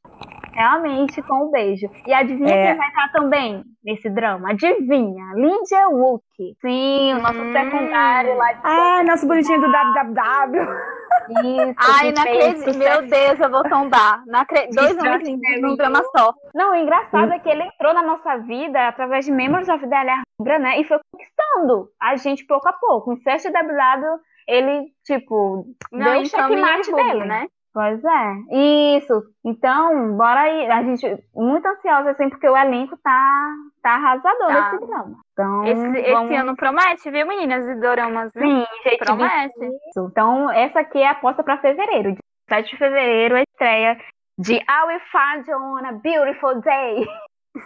Realmente, 0.52 1.22
com 1.22 1.46
um 1.46 1.50
beijo. 1.50 1.88
E 2.06 2.12
adivinha 2.12 2.54
é... 2.54 2.66
quem 2.68 2.76
vai 2.76 2.88
estar 2.88 3.12
também 3.12 3.64
nesse 3.84 4.10
drama? 4.10 4.50
Adivinha? 4.50 5.24
Lindia 5.34 5.88
Wook. 5.88 6.24
Sim, 6.60 7.14
o 7.14 7.22
nosso 7.22 7.40
hum. 7.40 7.52
secundário 7.52 8.36
lá 8.36 8.52
de 8.52 8.60
Ah, 8.64 9.02
nosso 9.04 9.26
bonitinho 9.26 9.60
do 9.60 9.70
www. 9.70 11.00
Isso, 11.30 11.74
Ai, 11.78 12.12
não 12.12 12.22
acredito. 12.22 12.78
Meu 12.78 13.02
Deus, 13.02 13.40
eu 13.40 13.50
vou 13.50 13.62
tombar. 13.62 14.22
Não 14.26 14.40
acredito. 14.40 14.74
Dois 14.74 14.98
anos 14.98 15.28
num 15.60 15.76
drama 15.76 16.02
só. 16.16 16.34
Não, 16.54 16.72
o 16.72 16.74
engraçado 16.74 17.30
hum. 17.30 17.32
é 17.32 17.38
que 17.38 17.48
ele 17.48 17.62
entrou 17.62 17.94
na 17.94 18.02
nossa 18.02 18.38
vida 18.38 18.88
através 18.88 19.24
de 19.24 19.32
Members 19.32 19.68
of 19.68 19.88
the 19.88 19.96
Alhambra, 19.96 20.58
né? 20.58 20.80
E 20.80 20.84
foi 20.84 20.98
conquistando 21.12 21.88
a 22.00 22.16
gente 22.16 22.44
pouco 22.44 22.68
a 22.68 22.72
pouco. 22.72 23.12
Em 23.12 23.16
CSW 23.16 24.20
ele, 24.46 24.88
tipo, 25.04 25.66
não, 25.92 26.12
deu 26.12 26.22
o 26.22 26.26
checkmate 26.26 26.92
dele, 26.92 27.24
né? 27.24 27.46
Pois 27.72 28.02
é, 28.04 28.96
isso. 28.96 29.22
Então, 29.44 30.16
bora 30.16 30.40
aí. 30.40 30.68
A 30.70 30.82
gente 30.82 31.06
muito 31.34 31.66
ansiosa, 31.66 32.10
assim, 32.10 32.28
porque 32.28 32.48
o 32.48 32.56
elenco 32.56 32.96
tá, 32.96 33.48
tá 33.80 33.92
arrasador 33.92 34.48
tá. 34.48 34.72
nesse 34.72 34.86
drama. 34.86 35.16
Então, 35.32 35.64
esse, 35.64 36.12
vamos... 36.12 36.30
esse 36.30 36.34
ano 36.34 36.56
promete, 36.56 37.10
viu, 37.10 37.26
meninas? 37.26 37.64
E 37.68 37.74
doramas, 37.76 38.32
Sim, 38.32 38.66
gente, 38.82 38.98
promete. 38.98 39.66
Isso. 39.88 40.08
Então, 40.10 40.50
essa 40.50 40.80
aqui 40.80 40.98
é 40.98 41.08
a 41.08 41.12
aposta 41.12 41.44
pra 41.44 41.58
fevereiro. 41.58 42.16
7 42.48 42.70
de 42.70 42.76
fevereiro, 42.76 43.36
a 43.36 43.42
estreia 43.42 43.96
de 44.36 44.54
I 44.54 44.86
Will 44.86 45.00
Find 45.12 45.46
You 45.46 45.56
on 45.56 45.86
a 45.86 45.92
Beautiful 45.92 46.60
Day. 46.62 47.06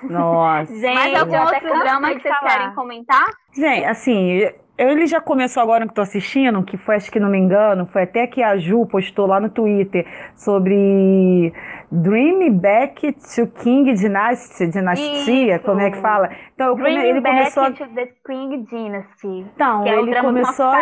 Nossa. 0.03 0.73
gente, 0.75 0.95
Mais 0.95 1.15
algum 1.15 1.41
outro 1.41 1.79
drama 1.79 2.15
que 2.15 2.21
vocês 2.21 2.39
querem 2.41 2.75
comentar? 2.75 3.25
Gente, 3.55 3.85
assim, 3.87 4.51
ele 4.77 5.07
já 5.07 5.21
começou 5.21 5.63
agora 5.63 5.85
que 5.85 5.93
estou 5.93 6.03
assistindo, 6.03 6.63
que 6.63 6.77
foi, 6.77 6.97
acho 6.97 7.11
que 7.11 7.21
não 7.21 7.31
me 7.31 7.39
engano, 7.39 7.87
foi 7.87 8.03
até 8.03 8.27
que 8.27 8.43
a 8.43 8.57
Ju 8.57 8.85
postou 8.87 9.27
lá 9.27 9.39
no 9.39 9.49
Twitter 9.49 10.05
sobre 10.35 11.53
Dream 11.91 12.53
Back 12.55 13.13
to 13.13 13.47
King 13.63 13.93
Dynasty, 13.95 14.67
dinastia, 14.69 15.57
Isso. 15.57 15.65
como 15.65 15.81
é 15.81 15.91
que 15.91 15.99
fala? 15.99 16.31
Então 16.55 16.69
eu 16.69 16.77
Dream 16.77 17.05
ele 17.05 17.21
Back 17.21 17.37
começou 17.37 17.73
to 17.73 17.95
the 17.95 18.09
King 18.27 18.59
Dynasty. 18.65 19.47
Então, 19.55 19.87
é 19.87 19.99
ele 19.99 20.15
começou 20.21 20.73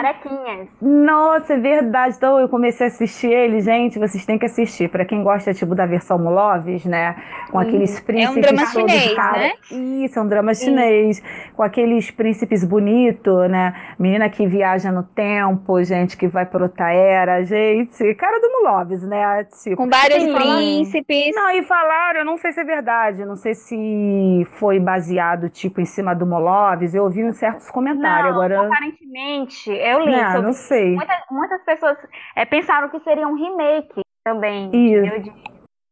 Nossa, 0.80 1.54
é 1.54 1.58
verdade. 1.58 2.16
Então 2.16 2.38
eu 2.38 2.48
comecei 2.48 2.86
a 2.86 2.88
assistir 2.88 3.30
ele, 3.30 3.60
gente, 3.60 3.98
vocês 3.98 4.24
têm 4.24 4.38
que 4.38 4.46
assistir. 4.46 4.88
Para 4.88 5.04
quem 5.04 5.22
gosta 5.22 5.52
tipo 5.52 5.74
da 5.74 5.86
versão 5.86 6.18
Muloves, 6.18 6.84
né, 6.84 7.16
com 7.50 7.58
aqueles 7.58 8.00
príncipes 8.00 8.36
é 8.36 8.52
um 8.52 8.56
drama 8.56 8.66
chinês, 8.66 9.14
cara... 9.14 9.38
né? 9.38 9.52
Isso, 9.70 10.18
é 10.18 10.22
um 10.22 10.26
drama 10.26 10.54
chinês, 10.54 11.22
com 11.54 11.62
aqueles 11.62 12.10
príncipes 12.10 12.64
bonitos, 12.64 13.50
né? 13.50 13.74
Menina 13.98 14.28
que 14.28 14.46
viaja 14.46 14.90
no 14.90 15.02
tempo, 15.02 15.82
gente 15.82 16.16
que 16.16 16.26
vai 16.28 16.46
para 16.46 16.64
outra 16.64 16.92
era, 16.92 17.42
gente, 17.42 18.14
cara 18.14 18.40
do 18.40 18.48
Muloves, 18.52 19.02
né? 19.02 19.44
Tipo, 19.62 19.76
com 19.76 19.88
vários 19.88 20.24
príncipes 20.24 21.01
Não, 21.34 21.50
e 21.50 21.62
falaram, 21.62 22.20
eu 22.20 22.24
não 22.24 22.36
sei 22.36 22.52
se 22.52 22.60
é 22.60 22.64
verdade, 22.64 23.24
não 23.24 23.36
sei 23.36 23.54
se 23.54 24.46
foi 24.58 24.78
baseado, 24.78 25.48
tipo, 25.48 25.80
em 25.80 25.84
cima 25.84 26.14
do 26.14 26.26
Moloves, 26.26 26.94
eu 26.94 27.04
ouvi 27.04 27.24
uns 27.24 27.36
certos 27.36 27.70
comentários. 27.70 28.34
Não, 28.34 28.42
agora... 28.42 28.66
aparentemente, 28.66 29.70
eu 29.70 30.00
li. 30.00 30.12
Não, 30.12 30.30
sobre... 30.30 30.46
não 30.46 30.52
sei. 30.52 30.94
Muitas, 30.94 31.20
muitas 31.30 31.64
pessoas 31.64 31.98
é, 32.36 32.44
pensaram 32.44 32.88
que 32.88 33.00
seria 33.00 33.26
um 33.26 33.34
remake 33.34 34.02
também. 34.24 34.70
Isso. 34.72 35.32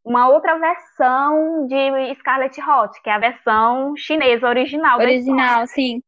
uma 0.04 0.28
outra 0.28 0.58
versão 0.58 1.66
de 1.66 2.14
Scarlet 2.16 2.60
Hot, 2.60 3.02
que 3.02 3.10
é 3.10 3.14
a 3.14 3.18
versão 3.18 3.94
chinesa 3.96 4.48
original. 4.48 4.98
Original, 4.98 5.66
sim. 5.66 6.00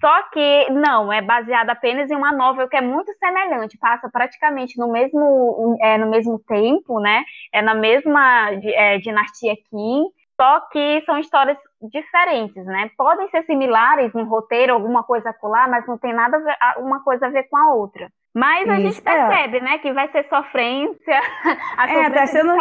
Só 0.00 0.22
que 0.30 0.70
não, 0.70 1.12
é 1.12 1.20
baseada 1.20 1.72
apenas 1.72 2.10
em 2.10 2.14
uma 2.14 2.30
novel 2.32 2.68
que 2.68 2.76
é 2.76 2.80
muito 2.80 3.12
semelhante, 3.18 3.76
passa 3.78 4.08
praticamente 4.08 4.78
no 4.78 4.90
mesmo, 4.92 5.76
é, 5.80 5.98
no 5.98 6.08
mesmo 6.08 6.38
tempo, 6.38 7.00
né? 7.00 7.24
É 7.52 7.60
na 7.60 7.74
mesma 7.74 8.50
é, 8.52 8.98
dinastia 8.98 9.54
Qin, 9.56 10.04
só 10.40 10.60
que 10.70 11.02
são 11.04 11.18
histórias 11.18 11.58
diferentes, 11.90 12.64
né? 12.64 12.90
Podem 12.96 13.28
ser 13.30 13.44
similares 13.44 14.14
em 14.14 14.22
roteiro, 14.22 14.72
alguma 14.72 15.02
coisa 15.02 15.32
colar, 15.32 15.68
mas 15.68 15.86
não 15.86 15.98
tem 15.98 16.12
nada 16.14 16.38
ver, 16.38 16.56
uma 16.78 17.02
coisa 17.02 17.26
a 17.26 17.30
ver 17.30 17.48
com 17.48 17.56
a 17.56 17.74
outra. 17.74 18.08
Mas 18.34 18.68
a 18.68 18.78
Isso, 18.78 18.82
gente 18.82 19.08
é. 19.08 19.26
percebe, 19.26 19.56
é. 19.58 19.60
né, 19.60 19.78
que 19.78 19.92
vai 19.92 20.08
ser 20.08 20.26
sofrência. 20.28 21.20
A 21.76 21.90
é, 21.90 22.10
tá 22.10 22.26
sendo. 22.26 22.54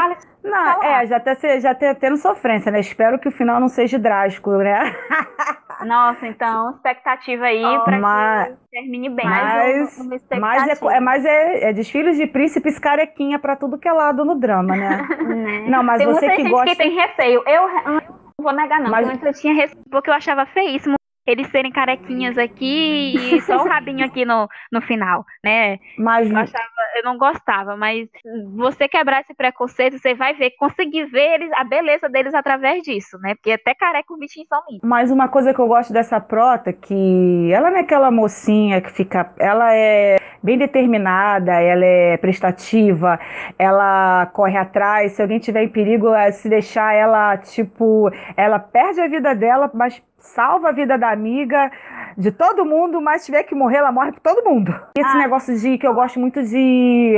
Não, 0.44 0.84
é, 0.84 1.06
já 1.06 1.20
tá, 1.20 1.36
já 1.60 1.76
tá 1.76 1.94
tendo 1.96 2.16
sofrência, 2.18 2.72
né? 2.72 2.80
Espero 2.80 3.20
que 3.20 3.28
o 3.28 3.32
final 3.32 3.60
não 3.60 3.68
seja 3.68 4.00
drástico, 4.00 4.52
né? 4.58 4.96
Nossa, 5.86 6.26
então, 6.26 6.72
expectativa 6.72 7.46
aí 7.46 7.64
oh, 7.64 7.84
pra 7.84 8.00
mas, 8.00 8.48
que 8.48 8.58
termine 8.72 9.10
bem. 9.10 9.26
Mas, 9.26 10.00
mas, 10.40 10.82
é, 10.82 10.96
é, 10.96 11.00
mas 11.00 11.26
é, 11.26 11.70
é 11.70 11.74
desfiles 11.74 12.18
de 12.18 12.26
príncipes 12.26 12.80
carequinha 12.80 13.38
pra 13.38 13.56
tudo 13.56 13.78
que 13.78 13.88
é 13.88 13.92
lado 13.92 14.26
no 14.26 14.36
drama, 14.36 14.76
né? 14.76 15.08
né? 15.22 15.66
Não, 15.68 15.84
mas 15.84 16.00
tem 16.00 16.08
você 16.08 16.30
que 16.30 16.38
gente 16.38 16.50
gosta... 16.50 16.66
que 16.72 16.76
tem 16.78 16.96
receio. 16.96 17.44
Eu 17.46 17.68
não 17.68 18.02
vou 18.42 18.54
negar, 18.54 18.80
não. 18.80 18.90
Mas... 18.90 19.08
Eu 19.22 19.34
tinha 19.34 19.54
receio 19.54 19.84
porque 19.92 20.10
eu 20.10 20.16
achava 20.16 20.46
feíssimo 20.48 20.98
eles 21.28 21.48
serem 21.50 21.72
carequinhas 21.72 22.38
aqui 22.38 23.36
e 23.36 23.42
só 23.42 23.58
o 23.64 23.68
rabinho 23.68 24.06
aqui 24.06 24.24
no, 24.24 24.48
no 24.72 24.82
final, 24.82 25.26
né? 25.44 25.78
Mas 25.98 26.32
eu, 26.32 26.38
achava, 26.38 26.64
eu 26.96 27.04
não 27.04 27.18
gostava, 27.18 27.76
mas 27.76 28.08
você 28.56 28.88
quebrar 28.88 29.22
esse 29.22 29.34
preconceito, 29.34 30.00
você 30.00 30.14
vai 30.14 30.34
ver, 30.34 30.52
conseguir 30.52 31.06
ver 31.06 31.36
eles, 31.36 31.52
a 31.56 31.64
beleza 31.66 32.08
deles 32.08 32.34
através 32.34 32.82
disso, 32.82 33.18
né? 33.20 33.36
Porque 33.36 33.52
até 33.52 33.76
careca 33.76 34.14
o 34.14 34.18
bichinho 34.18 34.46
são 34.48 34.62
lindos. 34.70 34.88
Mas 34.88 35.12
uma 35.12 35.28
coisa 35.28 35.54
que 35.54 35.60
eu 35.60 35.68
gosto 35.68 35.92
dessa 35.92 36.20
prota, 36.20 36.72
que 36.72 37.52
ela 37.52 37.70
não 37.70 37.78
é 37.78 37.82
aquela 37.82 38.10
mocinha 38.10 38.80
que 38.80 38.92
fica. 38.92 39.34
Ela 39.38 39.74
é 39.74 40.18
bem 40.42 40.58
determinada, 40.58 41.54
ela 41.60 41.86
é 41.86 42.18
prestativa, 42.18 43.20
ela 43.60 44.28
corre 44.28 44.58
atrás. 44.58 45.14
Se 45.14 45.22
alguém 45.22 45.40
tiver 45.40 45.64
em 45.64 45.70
perigo, 45.70 46.14
é 46.14 46.32
se 46.32 46.48
deixar 46.48 46.94
ela, 46.94 47.38
tipo, 47.38 48.10
ela 48.36 48.60
perde 48.60 49.02
a 49.02 49.08
vida 49.08 49.36
dela, 49.36 49.70
mas 49.74 50.02
salva 50.18 50.70
a 50.70 50.72
vida 50.72 50.98
da 50.98 51.12
amiga, 51.12 51.72
de 52.18 52.32
todo 52.32 52.66
mundo, 52.66 53.00
mas 53.02 53.22
se 53.22 53.28
tiver 53.28 53.44
que 53.44 53.56
morrer, 53.56 53.78
ela 53.78 53.92
morre 53.92 54.12
por 54.12 54.22
todo 54.22 54.50
mundo. 54.50 54.74
Esse 54.98 55.10
ah. 55.10 55.18
negócio 55.18 55.58
de 55.58 55.78
que 55.78 55.88
eu 55.88 55.94
gosto 55.94 56.20
muito 56.20 56.42
de 56.44 57.18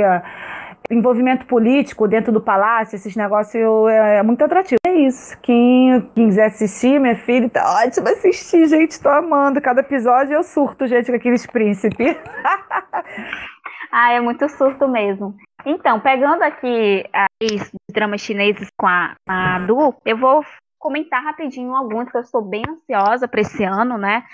envolvimento 0.90 1.46
político 1.46 2.08
dentro 2.08 2.32
do 2.32 2.40
palácio, 2.40 2.96
esses 2.96 3.14
negócios 3.14 3.88
é, 3.88 4.16
é, 4.16 4.22
muito 4.22 4.44
atrativo. 4.44 4.80
É 4.84 4.92
isso. 4.92 5.38
Quem, 5.40 6.00
quem 6.14 6.28
quiser 6.28 6.46
assistir, 6.46 6.98
minha 6.98 7.16
filha, 7.16 7.48
tá 7.48 7.82
ótimo 7.84 8.08
assistir, 8.08 8.66
gente. 8.66 9.00
Tô 9.00 9.08
amando. 9.08 9.60
Cada 9.60 9.80
episódio 9.80 10.34
eu 10.34 10.42
surto, 10.42 10.86
gente, 10.86 11.10
com 11.10 11.16
aqueles 11.16 11.46
príncipes. 11.46 12.16
ah, 13.92 14.12
é 14.12 14.20
muito 14.20 14.48
surto 14.48 14.88
mesmo. 14.88 15.34
Então, 15.64 16.00
pegando 16.00 16.42
aqui 16.42 17.04
os 17.42 17.70
dramas 17.92 18.20
chineses 18.20 18.68
com 18.76 18.86
a, 18.86 19.14
a 19.28 19.58
Du, 19.60 19.94
eu 20.04 20.16
vou 20.16 20.42
comentar 20.80 21.22
rapidinho 21.22 21.76
alguns 21.76 22.10
que 22.10 22.16
eu 22.16 22.22
estou 22.22 22.42
bem 22.42 22.62
ansiosa 22.66 23.28
para 23.28 23.42
esse 23.42 23.62
ano, 23.62 23.98
né? 23.98 24.24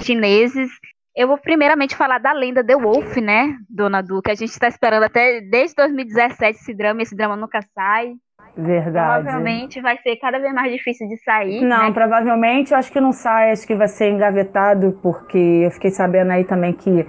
Chineses. 0.00 0.68
Eu 1.16 1.28
vou 1.28 1.38
primeiramente 1.38 1.94
falar 1.94 2.18
da 2.18 2.32
lenda 2.32 2.64
The 2.64 2.74
Wolf, 2.74 3.16
né, 3.18 3.56
Dona 3.68 4.02
Du, 4.02 4.22
que 4.22 4.30
a 4.30 4.34
gente 4.34 4.48
está 4.48 4.66
esperando 4.66 5.04
até 5.04 5.42
desde 5.42 5.76
2017 5.76 6.58
esse 6.58 6.74
drama, 6.74 7.02
esse 7.02 7.14
drama 7.14 7.36
nunca 7.36 7.60
sai. 7.74 8.14
Verdade. 8.56 9.22
Provavelmente 9.22 9.80
vai 9.80 9.96
ser 9.98 10.16
cada 10.16 10.38
vez 10.38 10.52
mais 10.52 10.72
difícil 10.72 11.06
de 11.08 11.16
sair. 11.18 11.62
Não, 11.62 11.88
né? 11.88 11.92
provavelmente 11.92 12.72
eu 12.72 12.78
acho 12.78 12.90
que 12.90 13.00
não 13.00 13.12
sai, 13.12 13.50
acho 13.50 13.66
que 13.66 13.74
vai 13.74 13.88
ser 13.88 14.10
engavetado, 14.10 14.98
porque 15.02 15.38
eu 15.38 15.70
fiquei 15.70 15.90
sabendo 15.90 16.32
aí 16.32 16.44
também 16.44 16.72
que 16.72 17.06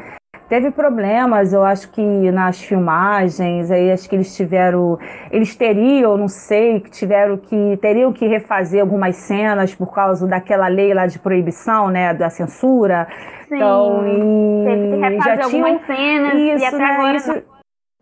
teve 0.53 0.69
problemas, 0.69 1.51
eu 1.51 1.63
acho 1.63 1.89
que 1.89 2.31
nas 2.31 2.61
filmagens, 2.61 3.71
aí 3.71 3.91
acho 3.91 4.07
que 4.07 4.15
eles 4.15 4.35
tiveram, 4.35 4.99
eles 5.31 5.55
teriam, 5.55 6.15
não 6.15 6.27
sei, 6.27 6.79
que 6.79 6.91
tiveram 6.91 7.37
que 7.37 7.75
teriam 7.81 8.13
que 8.13 8.27
refazer 8.27 8.79
algumas 8.79 9.15
cenas 9.15 9.73
por 9.73 9.91
causa 9.91 10.27
daquela 10.27 10.67
lei 10.67 10.93
lá 10.93 11.07
de 11.07 11.17
proibição, 11.17 11.89
né, 11.89 12.13
da 12.13 12.29
censura. 12.29 13.07
Sim, 13.49 13.55
então, 13.55 14.07
e 14.07 14.63
teve 14.63 14.89
que 14.89 14.95
refazer 14.97 15.37
já 15.37 15.43
algumas 15.45 15.49
tinham, 15.49 15.97
cenas 15.97 16.33
isso, 16.35 16.63
e 16.63 16.65
até 16.67 16.77
né, 16.77 16.85
agora 16.85 17.17
isso, 17.17 17.43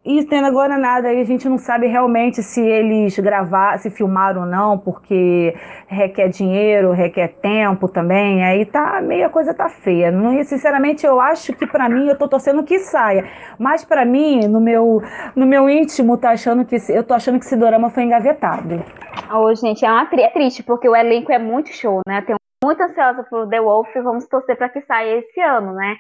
e 0.03 0.25
tendo 0.25 0.47
agora 0.47 0.79
nada, 0.79 1.09
aí 1.09 1.21
a 1.21 1.23
gente 1.23 1.47
não 1.47 1.59
sabe 1.59 1.85
realmente 1.85 2.41
se 2.41 2.59
eles 2.59 3.19
gravar, 3.19 3.77
se 3.77 3.91
filmaram 3.91 4.41
ou 4.41 4.47
não, 4.47 4.75
porque 4.75 5.55
requer 5.87 6.27
dinheiro, 6.27 6.91
requer 6.91 7.27
tempo 7.39 7.87
também. 7.87 8.43
Aí 8.43 8.65
tá 8.65 8.99
meio 8.99 9.27
a 9.27 9.29
coisa 9.29 9.53
tá 9.53 9.69
feia. 9.69 10.09
Não, 10.09 10.43
sinceramente, 10.43 11.05
eu 11.05 11.21
acho 11.21 11.53
que 11.53 11.67
para 11.67 11.87
mim 11.87 12.07
eu 12.07 12.17
tô 12.17 12.27
torcendo 12.27 12.63
que 12.63 12.79
saia. 12.79 13.29
Mas 13.59 13.85
para 13.85 14.03
mim, 14.03 14.47
no 14.47 14.59
meu 14.59 15.03
no 15.35 15.45
meu 15.45 15.69
íntimo, 15.69 16.17
tá 16.17 16.31
achando 16.31 16.65
que 16.65 16.77
eu 16.89 17.03
tô 17.03 17.13
achando 17.13 17.37
que 17.37 17.45
esse 17.45 17.55
dorama 17.55 17.91
foi 17.91 18.01
engavetado. 18.01 18.83
Ô, 19.31 19.53
gente, 19.53 19.85
é, 19.85 19.91
uma, 19.91 20.09
é 20.11 20.27
triste 20.29 20.63
porque 20.63 20.89
o 20.89 20.95
elenco 20.95 21.31
é 21.31 21.37
muito 21.37 21.69
show, 21.69 22.01
né? 22.07 22.21
Tenho 22.21 22.37
muito 22.63 22.81
ansiosa 22.81 23.23
pro 23.23 23.47
The 23.47 23.61
Wolf, 23.61 23.87
vamos 24.03 24.27
torcer 24.27 24.57
para 24.57 24.69
que 24.69 24.81
saia 24.81 25.19
esse 25.19 25.39
ano, 25.41 25.73
né? 25.73 25.95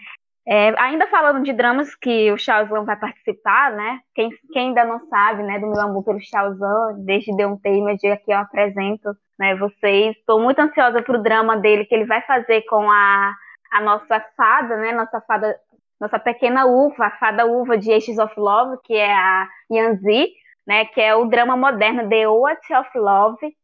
É, 0.53 0.77
ainda 0.81 1.07
falando 1.07 1.45
de 1.45 1.53
dramas 1.53 1.95
que 1.95 2.29
o 2.29 2.37
Shaozan 2.37 2.83
vai 2.83 2.97
participar, 2.99 3.71
né? 3.71 4.01
Quem, 4.13 4.29
quem, 4.51 4.67
ainda 4.67 4.83
não 4.83 4.99
sabe, 5.07 5.43
né, 5.43 5.57
do 5.57 5.67
meu 5.67 5.79
amor 5.79 6.03
pelo 6.03 6.19
Shaozan, 6.19 6.95
desde 7.05 7.33
The 7.37 7.47
Untamed, 7.47 8.05
aqui 8.07 8.31
eu 8.33 8.37
apresento 8.37 9.15
né, 9.39 9.55
vocês. 9.55 10.13
Estou 10.17 10.41
muito 10.41 10.59
ansiosa 10.59 11.01
pro 11.01 11.23
drama 11.23 11.55
dele 11.55 11.85
que 11.85 11.95
ele 11.95 12.03
vai 12.03 12.21
fazer 12.23 12.63
com 12.63 12.91
a, 12.91 13.33
a 13.71 13.79
nossa 13.79 14.19
fada, 14.35 14.75
né? 14.75 14.91
Nossa 14.91 15.21
fada, 15.21 15.57
nossa 15.97 16.19
pequena 16.19 16.65
uva, 16.65 17.05
a 17.05 17.11
fada 17.11 17.45
uva 17.45 17.77
de 17.77 17.93
Aces 17.93 18.19
of 18.19 18.37
Love, 18.37 18.75
que 18.83 18.93
é 18.93 19.09
a 19.09 19.47
Yanzi, 19.71 20.33
né? 20.67 20.83
Que 20.83 20.99
é 20.99 21.15
o 21.15 21.27
drama 21.27 21.55
moderno 21.55 22.09
The 22.09 22.27
Oath 22.27 22.69
of 22.77 22.89
Love, 22.97 23.55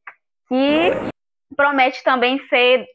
que 0.48 0.92
promete 1.54 2.02
também 2.02 2.40
ser 2.48 2.86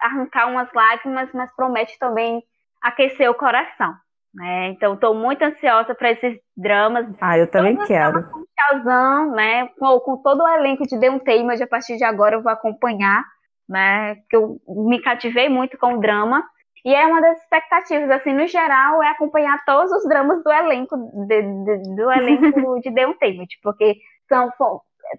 arrancar 0.00 0.48
umas 0.48 0.72
lágrimas, 0.72 1.28
mas 1.34 1.54
promete 1.54 1.98
também 1.98 2.42
aquecer 2.82 3.30
o 3.30 3.34
coração. 3.34 3.94
Né? 4.34 4.68
Então, 4.68 4.94
estou 4.94 5.14
muito 5.14 5.42
ansiosa 5.42 5.94
para 5.94 6.12
esses 6.12 6.38
dramas. 6.56 7.06
Ah, 7.20 7.36
eu 7.36 7.50
também 7.50 7.76
quero. 7.84 8.30
Com 8.30 8.44
Shazam, 8.58 9.32
né? 9.32 9.68
Com, 9.78 10.00
com, 10.00 10.16
todo 10.22 10.42
o 10.42 10.48
elenco 10.48 10.84
de 10.86 10.98
The 10.98 11.10
Untamed, 11.10 11.62
a 11.62 11.66
partir 11.66 11.96
de 11.96 12.04
agora 12.04 12.36
eu 12.36 12.42
vou 12.42 12.50
acompanhar, 12.50 13.22
né? 13.68 14.16
Que 14.30 14.36
eu 14.36 14.56
me 14.68 15.00
cativei 15.02 15.48
muito 15.50 15.76
com 15.78 15.94
o 15.94 16.00
drama. 16.00 16.42
E 16.84 16.94
é 16.94 17.06
uma 17.06 17.20
das 17.20 17.40
expectativas, 17.42 18.10
assim, 18.10 18.32
no 18.32 18.46
geral, 18.46 19.02
é 19.02 19.08
acompanhar 19.08 19.62
todos 19.64 19.92
os 19.92 20.08
dramas 20.08 20.42
do 20.42 20.50
elenco 20.50 20.96
de, 21.26 21.42
de, 21.42 21.94
do 21.94 22.10
elenco 22.10 22.80
de 22.80 22.92
The 22.92 23.06
Untamed, 23.06 23.48
porque 23.62 23.98
são 24.28 24.50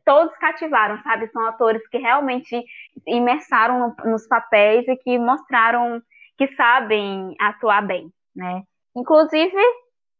todos 0.05 0.35
cativaram, 0.37 1.01
sabe? 1.03 1.27
São 1.27 1.45
atores 1.45 1.85
que 1.87 1.97
realmente 1.97 2.63
imersaram 3.07 3.79
no, 3.79 4.11
nos 4.11 4.27
papéis 4.27 4.87
e 4.87 4.95
que 4.97 5.17
mostraram 5.17 6.01
que 6.37 6.47
sabem 6.55 7.35
atuar 7.39 7.85
bem, 7.85 8.09
né? 8.35 8.63
Inclusive, 8.95 9.57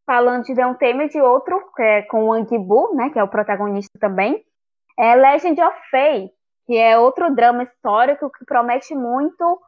falando 0.06 0.44
de 0.44 0.66
um 0.66 0.74
tema 0.74 1.08
de 1.08 1.22
outro, 1.22 1.60
que 1.76 1.82
é 1.82 2.02
com 2.04 2.24
o 2.24 2.28
Wang 2.28 2.58
Bu, 2.58 2.94
né, 2.96 3.10
que 3.10 3.20
é 3.20 3.24
o 3.24 3.28
protagonista 3.28 3.98
também, 4.00 4.44
é 4.98 5.16
Legend 5.16 5.62
of 5.62 5.78
Fei, 5.90 6.30
que 6.66 6.78
é 6.78 6.98
outro 6.98 7.34
drama 7.34 7.64
histórico 7.64 8.32
que 8.32 8.46
promete 8.46 8.96
muito 8.96 9.60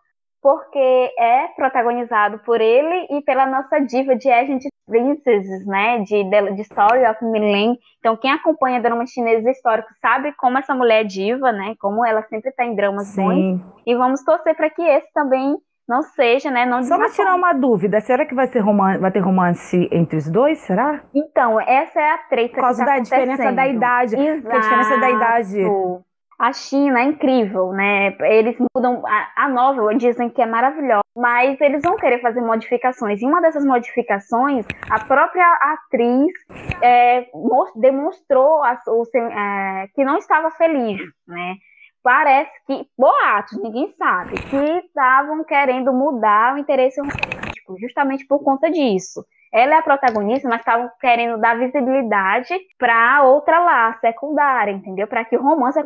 porque 0.42 1.12
é 1.18 1.48
protagonizado 1.56 2.38
por 2.46 2.62
ele 2.62 3.08
e 3.10 3.22
pela 3.24 3.48
nossa 3.48 3.80
diva 3.80 4.16
de 4.16 4.30
Agent 4.30 4.62
Princesses, 4.86 5.66
né, 5.66 5.98
de, 6.04 6.24
de 6.24 6.62
Story 6.62 7.04
of 7.04 7.26
Millen. 7.26 7.80
Então, 7.98 8.16
quem 8.16 8.32
acompanha 8.32 8.80
dramas 8.80 9.10
chineses 9.10 9.44
históricos 9.44 9.98
sabe 10.00 10.34
como 10.34 10.60
essa 10.60 10.76
mulher 10.76 11.02
é 11.02 11.04
diva, 11.04 11.52
né, 11.52 11.74
como 11.80 12.06
ela 12.06 12.22
sempre 12.30 12.52
está 12.52 12.64
em 12.64 12.76
dramas 12.76 13.08
Sim. 13.08 13.58
bons. 13.58 13.82
E 13.88 13.96
vamos 13.96 14.24
torcer 14.24 14.56
para 14.56 14.70
que 14.70 14.84
esse 14.84 15.12
também 15.14 15.58
não 15.88 16.02
seja, 16.02 16.50
né? 16.50 16.66
Não 16.66 16.82
Só 16.84 16.98
para 16.98 17.10
tirar 17.10 17.36
uma 17.36 17.54
dúvida, 17.54 18.02
será 18.02 18.26
que 18.26 18.34
vai, 18.34 18.48
ser 18.48 18.60
romance, 18.60 19.00
vai 19.00 19.12
ter 19.12 19.20
romance 19.20 19.90
entre 19.92 20.18
os 20.18 20.30
dois, 20.30 20.60
será? 20.60 21.04
Então, 21.14 21.60
essa 21.62 22.02
é 22.02 22.12
a 22.12 22.18
treta 22.18 22.56
Por 22.56 22.62
causa 22.62 22.84
tá 22.84 22.96
da 22.96 23.00
diferença 23.00 23.52
da 23.52 23.68
idade. 23.68 24.16
Exato. 24.16 24.56
A 24.56 24.60
diferença 24.60 24.98
da 24.98 25.10
idade. 25.10 25.64
A 26.38 26.52
China 26.52 27.00
é 27.00 27.04
incrível, 27.04 27.72
né? 27.72 28.14
Eles 28.20 28.58
mudam 28.76 29.02
a, 29.08 29.46
a 29.46 29.50
novela, 29.50 29.96
dizem 29.96 30.30
que 30.30 30.42
é 30.42 30.46
maravilhosa, 30.46 31.04
mas 31.16 31.60
eles 31.62 31.82
vão 31.82 31.96
querer 31.96 32.20
fazer 32.20 32.42
modificações. 32.42 33.22
E 33.22 33.26
uma 33.26 33.40
dessas 33.40 33.64
modificações, 33.64 34.66
a 34.90 35.00
própria 35.06 35.48
atriz 35.62 36.34
é, 36.82 37.28
demonstrou 37.78 38.64
a, 38.64 38.78
o, 38.88 39.04
é, 39.16 39.88
que 39.96 40.04
não 40.04 40.18
estava 40.18 40.52
feliz, 40.52 41.00
né? 41.26 41.56
Parece 42.06 42.52
que, 42.68 42.88
boatos, 42.96 43.58
ninguém 43.64 43.92
sabe, 43.98 44.36
que 44.36 44.86
estavam 44.86 45.44
querendo 45.44 45.92
mudar 45.92 46.54
o 46.54 46.60
interesse 46.60 47.02
romântico, 47.02 47.80
justamente 47.80 48.28
por 48.28 48.44
conta 48.44 48.70
disso. 48.70 49.26
Ela 49.52 49.76
é 49.76 49.78
a 49.80 49.82
protagonista, 49.82 50.48
mas 50.48 50.60
estavam 50.60 50.88
querendo 51.00 51.40
dar 51.40 51.58
visibilidade 51.58 52.54
para 52.78 53.24
outra 53.24 53.58
lá, 53.60 53.98
secundária, 54.02 54.72
entendeu? 54.72 55.08
Para 55.08 55.26
que 55.26 55.36
o 55.36 55.42
romance 55.42 55.80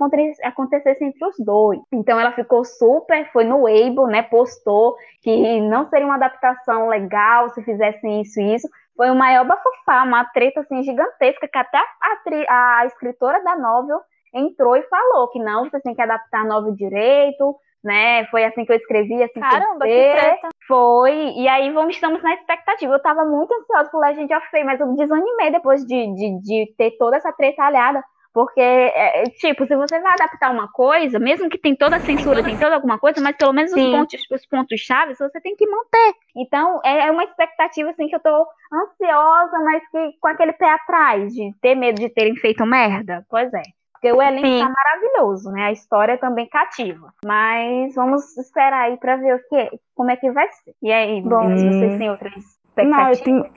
acontecesse 0.44 1.06
entre 1.06 1.26
os 1.26 1.36
dois. 1.40 1.80
Então 1.94 2.20
ela 2.20 2.34
ficou 2.34 2.66
super, 2.66 3.32
foi 3.32 3.46
no 3.46 3.62
Weibo, 3.62 4.08
né? 4.08 4.24
Postou 4.24 4.98
que 5.22 5.62
não 5.62 5.88
seria 5.88 6.06
uma 6.06 6.16
adaptação 6.16 6.90
legal 6.90 7.50
se 7.52 7.64
fizessem 7.64 8.22
isso 8.22 8.42
e 8.42 8.56
isso. 8.56 8.68
Foi 8.98 9.10
o 9.10 9.16
maior 9.16 9.46
bafafá, 9.46 10.04
uma 10.04 10.26
treta 10.26 10.60
assim 10.60 10.84
gigantesca 10.84 11.48
que 11.48 11.58
até 11.58 11.78
a, 11.78 12.80
a 12.80 12.86
escritora 12.88 13.42
da 13.42 13.56
novel 13.56 14.02
entrou 14.34 14.76
e 14.76 14.84
falou 14.84 15.30
que 15.30 15.40
não, 15.40 15.70
você 15.70 15.80
tem 15.82 15.96
que 15.96 16.02
adaptar 16.02 16.46
novo 16.46 16.76
direito, 16.76 17.56
né? 17.84 18.26
Foi 18.26 18.44
assim 18.44 18.66
que 18.66 18.72
eu 18.72 18.78
escrevi, 18.78 19.24
assim 19.24 19.40
Caramba, 19.40 19.86
que, 19.86 19.92
que 19.92 20.12
treta. 20.12 20.50
Foi, 20.68 21.34
e 21.36 21.48
aí 21.48 21.72
vamos, 21.72 21.96
estamos 21.96 22.22
na 22.22 22.34
expectativa. 22.34 22.94
Eu 22.94 23.02
tava 23.02 23.26
muito 23.26 23.54
ansiosa 23.54 23.90
por 23.90 24.02
Legend 24.02 24.34
of 24.34 24.48
Fame, 24.52 24.66
mas 24.66 24.80
eu 24.80 24.96
desanimei 24.96 25.52
depois 25.52 25.86
de, 25.86 26.14
de, 26.14 26.42
de 26.42 26.74
ter 26.78 26.92
toda 26.98 27.18
essa 27.18 27.32
tretalhada. 27.32 28.04
Porque, 28.32 28.62
é, 28.62 29.22
é, 29.22 29.24
tipo, 29.24 29.66
se 29.66 29.76
você 29.76 30.00
vai 30.00 30.14
adaptar 30.14 30.52
uma 30.52 30.72
coisa, 30.72 31.18
mesmo 31.18 31.50
que 31.50 31.58
tem 31.58 31.76
toda 31.76 31.96
a 31.96 32.00
censura, 32.00 32.44
tem 32.44 32.58
toda 32.60 32.76
alguma 32.76 33.00
coisa, 33.00 33.20
mas 33.22 33.36
pelo 33.36 33.52
menos 33.52 33.74
os 33.74 33.82
pontos, 33.82 34.22
os 34.32 34.46
pontos 34.46 34.80
chaves 34.80 35.18
você 35.18 35.42
tem 35.42 35.56
que 35.56 35.66
manter. 35.66 36.14
Então, 36.36 36.80
é, 36.86 37.08
é 37.08 37.12
uma 37.12 37.24
expectativa, 37.24 37.90
assim, 37.90 38.08
que 38.08 38.16
eu 38.16 38.20
tô 38.20 38.48
ansiosa, 38.72 39.60
mas 39.64 39.82
que 39.90 40.12
com 40.22 40.28
aquele 40.28 40.54
pé 40.54 40.70
atrás, 40.70 41.34
de 41.34 41.52
ter 41.60 41.74
medo 41.74 42.00
de 42.00 42.10
terem 42.10 42.36
feito 42.36 42.64
merda. 42.68 43.26
Pois 43.30 43.52
é. 43.52 43.64
Porque 44.00 44.14
o 44.14 44.22
elenco 44.22 44.48
Sim. 44.48 44.60
tá 44.60 44.72
maravilhoso, 44.72 45.52
né? 45.52 45.66
A 45.66 45.72
história 45.74 46.18
também 46.18 46.48
cativa. 46.48 47.14
Mas 47.24 47.94
vamos 47.96 48.38
esperar 48.38 48.84
aí 48.86 48.98
pra 48.98 49.18
ver 49.18 49.36
o 49.36 49.40
que, 49.50 49.80
como 49.94 50.10
é 50.10 50.16
que 50.16 50.32
vai 50.32 50.50
ser. 50.50 50.74
E 50.82 50.90
aí, 50.90 51.22
bom, 51.22 51.48
hum. 51.48 51.56
vocês 51.58 51.98
têm 51.98 52.10
outras 52.10 52.34
expectativas? 52.34 52.98
Não, 52.98 53.10
eu 53.10 53.24
tenho, 53.24 53.54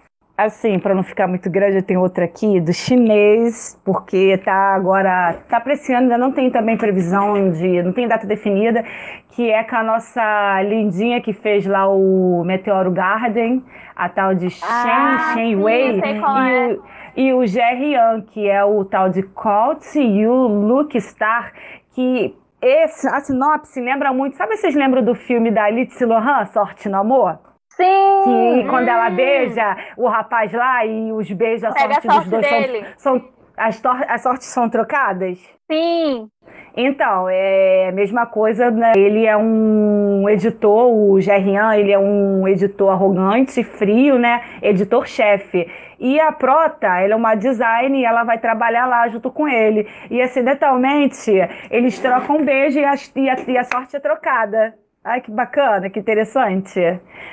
assim, 0.47 0.79
para 0.79 0.95
não 0.95 1.03
ficar 1.03 1.27
muito 1.27 1.51
grande, 1.51 1.77
eu 1.77 1.83
tenho 1.83 2.01
outra 2.01 2.25
aqui 2.25 2.61
do 2.61 2.73
chinês, 2.73 3.81
porque 3.85 4.39
tá 4.39 4.75
agora, 4.75 5.35
tá 5.49 5.61
para 5.61 5.73
esse 5.73 5.93
ano, 5.93 6.03
ainda 6.03 6.19
não 6.19 6.33
tem 6.33 6.51
também 6.51 6.77
previsão 6.77 7.51
de, 7.51 7.83
não 7.83 7.93
tem 7.93 8.07
data 8.09 8.27
definida, 8.27 8.85
que 9.29 9.51
é 9.51 9.65
com 9.65 9.77
a 9.77 9.83
nossa 9.83 10.63
lindinha 10.63 11.21
que 11.21 11.33
fez 11.33 11.67
lá 11.67 11.89
o 11.89 12.43
Meteoro 12.45 12.91
Garden, 12.91 13.65
a 13.95 14.09
tal 14.09 14.35
de 14.35 14.51
Shen, 14.51 14.67
ah, 14.69 15.33
Shen 15.35 15.57
Wei, 15.57 15.99
e, 15.99 16.01
é. 16.01 16.21
o, 16.21 16.83
e 17.17 17.33
o 17.33 17.47
Jerry 17.47 17.93
Yang, 17.93 18.27
que 18.27 18.49
é 18.49 18.65
o 18.65 18.85
tal 18.85 19.09
de 19.11 19.23
Colt 19.23 19.85
e 19.97 20.27
o 20.27 20.47
Luke 20.47 21.01
Star, 21.01 21.53
que 21.95 22.35
esse, 22.61 23.09
a 23.09 23.21
sinopse 23.21 23.81
lembra 23.81 24.13
muito, 24.13 24.37
sabe 24.37 24.57
vocês 24.57 24.75
lembram 24.75 25.03
do 25.03 25.15
filme 25.15 25.51
da 25.51 25.69
Lindsay 25.69 26.07
Lohan, 26.07 26.47
Sorte 26.47 26.89
no 26.89 26.99
Amor? 26.99 27.52
Sim! 27.77 28.23
Que 28.25 28.69
quando 28.69 28.89
ela 28.89 29.11
beija 29.11 29.77
o 29.97 30.09
rapaz 30.09 30.53
lá 30.53 30.85
e 30.85 31.13
os 31.13 31.31
beijos, 31.31 31.65
a 31.65 31.73
sorte, 31.73 31.99
a 31.99 32.01
sorte 32.01 32.19
dos 32.19 32.29
dois 32.29 32.47
dele. 32.49 32.87
são, 32.97 33.19
são 33.19 33.33
as, 33.57 33.83
as 34.09 34.23
sortes 34.23 34.49
são 34.49 34.69
trocadas? 34.69 35.39
Sim! 35.71 36.29
Então, 36.77 37.29
é 37.29 37.89
a 37.89 37.93
mesma 37.93 38.27
coisa, 38.27 38.71
né? 38.71 38.93
Ele 38.97 39.27
é 39.27 39.37
um 39.37 40.29
editor, 40.29 40.91
o 40.91 41.21
Gerrian, 41.21 41.75
ele 41.77 41.93
é 41.93 41.99
um 41.99 42.47
editor 42.49 42.91
arrogante, 42.91 43.63
frio, 43.63 44.19
né? 44.19 44.43
Editor-chefe. 44.63 45.71
E 46.01 46.19
a 46.19 46.33
Prota, 46.33 46.99
ela 46.99 47.13
é 47.13 47.17
uma 47.17 47.35
design 47.35 47.99
e 48.01 48.05
ela 48.05 48.25
vai 48.25 48.39
trabalhar 48.39 48.87
lá 48.87 49.07
junto 49.09 49.31
com 49.31 49.47
ele. 49.47 49.87
E 50.11 50.21
acidentalmente, 50.21 51.31
eles 51.71 51.99
trocam 51.99 52.39
um 52.39 52.45
beijo 52.45 52.79
e 52.79 52.85
a, 52.85 52.95
e 53.17 53.31
a, 53.31 53.37
e 53.49 53.59
a 53.59 53.65
sorte 53.65 53.97
é 53.97 54.01
trocada. 54.01 54.75
Ai, 55.05 55.21
que 55.21 55.31
bacana, 55.31 55.91
que 55.91 55.99
interessante. 55.99 56.81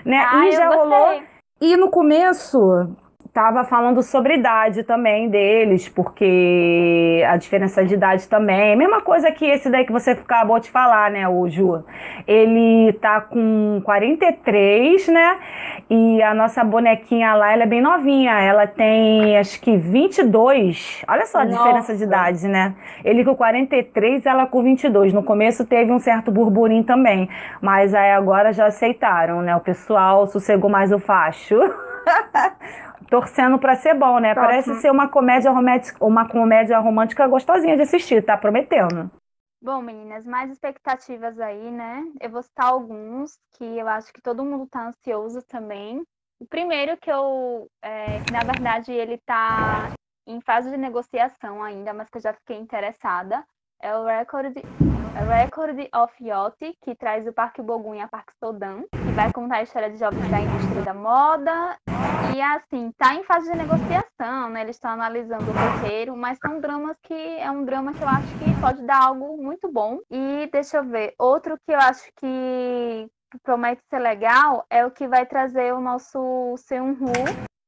Né? 0.05 0.17
Ah, 0.17 0.47
e 0.47 0.51
já 0.51 0.69
rolou. 0.69 1.21
E 1.61 1.77
no 1.77 1.89
começo, 1.91 2.95
Tava 3.31 3.63
falando 3.63 4.01
sobre 4.01 4.35
idade 4.35 4.83
também 4.83 5.29
deles, 5.29 5.87
porque 5.87 7.23
a 7.27 7.37
diferença 7.37 7.85
de 7.85 7.93
idade 7.93 8.27
também. 8.27 8.75
Mesma 8.75 9.01
coisa 9.01 9.31
que 9.31 9.45
esse 9.45 9.69
daí 9.69 9.85
que 9.85 9.91
você 9.91 10.11
acabou 10.11 10.59
de 10.59 10.71
falar, 10.71 11.11
né, 11.11 11.29
o 11.29 11.47
Ju? 11.47 11.83
Ele 12.27 12.91
tá 12.93 13.21
com 13.21 13.81
43, 13.85 15.07
né? 15.09 15.37
E 15.91 16.23
a 16.23 16.33
nossa 16.33 16.63
bonequinha 16.63 17.35
lá, 17.35 17.53
ela 17.53 17.63
é 17.63 17.67
bem 17.67 17.81
novinha. 17.81 18.31
Ela 18.41 18.65
tem 18.65 19.37
acho 19.37 19.61
que 19.61 19.77
22. 19.77 21.03
Olha 21.07 21.25
só 21.27 21.39
a 21.39 21.45
nossa. 21.45 21.57
diferença 21.57 21.95
de 21.95 22.03
idade, 22.03 22.47
né? 22.47 22.73
Ele 23.05 23.23
com 23.23 23.35
43, 23.35 24.25
ela 24.25 24.47
com 24.47 24.63
22. 24.63 25.13
No 25.13 25.21
começo 25.21 25.65
teve 25.65 25.91
um 25.91 25.99
certo 25.99 26.31
burburinho 26.31 26.83
também, 26.83 27.29
mas 27.61 27.93
aí 27.93 28.11
agora 28.11 28.51
já 28.51 28.65
aceitaram, 28.65 29.43
né? 29.43 29.55
O 29.55 29.59
pessoal 29.59 30.25
sossegou 30.25 30.69
mais 30.69 30.91
o 30.91 30.97
facho. 30.97 31.55
torcendo 33.09 33.57
para 33.57 33.75
ser 33.75 33.95
bom, 33.95 34.19
né? 34.19 34.35
Parece 34.35 34.75
ser 34.75 34.91
uma 34.91 35.09
comédia 35.09 35.51
romântica, 35.51 36.05
uma 36.05 36.27
comédia 36.27 36.79
romântica 36.79 37.27
gostosinha 37.27 37.75
de 37.75 37.81
assistir, 37.81 38.23
tá 38.23 38.37
prometendo. 38.37 39.09
Bom, 39.61 39.81
meninas, 39.81 40.25
mais 40.25 40.49
expectativas 40.51 41.37
aí, 41.39 41.69
né? 41.71 42.03
Eu 42.21 42.29
vou 42.29 42.41
citar 42.41 42.67
alguns 42.67 43.37
que 43.57 43.65
eu 43.65 43.87
acho 43.89 44.13
que 44.13 44.21
todo 44.21 44.45
mundo 44.45 44.67
tá 44.67 44.87
ansioso 44.87 45.41
também. 45.41 46.01
O 46.39 46.47
primeiro 46.47 46.95
que 46.97 47.11
eu, 47.11 47.67
é, 47.81 48.23
que 48.23 48.31
na 48.31 48.39
verdade 48.39 48.93
ele 48.93 49.17
tá 49.25 49.91
em 50.25 50.39
fase 50.39 50.69
de 50.69 50.77
negociação 50.77 51.61
ainda, 51.61 51.93
mas 51.93 52.09
que 52.09 52.17
eu 52.17 52.21
já 52.21 52.33
fiquei 52.33 52.57
interessada, 52.57 53.43
é 53.81 53.95
o 53.95 54.05
Record, 54.05 54.57
Record 55.27 55.79
of 55.95 56.13
Yacht, 56.23 56.77
que 56.81 56.95
traz 56.95 57.25
o 57.25 57.33
Parque 57.33 57.61
e 57.61 57.99
a 58.01 58.07
Parque 58.07 58.33
Sodan, 58.37 58.83
que 58.91 59.11
vai 59.15 59.31
contar 59.31 59.57
a 59.57 59.63
história 59.63 59.89
de 59.89 59.97
jovens 59.97 60.29
da 60.29 60.41
indústria 60.41 60.81
da 60.81 60.93
moda. 60.93 61.77
E 62.35 62.41
assim, 62.41 62.91
tá 62.97 63.15
em 63.15 63.23
fase 63.23 63.51
de 63.51 63.57
negociação, 63.57 64.49
né? 64.49 64.61
Eles 64.61 64.75
estão 64.75 64.91
analisando 64.91 65.45
o 65.49 65.53
roteiro, 65.53 66.15
mas 66.15 66.37
são 66.39 66.59
dramas 66.59 66.97
que 67.03 67.13
é 67.13 67.49
um 67.49 67.63
drama 67.63 67.93
que 67.93 68.01
eu 68.01 68.07
acho 68.07 68.27
que 68.39 68.61
pode 68.61 68.83
dar 68.85 69.05
algo 69.05 69.37
muito 69.37 69.71
bom. 69.71 69.99
E 70.11 70.47
deixa 70.51 70.77
eu 70.77 70.83
ver, 70.83 71.13
outro 71.17 71.57
que 71.65 71.71
eu 71.71 71.79
acho 71.79 72.11
que 72.17 73.09
promete 73.43 73.81
ser 73.89 73.99
legal 73.99 74.65
é 74.69 74.85
o 74.85 74.91
que 74.91 75.07
vai 75.07 75.25
trazer 75.25 75.73
o 75.73 75.79
nosso 75.79 76.55
Seung-Hu 76.57 77.13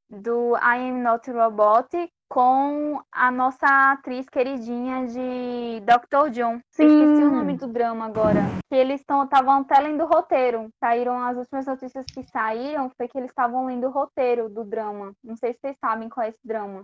do 0.10 0.56
I 0.58 0.90
Am 0.90 1.02
Not 1.02 1.32
Robot, 1.32 2.12
com 2.32 3.04
a 3.12 3.30
nossa 3.30 3.92
atriz 3.92 4.26
queridinha 4.30 5.06
de 5.06 5.82
Dr. 5.82 6.30
John. 6.30 6.62
Sim. 6.70 6.86
esqueci 6.86 7.24
o 7.26 7.32
nome 7.32 7.58
do 7.58 7.68
drama 7.68 8.06
agora. 8.06 8.40
Que 8.70 8.76
eles 8.76 9.02
estavam 9.02 9.60
até 9.60 9.82
lendo 9.82 10.06
o 10.06 10.08
roteiro. 10.08 10.70
Saíram 10.80 11.22
as 11.22 11.36
últimas 11.36 11.66
notícias 11.66 12.06
que 12.06 12.24
saíram 12.24 12.90
foi 12.96 13.10
que 13.10 13.18
eles 13.18 13.32
estavam 13.32 13.66
lendo 13.66 13.88
o 13.88 13.92
roteiro 13.92 14.48
do 14.48 14.64
drama. 14.64 15.12
Não 15.22 15.36
sei 15.36 15.52
se 15.52 15.60
vocês 15.60 15.78
sabem 15.78 16.08
qual 16.08 16.26
é 16.26 16.30
esse 16.30 16.40
drama. 16.42 16.84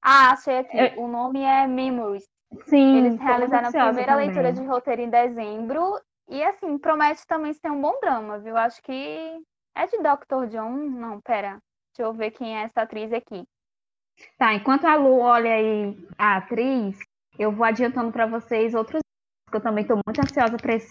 Ah, 0.00 0.30
achei 0.30 0.58
aqui. 0.58 0.78
É... 0.78 0.94
O 0.96 1.08
nome 1.08 1.42
é 1.42 1.66
Memories. 1.66 2.28
Sim. 2.66 2.98
Eles 2.98 3.18
realizaram 3.18 3.68
a 3.68 3.72
primeira 3.72 4.12
também. 4.12 4.26
leitura 4.28 4.52
de 4.52 4.64
roteiro 4.64 5.02
em 5.02 5.10
dezembro. 5.10 6.00
E 6.28 6.44
assim, 6.44 6.78
promete 6.78 7.26
também 7.26 7.52
ser 7.54 7.72
um 7.72 7.80
bom 7.80 7.98
drama, 8.00 8.38
viu? 8.38 8.56
Acho 8.56 8.80
que 8.84 9.42
é 9.74 9.86
de 9.88 9.96
Dr. 9.98 10.46
John. 10.48 10.70
Não, 10.70 11.20
pera. 11.20 11.58
Deixa 11.92 12.08
eu 12.08 12.12
ver 12.12 12.30
quem 12.30 12.56
é 12.56 12.62
essa 12.62 12.82
atriz 12.82 13.12
aqui. 13.12 13.44
Tá, 14.38 14.54
enquanto 14.54 14.86
a 14.86 14.94
Lu 14.94 15.18
olha 15.18 15.54
aí 15.54 15.96
a 16.18 16.36
atriz, 16.36 16.98
eu 17.38 17.52
vou 17.52 17.64
adiantando 17.64 18.12
para 18.12 18.26
vocês 18.26 18.74
outros 18.74 19.00
que 19.50 19.56
eu 19.56 19.60
também 19.60 19.82
estou 19.82 20.00
muito 20.04 20.20
ansiosa 20.20 20.56
para 20.56 20.74
esse 20.74 20.90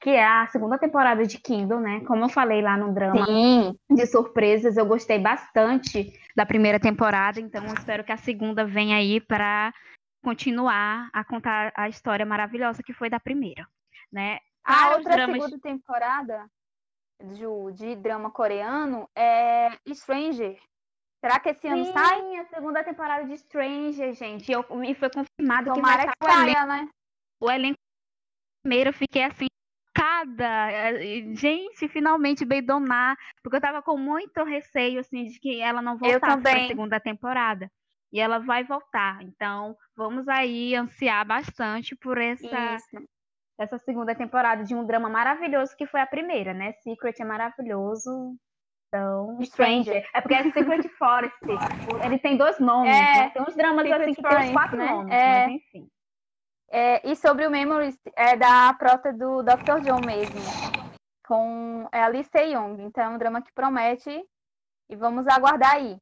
que 0.00 0.10
é 0.10 0.24
a 0.24 0.46
segunda 0.48 0.78
temporada 0.78 1.26
de 1.26 1.38
Kindle, 1.38 1.80
né? 1.80 2.00
Como 2.06 2.24
eu 2.24 2.28
falei 2.28 2.60
lá 2.60 2.76
no 2.76 2.92
drama 2.92 3.24
Sim. 3.24 3.74
de 3.90 4.06
surpresas, 4.06 4.76
eu 4.76 4.84
gostei 4.84 5.18
bastante 5.18 6.12
da 6.36 6.44
primeira 6.44 6.78
temporada, 6.78 7.40
então 7.40 7.64
eu 7.64 7.72
espero 7.72 8.04
que 8.04 8.12
a 8.12 8.16
segunda 8.16 8.66
venha 8.66 8.96
aí 8.96 9.20
para 9.20 9.72
continuar 10.22 11.08
a 11.12 11.24
contar 11.24 11.72
a 11.74 11.88
história 11.88 12.26
maravilhosa 12.26 12.82
que 12.82 12.92
foi 12.92 13.08
da 13.08 13.20
primeira, 13.20 13.66
né? 14.12 14.38
A 14.64 14.90
outra 14.96 15.12
dramas... 15.12 15.36
segunda 15.36 15.58
temporada 15.58 16.46
de, 17.22 17.44
de 17.74 17.96
drama 17.96 18.30
coreano 18.30 19.08
é 19.16 19.70
Stranger, 19.88 20.58
Será 21.24 21.40
que 21.40 21.48
esse 21.48 21.66
ano 21.66 21.86
Sim, 21.86 21.92
sai? 21.94 22.36
a 22.36 22.44
segunda 22.44 22.84
temporada 22.84 23.24
de 23.24 23.38
Stranger, 23.38 24.12
gente. 24.12 24.52
Eu, 24.52 24.62
e 24.84 24.94
foi 24.94 25.08
confirmado 25.08 25.72
Tomara 25.72 26.02
que 26.02 26.04
vai 26.04 26.14
que 26.18 26.26
saia, 26.26 26.50
elenco, 26.50 26.66
né? 26.66 26.88
O 27.40 27.50
elenco 27.50 27.78
primeiro, 28.62 28.90
eu 28.90 28.92
fiquei 28.92 29.22
assim, 29.22 29.46
chocada. 29.88 30.46
Gente, 31.32 31.88
finalmente 31.88 32.44
veio 32.44 32.66
donar. 32.66 33.16
Porque 33.42 33.56
eu 33.56 33.60
tava 33.62 33.80
com 33.80 33.96
muito 33.96 34.44
receio, 34.44 35.00
assim, 35.00 35.24
de 35.24 35.40
que 35.40 35.62
ela 35.62 35.80
não 35.80 35.96
voltasse 35.96 36.42
pra 36.42 36.66
segunda 36.66 37.00
temporada. 37.00 37.70
E 38.12 38.20
ela 38.20 38.38
vai 38.38 38.62
voltar. 38.62 39.22
Então, 39.22 39.74
vamos 39.96 40.28
aí 40.28 40.74
ansiar 40.74 41.26
bastante 41.26 41.96
por 41.96 42.18
essa... 42.18 42.76
Essa 43.58 43.78
segunda 43.78 44.14
temporada 44.14 44.62
de 44.62 44.74
um 44.74 44.84
drama 44.84 45.08
maravilhoso 45.08 45.74
que 45.74 45.86
foi 45.86 46.02
a 46.02 46.06
primeira, 46.06 46.52
né? 46.52 46.72
Secret 46.82 47.14
é 47.18 47.24
maravilhoso. 47.24 48.36
Então, 48.94 49.42
Stranger. 49.42 50.08
É 50.14 50.20
porque 50.20 50.34
é 50.34 50.42
Secret 50.52 50.88
Forest. 50.96 51.36
Ele 52.04 52.18
tem 52.20 52.36
dois 52.36 52.60
nomes. 52.60 52.96
É, 52.96 53.00
né? 53.00 53.30
Tem 53.30 53.42
uns 53.42 53.56
dramas 53.56 53.82
Secret 53.82 54.02
assim 54.02 54.14
que 54.14 54.22
Forest, 54.22 54.40
tem 54.40 54.48
os 54.48 54.52
quatro 54.52 54.76
né? 54.76 54.86
nomes, 54.86 55.12
é. 55.12 55.46
mas 55.46 55.54
enfim. 55.56 55.88
É, 56.70 57.10
e 57.10 57.16
sobre 57.16 57.44
o 57.44 57.50
Memories, 57.50 57.98
é 58.16 58.36
da 58.36 58.72
prota 58.74 59.12
do 59.12 59.42
Dr. 59.42 59.80
John 59.82 60.00
mesmo. 60.06 60.40
Com 61.26 61.88
é, 61.90 62.04
Alice 62.04 62.30
Young. 62.36 62.82
Então 62.82 63.04
é 63.04 63.08
um 63.08 63.18
drama 63.18 63.42
que 63.42 63.52
promete. 63.52 64.24
E 64.88 64.94
vamos 64.94 65.26
aguardar 65.26 65.74
aí. 65.74 65.96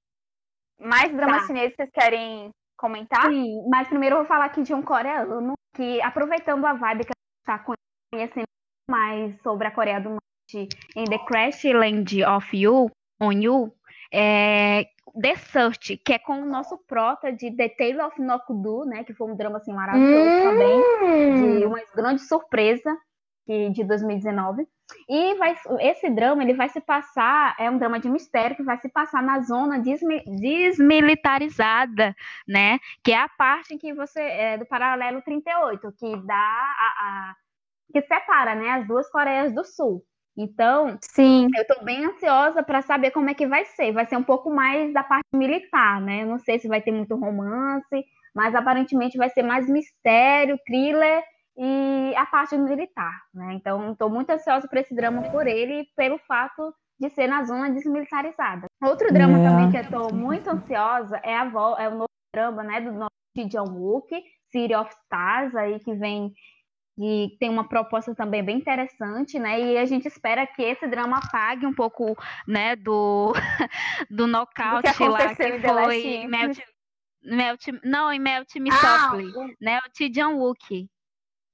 Mais 0.78 1.14
dramas 1.14 1.43
tá. 1.43 1.47
chineses 1.47 1.74
vocês 1.74 1.90
querem 1.93 2.51
comentar? 2.76 3.30
Sim, 3.30 3.66
mas 3.70 3.88
primeiro 3.88 4.16
eu 4.16 4.18
vou 4.18 4.26
falar 4.26 4.47
aqui 4.47 4.62
de 4.62 4.74
um 4.74 4.82
coreano 4.82 5.55
que, 5.74 6.03
aproveitando 6.03 6.66
a 6.66 6.74
vibe 6.74 7.05
que 7.05 7.12
a 7.12 7.53
gente 7.53 7.64
está 7.64 7.74
conhecendo 8.12 8.47
mais 8.90 9.40
sobre 9.40 9.68
a 9.68 9.70
Coreia 9.70 10.01
do 10.01 10.11
Norte, 10.11 10.32
em 10.55 11.05
The 11.05 11.18
Crash 11.26 11.64
Land 11.64 12.24
of 12.24 12.57
You, 12.57 12.90
On 13.20 13.32
You, 13.32 13.72
é 14.12 14.86
The 15.20 15.36
Search, 15.36 15.98
que 15.98 16.14
é 16.14 16.18
com 16.18 16.42
o 16.42 16.46
nosso 16.46 16.78
prota 16.86 17.30
de 17.32 17.55
The 17.55 17.68
Tale 17.70 18.00
of 18.00 18.20
Nokudu, 18.20 18.84
né? 18.84 19.05
Que 19.05 19.14
foi 19.14 19.30
um 19.30 19.36
drama 19.36 19.59
assim 19.59 19.72
maravilhoso 19.72 20.30
hum. 20.30 20.42
também, 20.42 20.80
de 21.59 21.66
uma 21.66 21.80
grande 21.94 22.22
surpresa. 22.22 22.96
que 23.44 23.70
de 23.70 23.84
2019. 23.84 24.66
E 25.09 25.34
vai, 25.36 25.57
esse 25.80 26.11
drama 26.11 26.42
ele 26.42 26.53
vai 26.55 26.68
se 26.68 26.80
passar, 26.80 27.57
é 27.59 27.70
um 27.70 27.78
drama 27.78 27.98
de 27.98 28.09
mistério 28.09 28.57
que 28.57 28.62
vai 28.62 28.78
se 28.78 28.88
passar 28.88 29.20
na 29.22 29.40
zona 29.40 29.80
desmilitarizada, 29.80 32.14
né? 32.46 32.78
Que 33.03 33.12
é 33.12 33.18
a 33.18 33.28
parte 33.28 33.74
em 33.74 33.78
que 33.78 33.92
você 33.94 34.20
é, 34.20 34.59
do 34.59 34.66
paralelo 34.66 35.22
38, 35.22 35.92
que 35.98 36.16
dá 36.24 36.34
a, 36.34 36.94
a 36.98 37.34
que 37.92 38.03
separa, 38.03 38.55
né, 38.55 38.70
as 38.70 38.86
duas 38.86 39.11
Coreias 39.11 39.53
do 39.55 39.64
Sul. 39.64 40.05
Então, 40.37 40.97
sim, 41.03 41.49
eu 41.55 41.62
estou 41.62 41.85
bem 41.85 42.07
ansiosa 42.07 42.62
para 42.62 42.80
saber 42.83 43.11
como 43.11 43.28
é 43.28 43.35
que 43.35 43.47
vai 43.47 43.64
ser. 43.64 43.93
Vai 43.93 44.07
ser 44.07 44.16
um 44.16 44.22
pouco 44.22 44.51
mais 44.51 44.93
da 44.93 45.03
parte 45.03 45.28
militar, 45.35 46.01
né? 46.01 46.22
Eu 46.22 46.26
não 46.26 46.39
sei 46.39 46.59
se 46.59 46.68
vai 46.68 46.80
ter 46.80 46.91
muito 46.91 47.14
romance, 47.16 48.05
mas 48.35 48.55
aparentemente 48.55 49.18
vai 49.18 49.28
ser 49.28 49.43
mais 49.43 49.68
mistério, 49.68 50.59
thriller 50.66 51.22
e 51.57 52.14
a 52.16 52.24
parte 52.24 52.57
militar, 52.57 53.12
né? 53.35 53.53
Então, 53.55 53.93
estou 53.93 54.09
muito 54.09 54.30
ansiosa 54.30 54.66
para 54.66 54.80
esse 54.80 54.95
drama 54.95 55.22
por 55.30 55.47
ele, 55.47 55.87
pelo 55.95 56.18
fato 56.18 56.74
de 56.99 57.11
ser 57.11 57.26
na 57.26 57.45
zona 57.45 57.70
desmilitarizada. 57.70 58.66
Outro 58.83 59.12
drama 59.12 59.39
é. 59.39 59.45
também 59.45 59.70
que 59.70 59.76
eu 59.76 59.83
estou 59.83 60.14
muito 60.14 60.49
ansiosa 60.49 61.20
é, 61.22 61.35
a, 61.35 61.45
é 61.78 61.89
o 61.89 61.97
novo 61.97 62.07
drama, 62.35 62.62
né, 62.62 62.80
do 62.80 62.93
nosso 62.93 63.49
John 63.49 63.74
Wook, 63.74 64.09
City 64.51 64.74
of 64.74 64.91
Stars, 65.05 65.55
aí 65.55 65.78
que 65.80 65.95
vem 65.95 66.33
e 66.99 67.36
tem 67.40 67.49
uma 67.49 67.68
proposta 67.68 68.14
também 68.14 68.45
bem 68.45 68.59
interessante, 68.59 69.38
né? 69.38 69.61
E 69.61 69.78
a 69.78 69.84
gente 69.86 70.07
espera 70.07 70.47
que 70.47 70.62
esse 70.62 70.86
drama 70.86 71.20
pague 71.30 71.66
um 71.66 71.74
pouco, 71.74 72.16
né, 72.47 72.76
do 72.76 73.32
do 74.11 74.26
nocaute 74.26 74.95
que 74.95 75.09
lá 75.09 75.34
que 75.34 75.59
foi 75.61 76.26
Melt, 76.26 76.59
Melt, 77.22 77.66
não, 77.82 78.12
em 78.12 78.18
Melt 78.18 78.55
Me 78.57 78.70
ah, 78.70 78.74
Softly, 78.74 79.26
o... 79.26 79.55
né? 79.61 79.78
O 79.78 79.90
Tijan 79.90 80.30
Wook, 80.30 80.88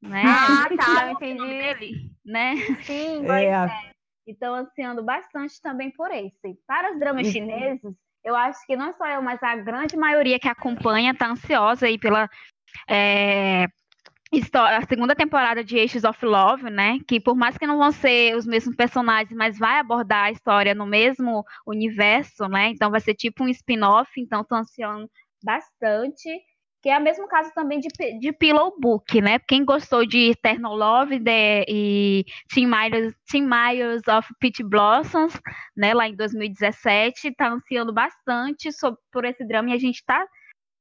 né? 0.03 0.23
Ah, 0.27 0.69
tá, 0.77 1.13
entendi. 1.13 1.47
Dele, 1.47 2.11
né? 2.25 2.57
Sim, 2.83 3.31
é. 3.31 3.45
é. 3.45 3.93
Então, 4.27 4.55
ansiando 4.55 5.03
bastante 5.03 5.61
também 5.63 5.91
por 5.91 6.11
esse. 6.11 6.59
Para 6.67 6.93
os 6.93 6.99
dramas 6.99 7.27
chineses, 7.29 7.95
eu 8.23 8.37
acho 8.37 8.59
que 8.67 8.77
não 8.77 8.93
só 8.93 9.07
eu, 9.07 9.23
mas 9.23 9.43
a 9.43 9.57
grande 9.57 9.97
maioria 9.97 10.39
que 10.39 10.49
acompanha 10.49 11.13
está 11.13 11.31
ansiosa 11.31 11.87
aí 11.87 11.99
pela 11.99 12.29
é, 12.87 13.67
a 14.55 14.87
segunda 14.87 15.15
temporada 15.15 15.65
de 15.65 15.81
Aces 15.81 16.05
of 16.05 16.25
Love, 16.25 16.71
né? 16.71 16.99
Que 17.07 17.19
por 17.19 17.35
mais 17.35 17.57
que 17.57 17.67
não 17.67 17.79
vão 17.79 17.91
ser 17.91 18.37
os 18.37 18.47
mesmos 18.47 18.77
personagens, 18.77 19.35
mas 19.37 19.59
vai 19.59 19.79
abordar 19.79 20.25
a 20.27 20.31
história 20.31 20.75
no 20.75 20.87
mesmo 20.87 21.45
universo, 21.67 22.47
né? 22.47 22.69
Então 22.69 22.91
vai 22.91 23.01
ser 23.01 23.15
tipo 23.15 23.45
um 23.45 23.49
spin-off, 23.49 24.11
então 24.21 24.45
tô 24.45 24.55
ansiando 24.55 25.09
bastante. 25.43 26.29
Que 26.81 26.91
é 26.91 26.99
o 26.99 27.03
mesmo 27.03 27.27
caso 27.27 27.51
também 27.55 27.81
de, 27.81 27.89
de 28.21 28.33
Pillow 28.33 28.73
Book, 28.79 29.21
né? 29.21 29.39
Quem 29.41 29.65
gostou 29.65 30.07
de 30.07 30.31
Eternal 30.31 30.77
Love 30.77 31.19
de, 31.19 31.65
e 31.67 32.25
Tim 32.53 32.67
Myers, 32.67 33.15
Tim 33.29 33.43
Myers 33.43 34.03
of 34.07 34.29
Peach 34.39 34.63
Blossoms, 34.63 35.41
né? 35.77 35.93
Lá 35.93 36.07
em 36.07 36.15
2017, 36.15 37.35
tá 37.35 37.49
ansiando 37.49 37.93
bastante 37.93 38.71
sobre, 38.73 39.01
por 39.11 39.25
esse 39.25 39.45
drama 39.45 39.71
e 39.71 39.73
a 39.73 39.79
gente 39.79 40.05
tá 40.05 40.25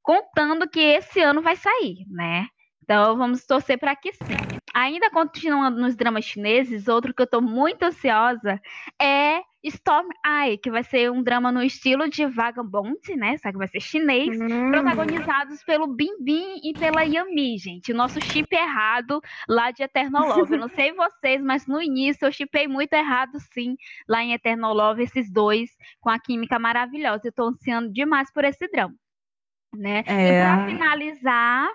contando 0.04 0.70
que 0.70 0.80
esse 0.80 1.20
ano 1.20 1.42
vai 1.42 1.56
sair, 1.56 2.06
né? 2.10 2.48
Então 2.88 3.18
vamos 3.18 3.46
torcer 3.46 3.78
para 3.78 3.94
que 3.98 4.14
sim. 4.14 4.38
Ainda 4.74 5.10
continuando 5.10 5.82
nos 5.82 5.94
dramas 5.94 6.24
chineses, 6.24 6.88
outro 6.88 7.14
que 7.14 7.22
eu 7.22 7.26
estou 7.26 7.42
muito 7.42 7.84
ansiosa 7.84 8.62
é 9.02 9.42
Storm 9.62 10.08
Eye, 10.26 10.58
que 10.58 10.72
vai 10.72 10.86
ser 10.86 11.12
um 11.12 11.22
drama 11.22 11.52
no 11.52 11.62
estilo 11.62 12.08
de 12.10 12.26
Vagabond, 12.26 12.98
né? 13.18 13.36
Só 13.40 13.52
que 13.52 13.58
vai 13.58 13.68
ser 13.68 13.82
chinês, 13.82 14.40
hum. 14.40 14.72
protagonizados 14.72 15.62
pelo 15.66 15.88
Bim 15.88 16.24
Bim 16.24 16.62
e 16.64 16.72
pela 16.72 17.02
Yami, 17.02 17.58
gente. 17.58 17.92
O 17.92 17.96
nosso 17.96 18.22
chip 18.22 18.56
errado 18.56 19.20
lá 19.50 19.70
de 19.72 19.84
Eternal 19.84 20.26
Love. 20.26 20.54
Eu 20.54 20.60
não 20.60 20.70
sei 20.70 20.94
vocês, 20.96 21.42
mas 21.42 21.68
no 21.68 21.82
início 21.82 22.26
eu 22.26 22.32
chipei 22.32 22.70
muito 22.70 22.94
errado, 22.94 23.38
sim, 23.54 23.76
lá 24.08 24.24
em 24.24 24.32
Eternal 24.32 24.74
Love, 24.74 25.04
esses 25.04 25.30
dois, 25.30 25.72
com 26.00 26.10
a 26.10 26.18
química 26.18 26.58
maravilhosa. 26.58 27.24
Eu 27.26 27.34
tô 27.34 27.50
ansiando 27.50 27.92
demais 27.92 28.32
por 28.32 28.46
esse 28.46 28.66
drama. 28.70 28.96
Né? 29.76 30.04
É... 30.08 30.40
E 30.40 30.42
pra 30.42 30.66
finalizar, 30.68 31.68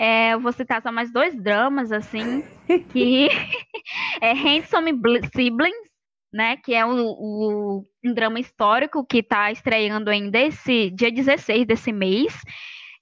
é, 0.00 0.32
eu 0.32 0.40
vou 0.40 0.50
citar 0.50 0.80
só 0.80 0.90
mais 0.90 1.12
dois 1.12 1.36
dramas, 1.36 1.92
assim, 1.92 2.42
que 2.90 3.28
é 4.22 4.32
Handsome 4.32 4.98
Siblings, 5.34 5.90
né, 6.32 6.56
que 6.56 6.72
é 6.72 6.86
o, 6.86 7.84
um 8.02 8.14
drama 8.14 8.40
histórico 8.40 9.04
que 9.04 9.18
está 9.18 9.52
estreando 9.52 10.08
ainda 10.08 10.38
esse 10.38 10.88
dia 10.90 11.12
16 11.12 11.66
desse 11.66 11.92
mês, 11.92 12.34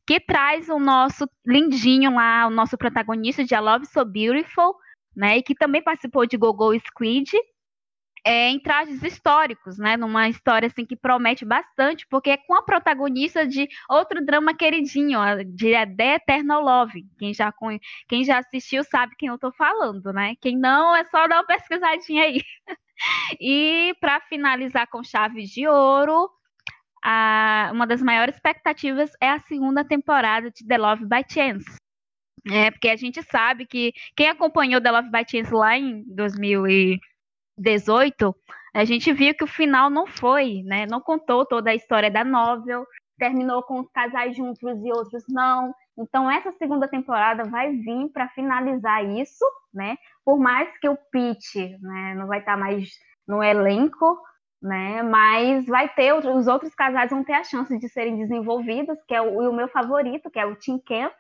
que 0.05 0.19
traz 0.19 0.69
o 0.69 0.81
nosso 0.81 1.29
lindinho 1.47 2.17
lá, 2.17 2.49
o 2.49 2.51
nosso 2.51 2.77
protagonista 2.77 3.45
de 3.45 3.55
A 3.55 3.61
Love 3.61 3.87
So 3.87 4.05
Beautiful, 4.05 4.75
né, 5.15 5.39
e 5.39 5.43
que 5.43 5.55
também 5.55 5.81
participou 5.81 6.27
de 6.27 6.37
Gogo 6.37 6.75
Squid, 6.81 7.31
é, 8.25 8.49
em 8.49 8.59
trajes 8.59 9.03
históricos, 9.03 9.79
né? 9.79 9.97
Numa 9.97 10.29
história 10.29 10.67
assim 10.67 10.85
que 10.85 10.97
promete 10.97 11.45
bastante, 11.45 12.07
porque 12.09 12.31
é 12.31 12.37
com 12.37 12.55
a 12.55 12.63
protagonista 12.63 13.47
de 13.47 13.69
outro 13.89 14.25
drama 14.25 14.55
queridinho, 14.55 15.19
de 15.47 15.73
The 15.97 16.15
Eternal 16.17 16.63
Love. 16.63 17.05
Quem 17.19 17.33
já, 17.35 17.53
quem 18.09 18.25
já 18.25 18.39
assistiu 18.39 18.85
sabe 18.85 19.15
quem 19.17 19.29
eu 19.29 19.37
estou 19.37 19.53
falando, 19.53 20.13
né? 20.13 20.35
Quem 20.41 20.57
não, 20.57 20.95
é 20.95 21.05
só 21.05 21.27
dar 21.27 21.37
uma 21.37 21.47
pesquisadinha 21.47 22.25
aí. 22.25 22.43
e 23.41 23.95
para 24.01 24.21
finalizar 24.23 24.87
com 24.89 25.03
chave 25.03 25.45
de 25.45 25.67
ouro, 25.69 26.29
a, 27.03 27.71
uma 27.73 27.87
das 27.87 28.03
maiores 28.03 28.35
expectativas 28.35 29.11
é 29.21 29.31
a 29.31 29.41
segunda 29.41 29.85
temporada 29.85 30.51
de 30.51 30.67
The 30.67 30.79
Love 30.79 31.07
by 31.07 31.25
Chance. 31.29 31.77
É, 32.51 32.71
porque 32.71 32.89
a 32.89 32.97
gente 32.97 33.23
sabe 33.23 33.67
que 33.67 33.93
quem 34.17 34.29
acompanhou 34.29 34.81
The 34.81 34.91
Love 34.91 35.11
by 35.11 35.25
Chance 35.29 35.53
lá 35.53 35.77
em 35.77 36.03
2000 36.07 36.67
e 36.69 37.01
18, 37.59 38.35
a 38.75 38.85
gente 38.85 39.13
viu 39.13 39.35
que 39.35 39.45
o 39.45 39.49
final 39.49 39.91
não 39.91 40.07
foi, 40.07 40.63
né? 40.65 40.87
Não 40.87 41.01
contou 41.01 41.45
toda 41.45 41.71
a 41.71 41.75
história 41.75 42.11
da 42.11 42.25
novel, 42.25 42.87
terminou 43.19 43.63
com 43.63 43.81
os 43.81 43.91
casais 43.91 44.37
juntos 44.37 44.63
e 44.63 44.93
outros 44.93 45.25
não. 45.29 45.75
Então 45.99 46.31
essa 46.31 46.53
segunda 46.53 46.87
temporada 46.87 47.45
vai 47.45 47.73
vir 47.73 48.09
para 48.13 48.29
finalizar 48.29 49.05
isso, 49.05 49.45
né? 49.75 49.97
Por 50.25 50.39
mais 50.39 50.69
que 50.79 50.89
o 50.89 50.97
Pete, 51.11 51.77
né, 51.81 52.15
não 52.15 52.27
vai 52.27 52.39
estar 52.39 52.53
tá 52.53 52.59
mais 52.59 52.89
no 53.27 53.43
elenco, 53.43 54.19
né? 54.63 55.03
Mas 55.03 55.67
vai 55.67 55.89
ter 55.89 56.15
os 56.15 56.47
outros 56.47 56.75
casais 56.75 57.11
vão 57.11 57.25
ter 57.25 57.35
a 57.35 57.45
chance 57.45 57.77
de 57.79 57.89
serem 57.89 58.17
desenvolvidos, 58.17 58.99
que 59.07 59.15
é 59.15 59.21
o, 59.21 59.51
o 59.51 59.53
meu 59.53 59.69
favorito, 59.69 60.31
que 60.31 60.39
é 60.39 60.47
o 60.47 60.57
Tim 60.57 60.79
Ken, 60.79 61.11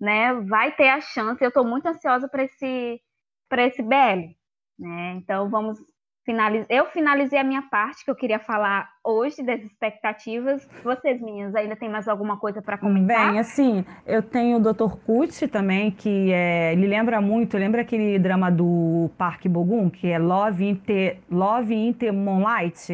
né? 0.00 0.34
Vai 0.42 0.74
ter 0.74 0.88
a 0.88 1.00
chance. 1.00 1.42
Eu 1.42 1.48
estou 1.48 1.64
muito 1.64 1.86
ansiosa 1.86 2.28
para 2.28 2.44
esse 2.44 3.00
para 3.48 3.64
esse 3.64 3.80
BL, 3.80 4.34
né? 4.78 5.14
Então 5.16 5.48
vamos 5.48 5.78
finalizar. 6.26 6.66
Eu 6.68 6.86
finalizei 6.86 7.38
a 7.38 7.44
minha 7.44 7.62
parte 7.62 8.04
que 8.04 8.10
eu 8.10 8.16
queria 8.16 8.40
falar 8.40 8.88
hoje 9.04 9.42
das 9.42 9.62
expectativas. 9.62 10.68
Vocês, 10.82 11.22
meninas, 11.22 11.54
ainda 11.54 11.76
tem 11.76 11.88
mais 11.88 12.08
alguma 12.08 12.36
coisa 12.36 12.60
para 12.60 12.76
comentar? 12.76 13.30
Bem, 13.30 13.38
assim, 13.38 13.84
eu 14.04 14.22
tenho 14.22 14.58
o 14.58 14.60
Dr. 14.60 14.96
Kut 15.06 15.46
também, 15.48 15.92
que 15.92 16.32
é, 16.32 16.72
ele 16.72 16.88
lembra 16.88 17.20
muito, 17.20 17.56
lembra 17.56 17.82
aquele 17.82 18.18
drama 18.18 18.50
do 18.50 19.08
Parque 19.16 19.48
Bogum, 19.48 19.88
que 19.88 20.08
é 20.08 20.18
Love 20.18 20.64
in 20.64 20.76
the, 20.76 21.18
Love 21.30 21.72
in 21.72 21.92
the 21.92 22.10
Moonlight? 22.10 22.92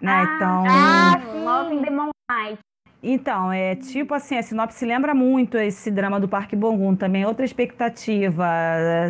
Né? 0.00 0.12
Ah, 0.12 0.34
então, 0.34 0.64
ah, 0.68 1.20
Love 1.44 1.74
in 1.74 1.82
the 1.82 1.90
Moonlight. 1.90 2.60
Então, 3.02 3.50
é 3.50 3.74
tipo 3.76 4.12
assim, 4.12 4.36
a 4.36 4.42
sinopse 4.42 4.84
lembra 4.84 5.14
muito 5.14 5.56
esse 5.56 5.90
drama 5.90 6.20
do 6.20 6.28
Parque 6.28 6.54
Bongum 6.54 6.94
também, 6.94 7.24
outra 7.24 7.46
expectativa, 7.46 8.44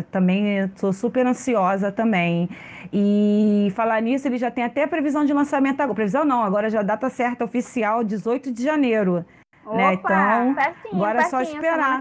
também 0.09 0.59
estou 0.59 0.93
super 0.93 1.27
ansiosa 1.27 1.91
também. 1.91 2.49
E 2.93 3.69
falar 3.75 4.01
nisso, 4.01 4.27
ele 4.27 4.37
já 4.37 4.49
tem 4.49 4.63
até 4.63 4.83
a 4.83 4.87
previsão 4.87 5.25
de 5.25 5.33
lançamento 5.33 5.81
agora. 5.81 5.95
Previsão 5.95 6.23
não, 6.23 6.41
agora 6.41 6.69
já 6.69 6.81
data 6.81 7.09
certa 7.09 7.43
oficial, 7.43 8.01
18 8.01 8.51
de 8.51 8.63
janeiro. 8.63 9.25
Né? 9.73 9.91
Opa, 9.91 10.09
né? 10.09 10.51
Então, 10.51 10.55
pertinho, 10.55 10.95
agora 10.95 11.19
pertinho, 11.19 11.41
é 11.41 11.45
só 11.45 11.53
esperar. 11.53 11.99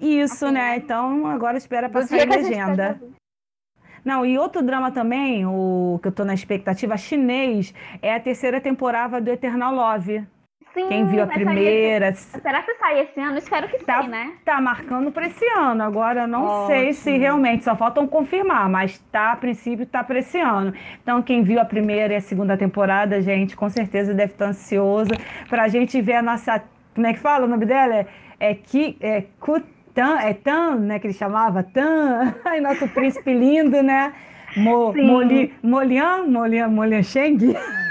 Isso, 0.00 0.44
assim, 0.44 0.54
né? 0.54 0.76
Então, 0.76 1.26
agora 1.26 1.56
espera 1.56 1.88
passar 1.88 2.20
a 2.20 2.24
legenda. 2.24 3.00
Não, 4.04 4.26
e 4.26 4.38
outro 4.38 4.62
drama 4.62 4.90
também, 4.90 5.46
o 5.46 5.98
que 6.02 6.08
eu 6.08 6.12
tô 6.12 6.24
na 6.24 6.34
expectativa, 6.34 6.96
chinês, 6.96 7.72
é 8.02 8.14
a 8.14 8.20
terceira 8.20 8.60
temporada 8.60 9.20
do 9.20 9.30
Eternal 9.30 9.74
Love. 9.74 10.24
Sim, 10.76 10.88
Quem 10.88 11.06
viu 11.06 11.22
a 11.22 11.26
primeira. 11.26 12.08
Esse... 12.08 12.38
Será 12.38 12.60
que 12.60 12.74
sai 12.74 13.00
esse 13.00 13.18
ano? 13.18 13.38
Espero 13.38 13.66
que 13.66 13.82
tá, 13.82 14.02
sim, 14.02 14.08
né? 14.08 14.34
Tá 14.44 14.60
marcando 14.60 15.10
para 15.10 15.26
esse 15.26 15.42
ano. 15.56 15.82
Agora 15.82 16.26
não 16.26 16.44
Ótimo. 16.44 16.66
sei 16.66 16.92
se 16.92 17.16
realmente, 17.16 17.64
só 17.64 17.74
faltam 17.74 18.06
confirmar, 18.06 18.68
mas 18.68 18.98
tá, 19.10 19.32
a 19.32 19.36
princípio, 19.36 19.86
tá 19.86 20.04
para 20.04 20.18
esse 20.18 20.38
ano. 20.38 20.74
Então, 21.02 21.22
quem 21.22 21.42
viu 21.42 21.58
a 21.58 21.64
primeira 21.64 22.12
e 22.12 22.16
a 22.16 22.20
segunda 22.20 22.58
temporada, 22.58 23.22
gente, 23.22 23.56
com 23.56 23.70
certeza 23.70 24.12
deve 24.12 24.32
estar 24.32 24.48
ansioso 24.48 25.12
pra 25.48 25.66
gente 25.66 25.98
ver 26.02 26.16
a 26.16 26.22
nossa. 26.22 26.62
Como 26.94 27.06
é 27.06 27.14
que 27.14 27.20
fala 27.20 27.46
o 27.46 27.48
nome 27.48 27.64
dela? 27.64 27.94
É, 27.94 28.06
é, 28.38 28.54
Ki, 28.54 28.98
é 29.00 29.24
Kutan, 29.40 30.18
é 30.20 30.34
Tan, 30.34 30.76
né? 30.76 30.98
Que 30.98 31.06
ele 31.06 31.14
chamava 31.14 31.62
Tan. 31.62 32.34
Ai, 32.44 32.60
nosso 32.60 32.86
príncipe 32.88 33.32
lindo, 33.32 33.82
né? 33.82 34.12
Mo, 34.54 34.92
Moli, 34.94 35.54
Molian, 35.62 36.26
Molian, 36.26 36.68
Molian 36.68 37.02
Sheng. 37.02 37.38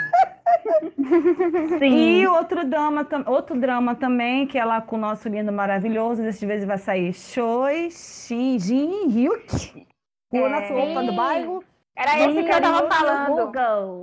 Sim. 1.80 2.22
E 2.22 2.28
outro 2.28 2.66
drama, 2.66 3.08
outro 3.28 3.60
drama 3.60 3.96
também, 3.96 4.48
que 4.48 4.58
é 4.58 4.66
lá 4.66 4.82
com 4.82 4.96
o 4.96 5.00
nosso 5.00 5.28
lindo 5.30 5.52
maravilhoso, 5.52 6.22
dessa 6.22 6.46
vez 6.46 6.64
vai 6.64 6.78
sair 6.78 7.14
Choi 7.14 7.89
Shin 7.91 8.60
Jin 8.60 9.08
Hyuk. 9.08 9.88
Com 10.30 10.46
a 10.46 10.68
sopa 10.68 11.04
do 11.04 11.14
bairro. 11.14 11.64
Era 11.96 12.20
esse 12.20 12.43
que 12.43 12.52
eu 12.52 12.62
tava 12.62 12.89
falando. 12.89 13.46
Google. 13.46 14.02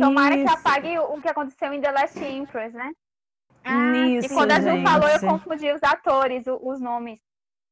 Tomara 0.00 0.34
que 0.34 0.44
Isso. 0.44 0.54
apague 0.54 0.98
o 0.98 1.20
que 1.20 1.28
aconteceu 1.28 1.72
em 1.72 1.80
The 1.80 1.92
Last 1.92 2.24
Empress, 2.24 2.72
né? 2.72 2.90
Isso, 4.18 4.26
e 4.26 4.34
quando 4.34 4.52
a 4.52 4.60
Ju 4.60 4.70
gente. 4.70 4.86
falou, 4.86 5.08
eu 5.08 5.20
confundi 5.20 5.70
os 5.72 5.82
atores, 5.82 6.44
os 6.46 6.80
nomes. 6.80 7.18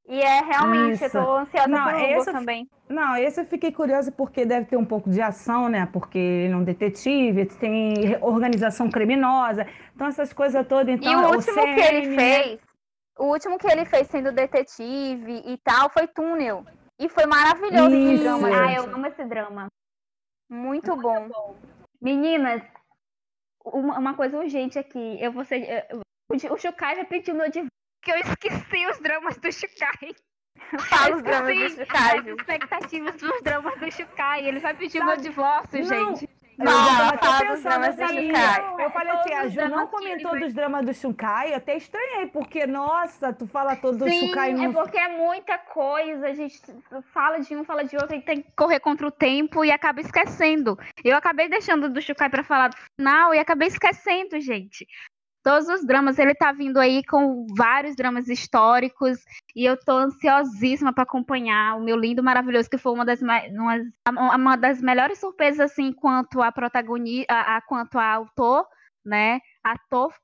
E 0.08 0.20
é 0.20 0.40
realmente, 0.42 0.94
Isso. 0.94 1.04
eu 1.04 1.10
tô 1.24 1.36
ansiosa 1.36 1.68
Não, 1.68 1.84
pelo 1.84 1.96
Hugo 1.98 2.06
esse 2.06 2.28
eu- 2.30 2.34
também. 2.34 2.68
Não, 2.88 3.16
esse 3.16 3.40
eu 3.40 3.44
fiquei 3.46 3.72
curiosa 3.72 4.10
porque 4.12 4.44
deve 4.44 4.66
ter 4.66 4.76
um 4.76 4.84
pouco 4.84 5.08
de 5.08 5.20
ação, 5.22 5.68
né? 5.68 5.86
Porque 5.92 6.18
ele 6.18 6.52
é 6.52 6.56
um 6.56 6.64
detetive, 6.64 7.46
tem 7.46 7.94
organização 8.20 8.90
criminosa, 8.90 9.66
então 9.94 10.06
essas 10.08 10.32
coisas 10.32 10.66
todas. 10.66 10.94
Então, 10.96 11.10
e 11.10 11.14
o 11.16 11.34
último 11.36 11.62
que 11.62 11.80
ele 11.80 12.08
né? 12.08 12.16
fez, 12.42 12.60
o 13.18 13.24
último 13.26 13.58
que 13.58 13.66
ele 13.66 13.84
fez 13.86 14.08
sendo 14.08 14.32
detetive 14.32 15.42
e 15.46 15.56
tal, 15.64 15.88
foi 15.88 16.06
Túnel. 16.08 16.66
E 16.98 17.08
foi 17.08 17.24
maravilhoso 17.26 17.94
esse 17.94 18.14
Isso. 18.14 18.22
drama, 18.24 18.48
Ah, 18.48 18.72
eu 18.74 18.82
amo 18.92 19.06
esse 19.06 19.24
drama. 19.24 19.66
Muito 20.50 20.94
bom. 20.96 21.56
Meninas, 22.00 22.62
uma, 23.64 23.98
uma 23.98 24.14
coisa 24.14 24.36
urgente 24.36 24.78
aqui. 24.78 25.16
Eu 25.20 25.32
vou 25.32 25.44
ser. 25.44 25.86
eu- 25.90 26.00
o, 26.30 26.58
Shukai 26.58 26.96
já 26.96 27.04
pediu 27.04 27.34
meu 27.34 27.46
divórcio. 27.48 27.70
Que 28.02 28.10
eu 28.10 28.16
esqueci 28.16 28.86
os 28.90 28.98
dramas 28.98 29.36
do 29.36 29.52
Shukai. 29.52 30.14
Fala 30.88 31.16
os 31.16 31.22
dramas 31.22 31.56
do 31.56 31.64
Esqueci 31.64 31.84
Shukai, 31.84 32.18
as 32.18 32.26
expectativas 32.26 33.14
dos 33.14 33.42
dramas 33.42 33.78
do 33.78 33.92
Shukai. 33.92 34.46
Ele 34.46 34.58
vai 34.58 34.74
pedir 34.74 35.04
meu 35.04 35.16
divórcio, 35.16 35.78
Não. 35.78 36.16
gente. 36.16 36.28
Eu 36.58 36.66
Fala, 36.66 37.10
já 37.10 37.16
tava 37.16 37.38
pensando 37.38 37.62
dramas 37.62 37.96
do 37.96 38.02
assim. 38.02 38.32
Eu 38.78 38.90
falei 38.90 39.12
assim, 39.12 39.34
a 39.34 39.48
Ju 39.48 39.68
não 39.68 39.86
comentou 39.86 40.38
dos 40.38 40.52
dramas 40.52 40.84
do 40.84 40.94
Shukai, 40.94 41.52
eu 41.52 41.56
até 41.56 41.76
estranhei, 41.76 42.26
porque, 42.26 42.66
nossa, 42.66 43.32
tu 43.32 43.46
fala 43.46 43.74
todo 43.74 43.98
do 43.98 44.08
Sim, 44.08 44.28
Shukai 44.28 44.50
é 44.50 44.54
no 44.54 44.72
porque 44.72 44.98
é 44.98 45.08
muita 45.08 45.56
coisa. 45.58 46.26
A 46.26 46.34
gente 46.34 46.60
fala 47.12 47.38
de 47.38 47.56
um, 47.56 47.64
fala 47.64 47.84
de 47.84 47.96
outro, 47.96 48.14
e 48.14 48.20
tem 48.20 48.42
que 48.42 48.52
correr 48.52 48.80
contra 48.80 49.06
o 49.06 49.10
tempo 49.10 49.64
e 49.64 49.70
acaba 49.70 50.00
esquecendo. 50.00 50.78
Eu 51.02 51.16
acabei 51.16 51.48
deixando 51.48 51.88
do 51.88 52.02
Shukai 52.02 52.28
pra 52.28 52.44
falar 52.44 52.68
do 52.68 52.76
final 52.96 53.34
e 53.34 53.38
acabei 53.38 53.68
esquecendo, 53.68 54.38
gente. 54.38 54.86
Todos 55.42 55.68
os 55.68 55.84
dramas, 55.84 56.18
ele 56.18 56.34
tá 56.34 56.52
vindo 56.52 56.78
aí 56.78 57.02
com 57.04 57.46
vários 57.56 57.96
dramas 57.96 58.28
históricos 58.28 59.18
e 59.56 59.64
eu 59.64 59.76
tô 59.76 59.92
ansiosíssima 59.92 60.92
pra 60.92 61.02
acompanhar 61.02 61.76
o 61.76 61.82
meu 61.82 61.96
lindo, 61.96 62.22
maravilhoso, 62.22 62.70
que 62.70 62.78
foi 62.78 62.92
uma 62.92 63.04
das, 63.04 63.20
ma- 63.20 63.42
uma, 64.08 64.36
uma 64.36 64.56
das 64.56 64.80
melhores 64.80 65.18
surpresas, 65.18 65.72
assim, 65.72 65.92
quanto 65.92 66.40
a 66.40 66.52
protagonista, 66.52 67.32
a, 67.34 67.56
a- 67.56 67.60
quanto 67.62 67.98
a 67.98 68.12
autor, 68.12 68.66
né? 69.04 69.40
Ator 69.64 70.14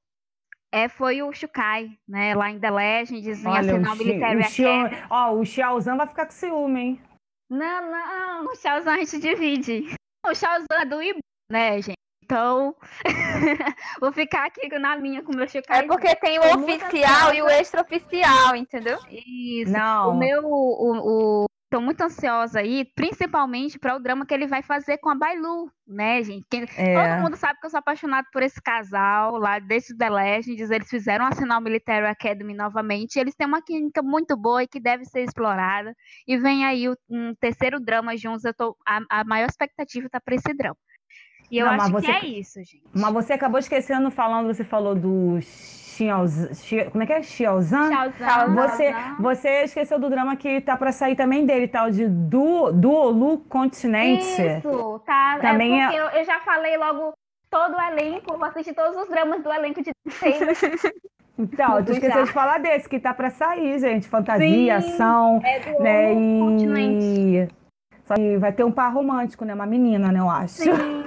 é, 0.73 0.89
foi 0.89 1.21
o 1.23 1.33
Shukai, 1.33 1.99
né? 2.07 2.35
Lá 2.35 2.51
em 2.51 2.61
The 2.61 2.71
Legends, 2.71 3.45
em 3.45 3.49
Olha, 3.49 3.59
Arsenal 3.59 3.93
o, 3.93 3.97
Xi, 3.97 4.05
Military 4.05 4.37
o, 4.37 4.45
Xi, 4.45 4.65
Academy. 4.67 5.03
ó, 5.11 5.33
o 5.33 5.45
Xiaozan 5.45 5.97
vai 5.97 6.07
ficar 6.07 6.27
com 6.27 6.33
ciúme, 6.33 6.81
hein? 6.81 7.03
Não, 7.51 7.91
não, 7.91 8.45
o 8.53 8.55
Shaozan 8.55 8.93
a 8.93 8.99
gente 8.99 9.19
divide. 9.19 9.95
O 10.25 10.35
Shaozan 10.35 10.67
é 10.83 10.85
do 10.85 11.03
Ibu, 11.03 11.19
né, 11.51 11.81
gente? 11.81 11.97
Então, 12.31 12.77
vou 14.03 14.13
ficar 14.13 14.45
aqui 14.45 14.69
na 14.79 14.97
minha 14.99 15.23
com 15.23 15.33
o 15.33 15.37
meu 15.37 15.49
Shukai. 15.49 15.79
É 15.79 15.83
porque 15.87 16.15
tem 16.17 16.39
o 16.39 16.43
oficial 16.57 17.35
e 17.35 17.41
o 17.41 17.49
extraoficial, 17.49 18.55
entendeu? 18.55 18.99
Isso. 19.11 19.73
Não. 19.73 20.11
O 20.11 20.19
meu, 20.19 20.43
o, 20.45 21.45
o- 21.45 21.47
tô 21.71 21.81
muito 21.81 22.03
ansiosa 22.03 22.61
aí, 22.61 22.85
principalmente 22.95 23.79
para 23.79 23.97
o 23.97 23.99
drama 23.99 24.27
que 24.27 24.35
ele 24.35 24.47
vai 24.47 24.61
fazer 24.63 24.99
com 24.99 25.09
a 25.09 25.15
Bailu, 25.15 25.71
né, 25.87 26.23
gente? 26.23 26.45
Quem- 26.51 26.67
É. 26.77 26.95
Todo 27.17 27.23
mundo 27.23 27.37
sabe 27.37 27.59
que 27.61 27.65
eu 27.67 27.71
sou 27.71 27.79
apaixonada 27.79 28.27
por 28.31 28.43
esse 28.43 28.61
casal 28.61 29.39
lá 29.39 29.59
desde 29.59 29.97
The 29.97 30.11
Legends. 30.11 30.71
Eles 30.71 30.89
fizeram 30.91 31.25
a 31.25 31.29
Arsenal 31.29 31.63
Military 31.63 32.07
Academy 32.09 32.53
novamente. 32.53 33.19
Eles 33.19 33.35
têm 33.35 33.47
uma 33.47 33.63
química 33.63 34.03
muito 34.03 34.37
boa 34.37 34.63
e 34.63 34.69
que 34.69 34.79
deve 34.81 35.07
ser 35.07 35.23
explorada. 35.23 35.95
E 36.27 36.37
vem 36.37 36.67
aí 36.67 36.91
o- 36.91 36.97
um 37.09 37.35
terceiro 37.41 37.81
drama 37.81 38.15
juntos. 38.19 38.45
Eu 38.45 38.53
tô, 38.53 38.77
a, 38.87 39.01
a 39.21 39.25
maior 39.25 39.49
expectativa 39.49 40.11
tá 40.11 40.21
para 40.21 40.35
esse 40.35 40.53
drama. 40.55 40.77
E 41.51 41.59
eu 41.59 41.67
Não, 41.67 41.73
acho 41.75 41.91
você- 41.93 42.07
que 42.13 42.27
é 42.27 42.29
isso, 42.29 42.59
gente. 42.59 42.83
Mas 42.95 43.13
você 43.13 43.33
acabou 43.33 43.59
esquecendo 43.59 44.11
falando, 44.11 44.47
você 44.49 44.65
falou 44.65 44.95
do 44.95 45.39
Xiaozan, 45.41 46.53
Xi- 46.55 46.85
como 46.91 47.03
é 47.03 47.07
que 47.07 47.13
é? 47.13 47.23
Xiaozan? 47.23 47.91
Você, 48.55 48.95
você 49.19 49.63
esqueceu 49.65 49.99
do 49.99 50.11
drama 50.11 50.37
que 50.37 50.61
tá 50.61 50.77
pra 50.77 50.93
sair 50.93 51.17
também 51.17 51.47
dele, 51.47 51.67
tal 51.67 51.91
de 51.91 52.07
Du, 52.07 52.71
Duolu 52.73 53.39
Continente. 53.49 54.23
Isso, 54.25 55.01
tá. 55.07 55.39
Também 55.41 55.83
é 55.83 55.87
é- 55.95 56.01
eu, 56.01 56.05
eu 56.21 56.25
já 56.25 56.39
falei 56.41 56.77
logo 56.77 57.13
todo 57.51 57.77
o 57.77 57.81
elenco, 57.81 58.37
vou 58.37 58.45
assistir 58.45 58.75
todos 58.75 58.95
os 58.97 59.09
dramas 59.09 59.43
do 59.43 59.51
elenco 59.53 59.83
de. 59.83 59.91
Então, 61.41 61.85
tu 61.85 61.93
esqueceu 61.93 62.19
já. 62.21 62.25
de 62.25 62.33
falar 62.33 62.59
desse, 62.59 62.89
que 62.89 62.99
tá 62.99 63.15
pra 63.15 63.31
sair, 63.31 63.79
gente. 63.79 64.09
Fantasia, 64.09 64.47
Sim, 64.49 64.71
ação, 64.93 65.41
É 65.45 65.61
do 65.61 65.83
né? 65.83 66.15
continente. 66.41 67.05
E... 67.07 67.49
Só 68.05 68.15
que 68.15 68.37
vai 68.39 68.53
ter 68.53 68.65
um 68.65 68.73
par 68.73 68.93
romântico, 68.93 69.45
né? 69.45 69.55
Uma 69.55 69.67
menina, 69.67 70.11
né? 70.11 70.19
Eu 70.19 70.29
acho. 70.29 70.55
Sim. 70.55 71.05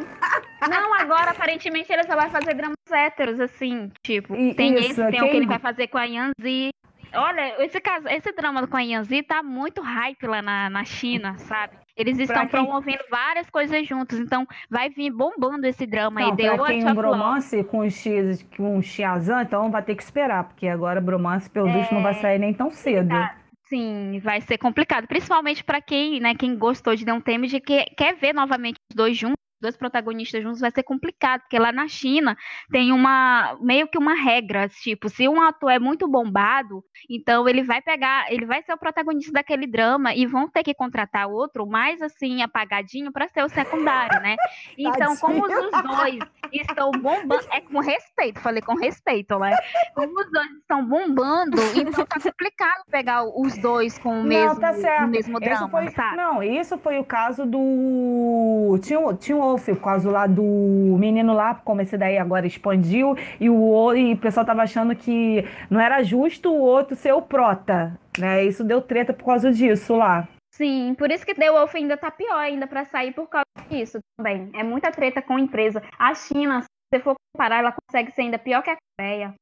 Não, 0.70 0.94
agora 0.94 1.32
aparentemente 1.32 1.92
ele 1.92 2.04
só 2.04 2.16
vai 2.16 2.30
fazer 2.30 2.54
dramas 2.54 2.76
héteros, 2.92 3.40
assim, 3.40 3.92
tipo, 4.04 4.36
E- 4.36 4.54
tem 4.54 4.74
isso, 4.78 5.02
esse, 5.02 5.12
tem 5.12 5.20
o 5.20 5.24
quem- 5.24 5.32
que 5.32 5.38
ele 5.38 5.46
vai 5.48 5.60
fazer 5.60 5.88
com 5.88 5.98
a 5.98 6.04
Yanzi. 6.06 6.70
Olha, 7.14 7.62
esse 7.66 7.82
caso, 7.82 8.08
esse 8.08 8.32
drama 8.32 8.66
com 8.68 8.78
a 8.78 8.82
Yanzi 8.82 9.22
tá 9.22 9.44
muito 9.44 9.82
hype 9.82 10.26
lá 10.28 10.42
na, 10.42 10.70
na 10.70 10.86
China, 10.86 11.38
sabe? 11.40 11.74
Eles 11.98 12.18
estão 12.18 12.48
promovendo 12.48 13.04
várias 13.12 13.50
coisas 13.50 13.86
juntos, 13.86 14.18
então 14.18 14.48
vai 14.70 14.90
vir 14.90 15.12
bombando 15.12 15.68
esse 15.68 15.86
drama 15.86 16.22
aí. 16.22 16.28
Então, 16.28 16.38
The 16.38 16.56
pra 16.58 16.68
quem 16.68 16.88
um 16.90 16.96
bromance 16.96 17.64
com 17.66 17.80
o 17.80 17.90
X, 17.90 18.48
com 18.56 18.78
o 18.78 18.82
Xiazan, 18.82 19.42
então 19.42 19.70
vai 19.70 19.84
ter 19.84 19.96
que 19.96 20.04
esperar, 20.04 20.46
porque 20.46 20.68
agora 20.70 21.02
bromance, 21.02 21.50
pelo 21.50 21.70
visto, 21.72 21.94
não 21.94 22.02
vai 22.02 22.14
sair 22.14 22.40
nem 22.40 22.54
tão 22.54 22.70
cedo. 22.72 23.10
Tá. 23.10 23.36
Sim, 23.68 24.20
vai 24.24 24.40
ser 24.42 24.58
complicado, 24.58 25.06
principalmente 25.08 25.64
pra 25.66 25.82
quem, 25.82 26.20
né, 26.20 26.34
quem 26.34 26.58
gostou 26.58 26.96
de 26.96 27.04
The 27.06 27.14
Untamed 27.14 27.56
e 27.56 27.60
que 27.62 27.84
quer 27.98 28.16
ver 28.16 28.34
novamente 28.34 28.76
os 28.90 28.96
dois 28.96 29.18
juntos, 29.18 29.36
os 29.38 29.51
dois 29.62 29.78
protagonistas 29.78 30.44
juntos, 30.44 30.60
vai 30.60 30.72
ser 30.72 30.84
complicado, 30.84 31.42
porque 31.42 31.58
lá 31.58 31.72
na 31.72 31.88
China 31.88 32.36
tem 32.70 32.92
uma 32.92 33.58
meio 33.62 33.88
que 33.88 33.98
uma 33.98 34.14
regra, 34.14 34.68
tipo, 34.68 35.08
se 35.08 35.28
um 35.30 35.42
ator 35.42 35.72
é 35.72 35.80
muito 35.80 36.08
bombado, 36.08 36.84
então 37.10 37.48
ele 37.48 37.64
vai 37.64 37.82
pegar, 37.82 38.32
ele 38.32 38.46
vai 38.46 38.62
ser 38.64 38.74
o 38.74 38.78
protagonista 38.78 39.32
daquele 39.32 39.68
drama 39.68 40.14
e 40.14 40.26
vão 40.26 40.50
ter 40.50 40.64
que 40.64 40.74
contratar 40.74 41.28
outro 41.28 41.66
mais 41.66 42.02
assim 42.02 42.42
apagadinho 42.42 43.12
pra 43.12 43.28
ser 43.30 43.44
o 43.44 43.50
secundário, 43.50 44.22
né? 44.22 44.36
Então, 44.78 45.16
como 45.18 45.46
os 45.46 45.52
os 45.52 45.84
dois 45.84 46.20
estão 46.54 46.92
bombando, 46.92 47.46
é 47.52 47.62
com 47.62 47.80
respeito, 47.80 48.40
falei 48.40 48.62
com 48.62 48.76
respeito, 48.76 49.38
né? 49.40 49.56
Como 49.96 50.20
os 50.20 50.32
dois 50.32 50.52
estão 50.60 50.86
bombando, 50.86 51.58
então 51.76 52.06
tá 52.06 52.20
complicado 52.20 52.84
pegar 52.90 53.24
os 53.24 53.58
dois 53.58 53.98
com 54.00 54.22
o 54.22 54.24
mesmo, 54.24 54.54
não, 54.54 54.60
tá 54.60 54.74
certo. 54.74 55.08
mesmo 55.10 55.40
drama, 55.40 55.70
foi, 55.70 55.90
sabe? 55.92 56.18
Não, 56.18 56.44
isso 56.44 56.78
foi 56.78 57.00
o 57.00 57.04
caso 57.04 57.46
do. 57.46 58.78
Tinha, 58.82 59.14
tinha 59.16 59.38
o 59.38 59.42
Wolf, 59.42 59.68
o 59.70 59.76
caso 59.76 60.10
lá 60.10 60.28
do 60.28 60.44
menino 60.44 61.34
lá, 61.34 61.56
como 61.56 61.82
esse 61.82 61.98
daí 61.98 62.18
agora 62.18 62.46
expandiu, 62.48 63.16
e 63.40 63.50
o, 63.50 63.56
o- 63.56 63.96
e 63.96 64.14
o 64.14 64.18
pessoal 64.18 64.46
tava 64.46 64.64
achando 64.64 64.96
que 64.96 65.46
não 65.70 65.80
era 65.80 66.04
justo 66.04 66.50
o 66.52 66.60
outro 66.60 66.96
ser 66.96 67.14
o 67.14 67.22
prota. 67.22 67.98
Né? 68.18 68.44
Isso 68.44 68.64
deu 68.64 68.82
treta 68.82 69.14
por 69.14 69.26
causa 69.26 69.52
disso 69.52 69.96
lá. 69.96 70.28
Sim, 70.62 70.94
por 70.94 71.10
isso 71.10 71.26
que 71.26 71.34
The 71.34 71.50
Wolf 71.50 71.74
ainda 71.74 71.98
tá 71.98 72.12
pior 72.12 72.38
ainda 72.38 72.68
pra 72.68 72.86
sair 72.86 73.12
por 73.14 73.28
causa 73.28 73.46
disso 73.68 73.98
também. 74.16 74.52
É 74.54 74.62
muita 74.64 74.92
treta 74.92 75.20
com 75.20 75.34
a 75.36 75.40
empresa. 75.40 75.82
A 75.98 76.14
China, 76.14 76.62
se 76.62 76.68
você 76.94 77.02
for 77.02 77.16
comparar, 77.34 77.58
ela 77.60 77.74
consegue 77.74 78.12
ser 78.12 78.22
ainda 78.22 78.38
pior 78.38 78.62
que 78.62 78.70
a 78.70 78.78
Coreia. 79.00 79.34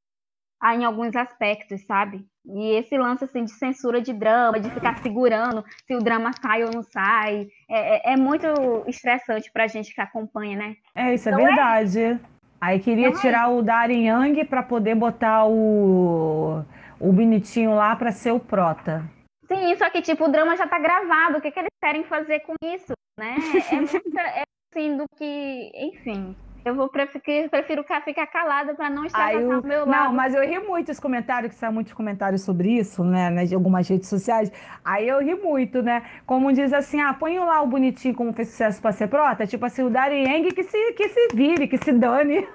ah, 0.62 0.76
Em 0.76 0.86
alguns 0.86 1.14
aspectos, 1.18 1.86
sabe? 1.86 2.26
E 2.46 2.72
esse 2.72 2.98
lance 2.98 3.26
assim 3.26 3.44
de 3.44 3.52
censura 3.52 4.02
de 4.02 4.14
drama, 4.14 4.62
de 4.62 4.70
ficar 4.72 4.98
segurando 5.00 5.62
se 5.86 5.94
o 5.94 6.00
drama 6.00 6.32
sai 6.42 6.64
ou 6.64 6.72
não 6.74 6.84
sai, 6.84 7.48
é, 7.70 8.12
é- 8.12 8.14
é 8.14 8.18
muito 8.18 8.48
estressante 8.88 9.52
pra 9.52 9.68
gente 9.68 9.94
que 9.94 10.00
acompanha, 10.00 10.58
né? 10.58 10.76
É, 10.96 11.14
isso 11.14 11.28
é 11.28 11.32
Não 11.34 11.40
é? 11.42 11.44
verdade. 11.48 12.20
Aí 12.62 12.80
queria 12.80 13.10
Não 13.10 13.18
é 13.18 13.22
tirar 13.22 13.50
o 13.50 13.62
Darren 13.62 14.08
Young 14.08 14.46
pra 14.46 14.64
poder 14.64 14.96
botar 14.96 15.46
o, 15.46 16.64
o 17.00 17.12
bonitinho 17.12 17.76
lá 17.76 17.94
pra 17.98 18.12
ser 18.14 18.32
o 18.32 18.40
prota. 18.40 19.04
Sim, 19.52 19.76
só 19.76 19.90
que 19.90 20.02
tipo, 20.02 20.26
o 20.26 20.32
drama 20.32 20.56
já 20.56 20.68
tá 20.68 20.80
gravado, 20.80 21.38
o 21.38 21.42
que, 21.42 21.52
que 21.52 21.60
eles 21.60 21.70
querem 21.84 22.04
fazer 22.04 22.40
com 22.42 22.54
isso, 22.64 22.94
né? 23.20 23.36
É, 23.72 23.76
muito, 23.76 24.18
é 24.20 24.44
assim 24.72 24.96
do 24.96 25.06
que, 25.18 25.72
enfim. 25.76 26.36
Eu 26.66 26.76
vou 26.76 26.90
prefiro, 26.90 27.50
prefiro 27.50 27.84
ficar- 28.04 28.28
calada 28.28 28.76
pra 28.76 28.90
não 28.90 29.06
extravasar 29.06 29.42
eu- 29.42 29.60
o 29.62 29.66
meu 29.66 29.86
não, 29.86 29.92
lado. 30.04 30.14
mas 30.14 30.36
eu 30.36 30.42
ri 30.46 30.60
muito 30.60 30.92
os 30.92 31.00
comentários, 31.00 31.54
que 31.54 31.58
saiu 31.58 31.72
muitos 31.72 31.94
comentários 31.94 32.42
sobre 32.44 32.78
isso, 32.78 33.02
né, 33.04 33.30
nas 33.30 33.52
algumas 33.54 33.88
redes 33.88 34.10
sociais. 34.10 34.52
Aí 34.84 35.08
eu 35.08 35.20
ri 35.20 35.34
muito, 35.36 35.82
né? 35.82 36.04
Como 36.26 36.52
diz 36.52 36.72
assim, 36.74 37.00
ah, 37.02 37.14
põe 37.14 37.40
lá 37.40 37.62
o 37.62 37.68
bonitinho 37.68 38.14
como 38.14 38.34
fez 38.34 38.50
sucesso 38.50 38.82
pra 38.82 38.92
ser 38.92 39.08
prota. 39.08 39.48
Tipo 39.48 39.66
assim, 39.66 39.84
o 39.84 39.90
Darren 39.90 40.26
Yang 40.28 40.54
que 40.54 40.64
se, 40.64 40.94
que 40.94 41.08
se 41.10 41.28
vire, 41.34 41.66
que 41.68 41.78
se 41.78 41.94
dane. 41.94 42.46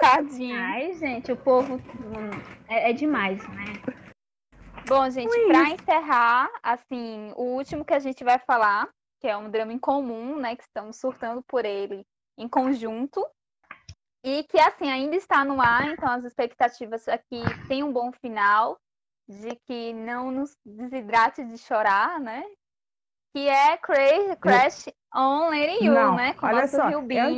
Tadinho. 0.00 0.60
Ai, 0.60 0.92
gente, 0.94 1.30
o 1.32 1.36
povo 1.36 1.76
hum, 1.76 2.30
é, 2.68 2.90
é 2.90 2.92
demais, 2.92 3.38
né? 3.48 3.64
Bom, 4.86 5.08
gente, 5.08 5.46
pra 5.46 5.70
encerrar, 5.70 6.50
assim, 6.62 7.32
o 7.36 7.42
último 7.56 7.84
que 7.84 7.94
a 7.94 7.98
gente 7.98 8.22
vai 8.22 8.38
falar, 8.38 8.88
que 9.18 9.26
é 9.26 9.36
um 9.36 9.50
drama 9.50 9.72
em 9.72 9.78
comum, 9.78 10.38
né, 10.38 10.54
que 10.54 10.62
estamos 10.62 10.96
surtando 10.96 11.42
por 11.42 11.64
ele 11.64 12.06
em 12.36 12.46
conjunto, 12.46 13.26
e 14.22 14.44
que, 14.44 14.58
assim, 14.58 14.90
ainda 14.90 15.16
está 15.16 15.44
no 15.44 15.60
ar, 15.60 15.88
então 15.88 16.08
as 16.08 16.24
expectativas 16.24 17.08
aqui 17.08 17.42
tem 17.66 17.82
um 17.82 17.92
bom 17.92 18.12
final, 18.12 18.78
de 19.26 19.56
que 19.66 19.94
não 19.94 20.30
nos 20.30 20.54
desidrate 20.64 21.42
de 21.44 21.56
chorar, 21.56 22.20
né, 22.20 22.44
que 23.32 23.48
é 23.48 23.78
Crazy 23.78 24.36
Crash 24.36 24.88
on 25.14 25.48
Lady 25.50 25.84
You, 25.84 25.92
Não, 25.94 26.16
né? 26.16 26.34
Com 26.34 26.46
olha 26.46 26.66
só, 26.66 26.88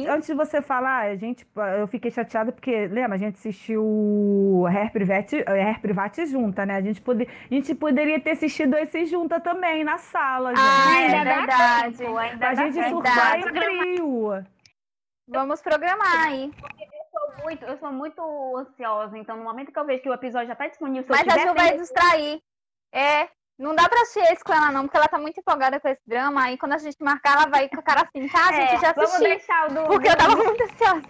antes 0.08 0.26
de 0.26 0.34
você 0.34 0.62
falar, 0.62 1.08
a 1.10 1.16
gente, 1.16 1.46
eu 1.78 1.86
fiquei 1.86 2.10
chateada 2.10 2.50
porque, 2.50 2.86
lembra, 2.86 3.16
a 3.16 3.18
gente 3.18 3.34
assistiu 3.34 3.84
o 3.84 4.66
Hair 4.66 4.90
Private, 4.92 5.44
Hair 5.46 5.80
Private 5.80 6.26
junta, 6.26 6.64
né? 6.64 6.76
A 6.76 6.80
gente, 6.80 7.00
pode, 7.02 7.24
a 7.50 7.54
gente 7.54 7.74
poderia 7.74 8.18
ter 8.20 8.30
assistido 8.30 8.76
esse 8.76 9.04
junta 9.06 9.38
também, 9.40 9.84
na 9.84 9.98
sala, 9.98 10.50
gente. 10.54 10.60
Ah, 10.60 11.00
é 11.00 11.24
dá 11.24 11.34
verdade. 11.36 11.98
tempo, 11.98 12.16
ainda 12.16 12.38
pra 12.38 12.48
dá 12.54 12.54
gente 12.64 12.74
tempo. 12.74 12.88
surfar 12.90 13.38
em 13.38 13.42
verdade. 13.42 13.66
trio. 13.66 14.46
Vamos 15.28 15.60
programar 15.60 16.26
aí. 16.28 16.50
sou 17.10 17.44
muito, 17.44 17.64
eu 17.64 17.78
sou 17.78 17.92
muito 17.92 18.56
ansiosa, 18.56 19.18
então 19.18 19.36
no 19.36 19.44
momento 19.44 19.72
que 19.72 19.78
eu 19.78 19.84
vejo 19.84 20.02
que 20.02 20.08
o 20.08 20.14
episódio 20.14 20.48
já 20.48 20.54
tá 20.54 20.66
disponível, 20.68 21.02
se 21.04 21.12
eu 21.12 21.16
Mas 21.26 21.36
a 21.36 21.38
Ju 21.46 21.54
vai 21.54 21.66
tempo- 21.70 21.80
distrair. 21.80 22.40
É, 22.94 23.28
não 23.58 23.74
dá 23.74 23.88
pra 23.88 24.00
assistir 24.02 24.32
esse 24.32 24.44
com 24.44 24.52
ela 24.52 24.70
não, 24.70 24.82
porque 24.82 24.96
ela 24.96 25.08
tá 25.08 25.18
muito 25.18 25.38
empolgada 25.40 25.80
com 25.80 25.88
esse 25.88 26.02
drama. 26.06 26.44
Aí 26.44 26.58
quando 26.58 26.72
a 26.74 26.78
gente 26.78 26.96
marcar, 27.00 27.32
ela 27.34 27.46
vai 27.46 27.68
com 27.68 27.80
a 27.80 27.82
cara 27.82 28.02
assim, 28.02 28.28
tá? 28.28 28.48
A 28.48 28.52
gente 28.52 28.74
É, 28.74 28.78
já 28.78 28.92
vamos 28.92 29.10
assistiu. 29.10 29.28
deixar 29.28 29.70
o 29.70 29.74
do. 29.74 29.82
Porque 29.86 30.08
eu 30.08 30.16
tava 30.16 30.36
muito 30.36 30.62
ansiosa. 30.62 31.02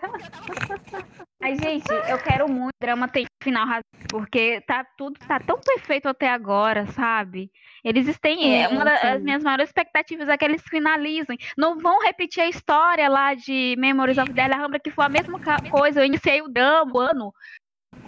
Ai, 1.42 1.54
gente, 1.56 1.90
eu 2.08 2.18
quero 2.18 2.48
muito 2.48 2.70
o 2.74 2.84
drama 2.84 3.08
ter 3.08 3.26
final 3.42 3.66
porque 4.08 4.60
tá 4.66 4.84
tudo 4.96 5.18
tá 5.26 5.38
tão 5.40 5.58
perfeito 5.60 6.08
até 6.08 6.28
agora, 6.30 6.86
sabe? 6.92 7.50
Eles 7.84 8.18
têm 8.18 8.62
é, 8.62 8.68
Sim, 8.68 8.74
uma 8.74 8.84
das 8.84 9.00
sim. 9.00 9.18
minhas 9.24 9.42
maiores 9.42 9.68
expectativas 9.68 10.28
é 10.28 10.36
que 10.36 10.44
eles 10.44 10.62
finalizem. 10.62 11.36
Não 11.56 11.78
vão 11.78 12.00
repetir 12.00 12.42
a 12.42 12.48
história 12.48 13.08
lá 13.08 13.34
de 13.34 13.76
Memories 13.78 14.18
of 14.18 14.32
Delia 14.32 14.56
Rambra, 14.56 14.80
que 14.80 14.90
foi 14.90 15.04
a 15.04 15.08
mesma 15.08 15.38
coisa. 15.70 16.00
Eu 16.00 16.06
iniciei 16.06 16.42
o 16.42 16.48
drama, 16.48 16.90
o 16.92 16.98
ano, 16.98 17.32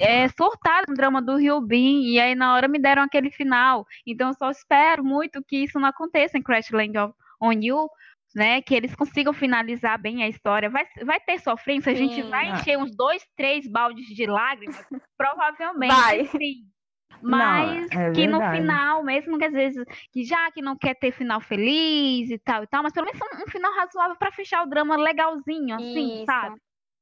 é, 0.00 0.28
surtado 0.28 0.86
no 0.88 0.94
drama 0.94 1.20
do 1.20 1.36
Ryubin, 1.36 2.02
e 2.02 2.20
aí 2.20 2.34
na 2.34 2.54
hora 2.54 2.68
me 2.68 2.78
deram 2.78 3.02
aquele 3.02 3.30
final. 3.30 3.86
Então 4.06 4.28
eu 4.28 4.34
só 4.34 4.50
espero 4.50 5.04
muito 5.04 5.42
que 5.44 5.56
isso 5.64 5.78
não 5.78 5.88
aconteça 5.88 6.38
em 6.38 6.42
Crash 6.42 6.70
Land 6.70 6.98
of, 6.98 7.14
on 7.40 7.52
You, 7.52 7.88
né? 8.34 8.60
Que 8.62 8.74
eles 8.74 8.94
consigam 8.94 9.32
finalizar 9.32 10.00
bem 10.00 10.22
a 10.22 10.28
história. 10.28 10.70
Vai, 10.70 10.86
vai 11.04 11.20
ter 11.20 11.38
sofrência, 11.40 11.92
a 11.92 11.94
gente 11.94 12.14
Sim. 12.14 12.30
vai 12.30 12.50
encher 12.50 12.78
uns 12.78 12.94
dois, 12.96 13.22
três 13.36 13.66
baldes 13.66 14.06
de 14.06 14.26
lágrimas, 14.26 14.76
provavelmente 15.16 15.94
Vai. 15.94 16.24
sim. 16.26 16.68
Mas 17.20 17.90
Não, 17.90 18.00
é 18.00 18.12
que 18.12 18.26
no 18.28 18.38
final, 18.50 19.02
mesmo 19.02 19.38
que 19.38 19.44
às 19.44 19.52
vezes, 19.52 19.84
que 20.12 20.24
já 20.24 20.50
que 20.52 20.62
não 20.62 20.76
quer 20.76 20.94
ter 20.94 21.10
final 21.10 21.40
feliz 21.40 22.30
e 22.30 22.38
tal 22.38 22.62
e 22.62 22.66
tal, 22.66 22.82
mas 22.82 22.92
pelo 22.92 23.06
menos 23.06 23.20
um, 23.20 23.42
um 23.42 23.46
final 23.50 23.72
razoável 23.74 24.16
pra 24.16 24.30
fechar 24.30 24.62
o 24.62 24.68
drama 24.68 24.96
legalzinho, 24.96 25.74
assim, 25.74 26.14
Isso. 26.14 26.24
sabe? 26.24 26.60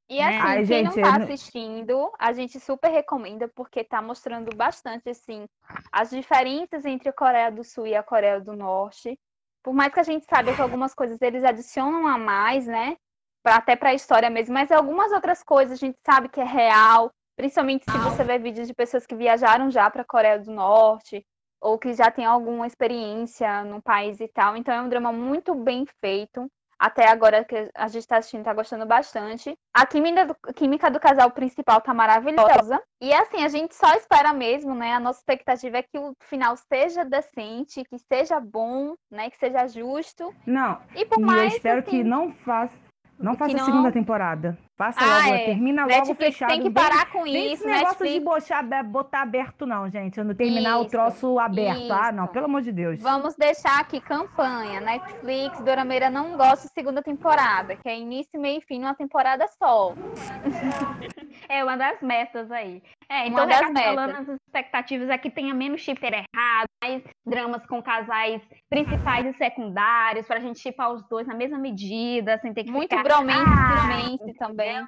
E 0.09 0.21
assim, 0.21 0.37
Ai, 0.37 0.57
quem 0.65 0.65
gente, 0.65 0.85
não 0.85 0.91
tá 1.03 1.15
eu 1.15 1.19
não- 1.19 1.25
assistindo, 1.25 2.11
a 2.17 2.31
gente 2.31 2.59
super 2.59 2.89
recomenda, 2.89 3.47
porque 3.49 3.83
tá 3.83 4.01
mostrando 4.01 4.55
bastante, 4.55 5.09
assim, 5.09 5.45
as 5.91 6.09
diferenças 6.11 6.85
entre 6.85 7.09
a 7.09 7.13
Coreia 7.13 7.51
do 7.51 7.63
Sul 7.63 7.87
e 7.87 7.95
a 7.95 8.01
Coreia 8.01 8.39
do 8.39 8.55
Norte. 8.55 9.19
Por 9.61 9.73
mais 9.73 9.93
que 9.93 9.99
a 9.99 10.03
gente 10.03 10.25
saiba 10.25 10.55
que 10.55 10.61
algumas 10.61 10.93
coisas 10.93 11.21
eles 11.21 11.43
adicionam 11.43 12.07
a 12.07 12.17
mais, 12.17 12.65
né? 12.65 12.95
Pra, 13.43 13.55
até 13.57 13.75
pra 13.75 13.93
história 13.93 14.29
mesmo, 14.29 14.53
mas 14.53 14.71
algumas 14.71 15.11
outras 15.11 15.43
coisas 15.43 15.73
a 15.77 15.85
gente 15.85 15.97
sabe 16.05 16.29
que 16.29 16.39
é 16.39 16.43
real, 16.45 17.11
principalmente 17.35 17.83
se 17.85 17.97
você 17.97 18.23
vê 18.23 18.37
vídeos 18.39 18.67
de 18.67 18.73
pessoas 18.73 19.05
que 19.05 19.15
viajaram 19.15 19.69
já 19.69 19.89
pra 19.89 20.05
Coreia 20.05 20.39
do 20.39 20.51
Norte, 20.51 21.25
ou 21.61 21.77
que 21.77 21.93
já 21.93 22.09
tem 22.09 22.23
alguma 22.25 22.65
experiência 22.65 23.63
no 23.65 23.81
país 23.81 24.21
e 24.21 24.27
tal. 24.29 24.55
Então 24.55 24.73
é 24.73 24.81
um 24.81 24.89
drama 24.89 25.11
muito 25.11 25.53
bem 25.53 25.85
feito 25.99 26.49
até 26.79 27.07
agora 27.09 27.43
que 27.43 27.69
a 27.75 27.87
gente 27.87 28.07
tá 28.07 28.17
assistindo, 28.17 28.43
tá 28.43 28.53
gostando 28.53 28.85
bastante. 28.85 29.57
A 29.73 29.85
química 29.85 30.25
do, 30.25 30.35
química 30.53 30.89
do 30.91 30.99
casal 30.99 31.31
principal 31.31 31.81
tá 31.81 31.93
maravilhosa. 31.93 32.81
E 33.01 33.13
assim, 33.13 33.43
a 33.43 33.47
gente 33.49 33.75
só 33.75 33.93
espera 33.95 34.33
mesmo, 34.33 34.75
né? 34.75 34.93
A 34.93 34.99
nossa 34.99 35.19
expectativa 35.19 35.77
é 35.77 35.83
que 35.83 35.97
o 35.97 36.13
final 36.21 36.55
seja 36.57 37.03
decente, 37.03 37.83
que 37.83 37.97
seja 37.99 38.39
bom, 38.39 38.95
né? 39.11 39.29
Que 39.29 39.37
seja 39.37 39.67
justo. 39.67 40.33
Não, 40.45 40.79
E 40.95 41.05
por 41.05 41.19
e 41.19 41.21
eu 41.21 41.25
mais 41.27 41.53
espero 41.53 41.79
assim, 41.79 41.89
que 41.89 42.03
não 42.03 42.31
faça, 42.31 42.75
não 43.19 43.35
faça 43.35 43.55
a 43.55 43.57
não- 43.57 43.65
segunda 43.65 43.91
temporada. 43.91 44.57
Faça 44.77 44.99
Ah, 45.01 45.23
logo, 45.25 45.33
é. 45.35 45.45
termina 45.45 45.81
logo 45.81 45.91
Netflix 45.93 46.17
fechado. 46.35 46.49
tem 46.51 46.61
que 46.61 46.69
parar 46.69 47.11
com 47.11 47.23
Vem 47.23 47.53
isso, 47.53 47.63
esse 47.63 47.65
negócio 47.65 47.97
de 48.05 48.19
Netflix. 48.19 48.23
botar, 48.23 48.59
abe- 48.59 48.83
botar 48.87 49.21
aberto, 49.23 49.65
não, 49.65 49.89
gente. 49.89 50.21
Não 50.23 50.35
terminar 50.35 50.77
o 50.77 50.81
Isso, 50.81 50.91
troço 50.91 51.39
aberto. 51.39 51.91
Ah, 51.91 52.11
não, 52.11 52.25
isso. 52.25 52.33
pelo 52.33 52.45
amor 52.45 52.61
de 52.61 52.71
Deus. 52.71 52.99
Vamos 52.99 53.35
deixar 53.35 53.79
aqui 53.79 53.99
campanha. 53.99 54.79
Netflix, 54.79 55.59
Dorameira 55.61 56.11
não 56.11 56.37
gosta 56.37 56.67
de 56.67 56.73
segunda 56.75 57.01
temporada, 57.01 57.75
que 57.75 57.89
é 57.89 57.97
início, 57.97 58.39
meio 58.39 58.59
e 58.59 58.65
fim 58.67 58.77
numa 58.79 58.93
temporada 58.93 59.47
só. 59.57 59.93
É 61.49 61.63
uma 61.63 61.77
das 61.77 62.01
metas 62.01 62.51
aí. 62.51 62.81
É, 63.07 63.19
Uma 63.21 63.27
então 63.27 63.47
das 63.47 63.59
recapitulando 63.59 64.11
as 64.17 64.27
expectativas 64.47 65.09
é 65.09 65.17
que 65.17 65.29
tenha 65.29 65.53
menos 65.53 65.79
shipper 65.81 66.11
errado, 66.13 66.67
mais 66.83 67.01
dramas 67.25 67.65
com 67.67 67.81
casais 67.81 68.41
principais 68.69 69.25
e 69.27 69.37
secundários, 69.37 70.25
pra 70.27 70.39
gente 70.41 70.59
chipar 70.59 70.91
os 70.91 71.07
dois 71.07 71.25
na 71.25 71.33
mesma 71.35 71.57
medida, 71.57 72.37
sem 72.39 72.53
ter 72.53 72.65
que 72.65 72.71
Muito 72.71 72.89
ficar... 72.89 73.03
bromance, 73.03 73.45
Ah, 73.47 73.87
bromance 73.87 74.33
também. 74.73 74.87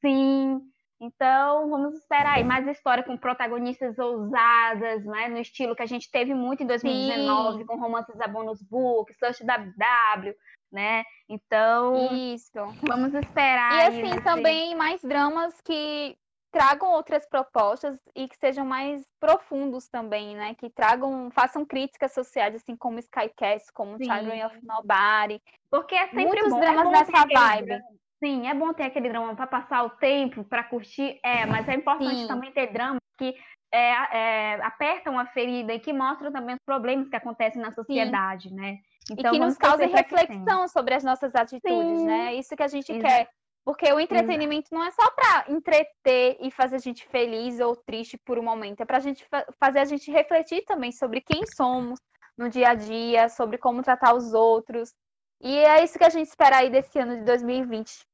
Sim. 0.00 0.60
Então, 1.00 1.70
vamos 1.70 1.94
esperar 1.94 2.34
aí 2.38 2.44
mais 2.44 2.66
história 2.66 3.04
com 3.04 3.16
protagonistas 3.16 3.96
ousadas, 3.98 5.04
né? 5.04 5.28
No 5.28 5.38
estilo 5.38 5.76
que 5.76 5.82
a 5.82 5.86
gente 5.86 6.10
teve 6.10 6.34
muito 6.34 6.62
em 6.64 6.66
2019, 6.66 7.58
Sim. 7.58 7.66
com 7.66 7.78
romances 7.78 8.16
da 8.16 8.26
Bonus 8.26 8.60
Book, 8.62 9.12
Slush 9.12 9.44
WW, 9.44 10.34
né? 10.72 11.04
Então, 11.28 12.12
Isso. 12.12 12.50
vamos 12.82 13.14
esperar. 13.14 13.72
E 13.74 13.80
aí 13.80 13.86
assim, 14.00 14.10
esse- 14.10 14.24
também 14.24 14.74
mais 14.74 15.00
dramas 15.00 15.60
que 15.60 16.16
tragam 16.50 16.90
outras 16.90 17.24
propostas 17.28 17.96
e 18.16 18.26
que 18.26 18.36
sejam 18.36 18.64
mais 18.66 19.06
profundos 19.20 19.86
também, 19.88 20.34
né? 20.34 20.54
Que 20.56 20.68
tragam, 20.68 21.30
façam 21.30 21.64
críticas 21.64 22.12
sociais, 22.12 22.56
assim 22.56 22.74
como 22.74 22.98
Skycast, 22.98 23.70
como 23.72 23.96
Sim. 23.98 24.04
Children 24.04 24.46
of 24.46 24.58
Nobody. 24.64 25.40
Porque 25.70 25.94
é 25.94 26.06
sempre 26.06 26.24
Muitos 26.24 26.50
bom. 26.50 26.58
dramas 26.60 26.86
é 26.86 26.90
nessa 26.90 27.26
vibe. 27.26 27.66
drama- 27.66 27.84
Sim, 28.22 28.48
é 28.48 28.54
bom 28.54 28.72
ter 28.72 28.84
aquele 28.84 29.08
drama 29.08 29.34
para 29.36 29.46
passar 29.46 29.84
o 29.84 29.90
tempo, 29.90 30.42
para 30.44 30.64
curtir, 30.64 31.20
é, 31.22 31.46
mas 31.46 31.68
é 31.68 31.74
importante 31.74 32.20
Sim. 32.20 32.26
também 32.26 32.52
ter 32.52 32.72
dramas 32.72 33.00
que 33.16 33.34
é, 33.72 33.90
é, 34.16 34.54
apertam 34.62 35.18
a 35.18 35.26
ferida 35.26 35.72
e 35.72 35.80
que 35.80 35.92
mostram 35.92 36.32
também 36.32 36.54
os 36.54 36.60
problemas 36.64 37.08
que 37.08 37.16
acontecem 37.16 37.60
na 37.60 37.70
sociedade, 37.72 38.52
né? 38.52 38.78
e 39.08 39.12
Então, 39.12 39.32
que 39.32 39.38
vamos 39.38 39.54
nos 39.54 39.58
causem 39.58 39.88
que 39.88 39.94
reflexão 39.96 40.66
sobre 40.68 40.94
as 40.94 41.04
nossas 41.04 41.34
atitudes, 41.34 42.00
Sim. 42.00 42.06
né? 42.06 42.34
É 42.34 42.34
isso 42.34 42.56
que 42.56 42.62
a 42.62 42.68
gente 42.68 42.92
Exato. 42.92 43.06
quer. 43.06 43.28
Porque 43.64 43.92
o 43.92 44.00
entretenimento 44.00 44.68
não 44.72 44.82
é 44.82 44.90
só 44.90 45.10
para 45.10 45.44
entreter 45.52 46.38
e 46.40 46.50
fazer 46.50 46.76
a 46.76 46.80
gente 46.80 47.06
feliz 47.08 47.60
ou 47.60 47.76
triste 47.76 48.16
por 48.24 48.38
um 48.38 48.42
momento, 48.42 48.80
é 48.80 48.86
para 48.86 48.96
a 48.96 49.00
gente 49.00 49.24
fa- 49.26 49.46
fazer 49.60 49.80
a 49.80 49.84
gente 49.84 50.10
refletir 50.10 50.64
também 50.64 50.90
sobre 50.90 51.20
quem 51.20 51.46
somos 51.46 52.00
no 52.36 52.48
dia 52.48 52.70
a 52.70 52.74
dia, 52.74 53.28
sobre 53.28 53.58
como 53.58 53.82
tratar 53.82 54.14
os 54.14 54.32
outros. 54.32 54.94
E 55.40 55.56
é 55.58 55.84
isso 55.84 55.98
que 55.98 56.04
a 56.04 56.08
gente 56.08 56.28
espera 56.28 56.58
aí 56.58 56.70
desse 56.70 56.98
ano 56.98 57.18
de 57.18 57.24
2020 57.24 58.07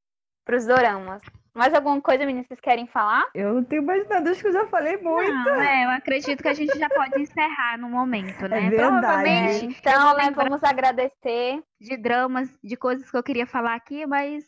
para 0.44 0.56
os 0.56 0.66
doramas. 0.66 1.22
Mais 1.54 1.72
alguma 1.72 2.00
coisa, 2.00 2.26
meninas, 2.26 2.48
vocês 2.48 2.58
querem 2.60 2.84
falar? 2.88 3.26
Eu 3.32 3.54
não 3.54 3.62
tenho 3.62 3.82
mais 3.82 4.08
nada, 4.08 4.28
acho 4.30 4.40
que 4.40 4.48
eu 4.48 4.52
já 4.52 4.66
falei 4.66 4.96
muito. 4.96 5.32
Não, 5.32 5.54
é, 5.60 5.84
eu 5.84 5.90
acredito 5.90 6.42
que 6.42 6.48
a 6.48 6.52
gente 6.54 6.76
já 6.76 6.88
pode 6.88 7.22
encerrar 7.22 7.78
no 7.78 7.88
momento, 7.88 8.48
né? 8.48 8.66
É 8.66 8.70
verdade. 8.70 8.76
Provavelmente 9.00 9.76
Então, 9.78 10.16
né, 10.16 10.30
vamos 10.34 10.64
agradecer. 10.64 11.62
de 11.80 11.96
dramas, 11.96 12.48
de 12.62 12.76
coisas 12.76 13.08
que 13.08 13.16
eu 13.16 13.22
queria 13.22 13.46
falar 13.46 13.76
aqui, 13.76 14.04
mas 14.04 14.44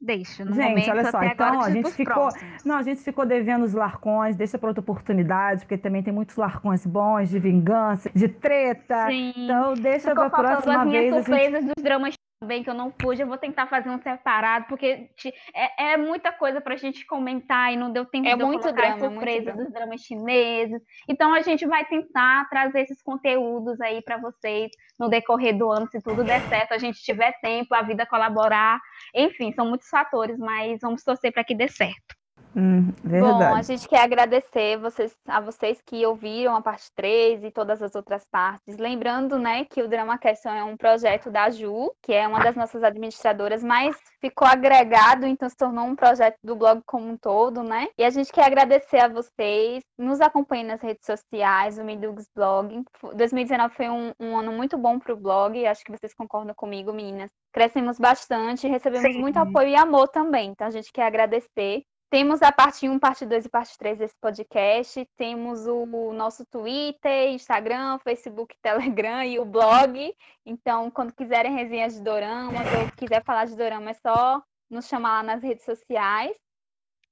deixa. 0.00 0.44
No 0.44 0.52
Gente, 0.54 0.68
momento, 0.68 0.90
olha 0.90 1.10
só, 1.10 1.16
até 1.16 1.26
então, 1.28 1.46
agora, 1.46 1.66
a 1.66 1.70
gente 1.70 1.90
ficou- 1.92 2.14
próximos. 2.14 2.64
Não, 2.64 2.76
a 2.76 2.82
gente 2.82 3.00
ficou 3.00 3.24
devendo 3.24 3.64
os 3.64 3.72
larcões, 3.72 4.36
deixa 4.36 4.58
pra 4.58 4.68
outra 4.68 4.80
oportunidade, 4.82 5.60
porque 5.62 5.78
também 5.78 6.02
tem 6.02 6.12
muitos 6.12 6.36
larcões 6.36 6.84
bons, 6.86 7.30
de 7.30 7.38
vingança, 7.38 8.10
de 8.14 8.28
treta. 8.28 9.06
Sim. 9.06 9.32
Então, 9.34 9.72
deixa 9.74 10.12
pra 10.14 10.28
faltando 10.28 10.48
próxima 10.48 10.82
as 10.82 10.86
minhas 10.88 11.02
vez. 11.04 11.14
a 11.14 11.16
gente- 11.16 11.24
surpresas 11.26 11.64
dos 11.64 11.82
dramas 11.82 12.14
também 12.40 12.64
que 12.64 12.70
eu 12.70 12.74
não 12.74 12.90
pude. 12.90 13.20
Eu 13.20 13.26
vou 13.28 13.36
tentar 13.36 13.66
fazer 13.66 13.90
um 13.90 14.00
separado, 14.00 14.64
porque 14.66 15.10
ti- 15.14 15.32
é, 15.54 15.92
é 15.92 15.96
muita 15.98 16.32
coisa 16.32 16.58
pra 16.58 16.74
gente 16.74 17.04
comentar 17.06 17.70
e 17.70 17.76
não 17.76 17.92
deu 17.92 18.06
tempo 18.06 18.26
É 18.26 18.34
de 18.34 18.42
muito 18.42 18.62
colocar 18.62 18.96
drama, 18.96 18.98
surpresas 18.98 19.44
drama. 19.44 19.62
dos 19.62 19.72
dramas 19.72 20.00
chineses. 20.00 20.82
Então 21.06 21.34
a 21.34 21.42
gente 21.42 21.66
vai 21.66 21.84
tentar 21.84 22.48
trazer 22.48 22.80
esses 22.80 23.02
conteúdos 23.02 23.78
aí 23.82 24.00
pra 24.02 24.16
vocês 24.16 24.70
no 24.98 25.10
decorrer 25.10 25.56
do 25.56 25.70
ano, 25.70 25.86
se 25.90 26.00
tudo 26.00 26.24
der 26.24 26.40
certo, 26.48 26.72
a 26.72 26.78
gente 26.78 27.02
tiver 27.02 27.32
tempo, 27.42 27.74
a 27.74 27.82
vida 27.82 28.06
colaborar. 28.06 28.80
Enfim, 29.14 29.52
são 29.52 29.68
muitos 29.68 29.88
fatores, 29.88 30.38
mas 30.38 30.80
vamos 30.80 31.04
torcer 31.04 31.32
pra 31.32 31.44
que 31.44 31.54
dê 31.54 31.68
certo. 31.68 32.16
Hum, 32.54 32.92
Bom, 33.04 33.54
a 33.54 33.62
gente 33.62 33.88
quer 33.88 34.02
agradecer 34.02 34.76
vocês, 34.78 35.14
a 35.26 35.40
vocês 35.40 35.80
que 35.86 36.04
ouviram 36.04 36.56
a 36.56 36.60
parte 36.60 36.90
3 36.96 37.44
e 37.44 37.50
todas 37.50 37.80
as 37.80 37.94
outras 37.94 38.24
partes. 38.30 38.76
Lembrando, 38.76 39.38
né, 39.38 39.64
que 39.64 39.82
o 39.82 39.88
Drama 39.88 40.18
Question 40.18 40.52
é 40.52 40.64
um 40.64 40.76
projeto 40.76 41.30
da 41.30 41.48
Ju, 41.50 41.92
que 42.02 42.12
é 42.12 42.26
uma 42.26 42.40
das 42.40 42.56
nossas 42.56 42.82
administradoras, 42.82 43.62
mas 43.62 43.96
ficou 44.20 44.46
agregado, 44.46 45.26
então 45.26 45.48
se 45.48 45.56
tornou 45.56 45.84
um 45.84 45.94
projeto 45.94 46.36
do 46.42 46.56
blog 46.56 46.82
como 46.84 47.08
um 47.08 47.16
todo, 47.16 47.62
né? 47.62 47.88
E 47.96 48.04
a 48.04 48.10
gente 48.10 48.32
quer 48.32 48.46
agradecer 48.46 48.98
a 48.98 49.08
vocês, 49.08 49.84
nos 49.96 50.20
acompanhem 50.20 50.66
nas 50.66 50.80
redes 50.80 51.06
sociais, 51.06 51.78
o 51.78 51.84
Midugs 51.84 52.26
Blog. 52.34 52.82
2019 53.14 53.74
foi 53.74 53.88
um, 53.88 54.12
um 54.18 54.36
ano 54.36 54.52
muito 54.52 54.76
bom 54.76 54.98
para 54.98 55.12
o 55.12 55.16
blog, 55.16 55.64
acho 55.66 55.84
que 55.84 55.92
vocês 55.92 56.12
concordam 56.14 56.54
comigo, 56.54 56.92
meninas. 56.92 57.30
Crescemos 57.52 57.98
bastante, 57.98 58.66
recebemos 58.66 59.12
Sim. 59.12 59.20
muito 59.20 59.38
apoio 59.38 59.68
e 59.68 59.76
amor 59.76 60.08
também, 60.08 60.50
então 60.50 60.66
a 60.66 60.70
gente 60.70 60.92
quer 60.92 61.06
agradecer. 61.06 61.84
Temos 62.10 62.42
a 62.42 62.50
parte 62.50 62.88
1, 62.88 62.98
parte 62.98 63.24
2 63.24 63.46
e 63.46 63.48
parte 63.48 63.78
3 63.78 63.98
desse 63.98 64.16
podcast. 64.20 65.08
Temos 65.16 65.68
o 65.68 66.12
nosso 66.12 66.44
Twitter, 66.44 67.28
Instagram, 67.28 68.00
Facebook, 68.00 68.52
Telegram 68.60 69.22
e 69.22 69.38
o 69.38 69.44
blog. 69.44 70.12
Então, 70.44 70.90
quando 70.90 71.14
quiserem 71.14 71.54
resenhas 71.54 71.94
de 71.94 72.02
doramas 72.02 72.66
ou 72.74 72.90
quiser 72.96 73.22
falar 73.22 73.44
de 73.44 73.54
dorama, 73.54 73.90
é 73.90 73.94
só 73.94 74.42
nos 74.68 74.88
chamar 74.88 75.18
lá 75.18 75.22
nas 75.22 75.42
redes 75.42 75.64
sociais. 75.64 76.36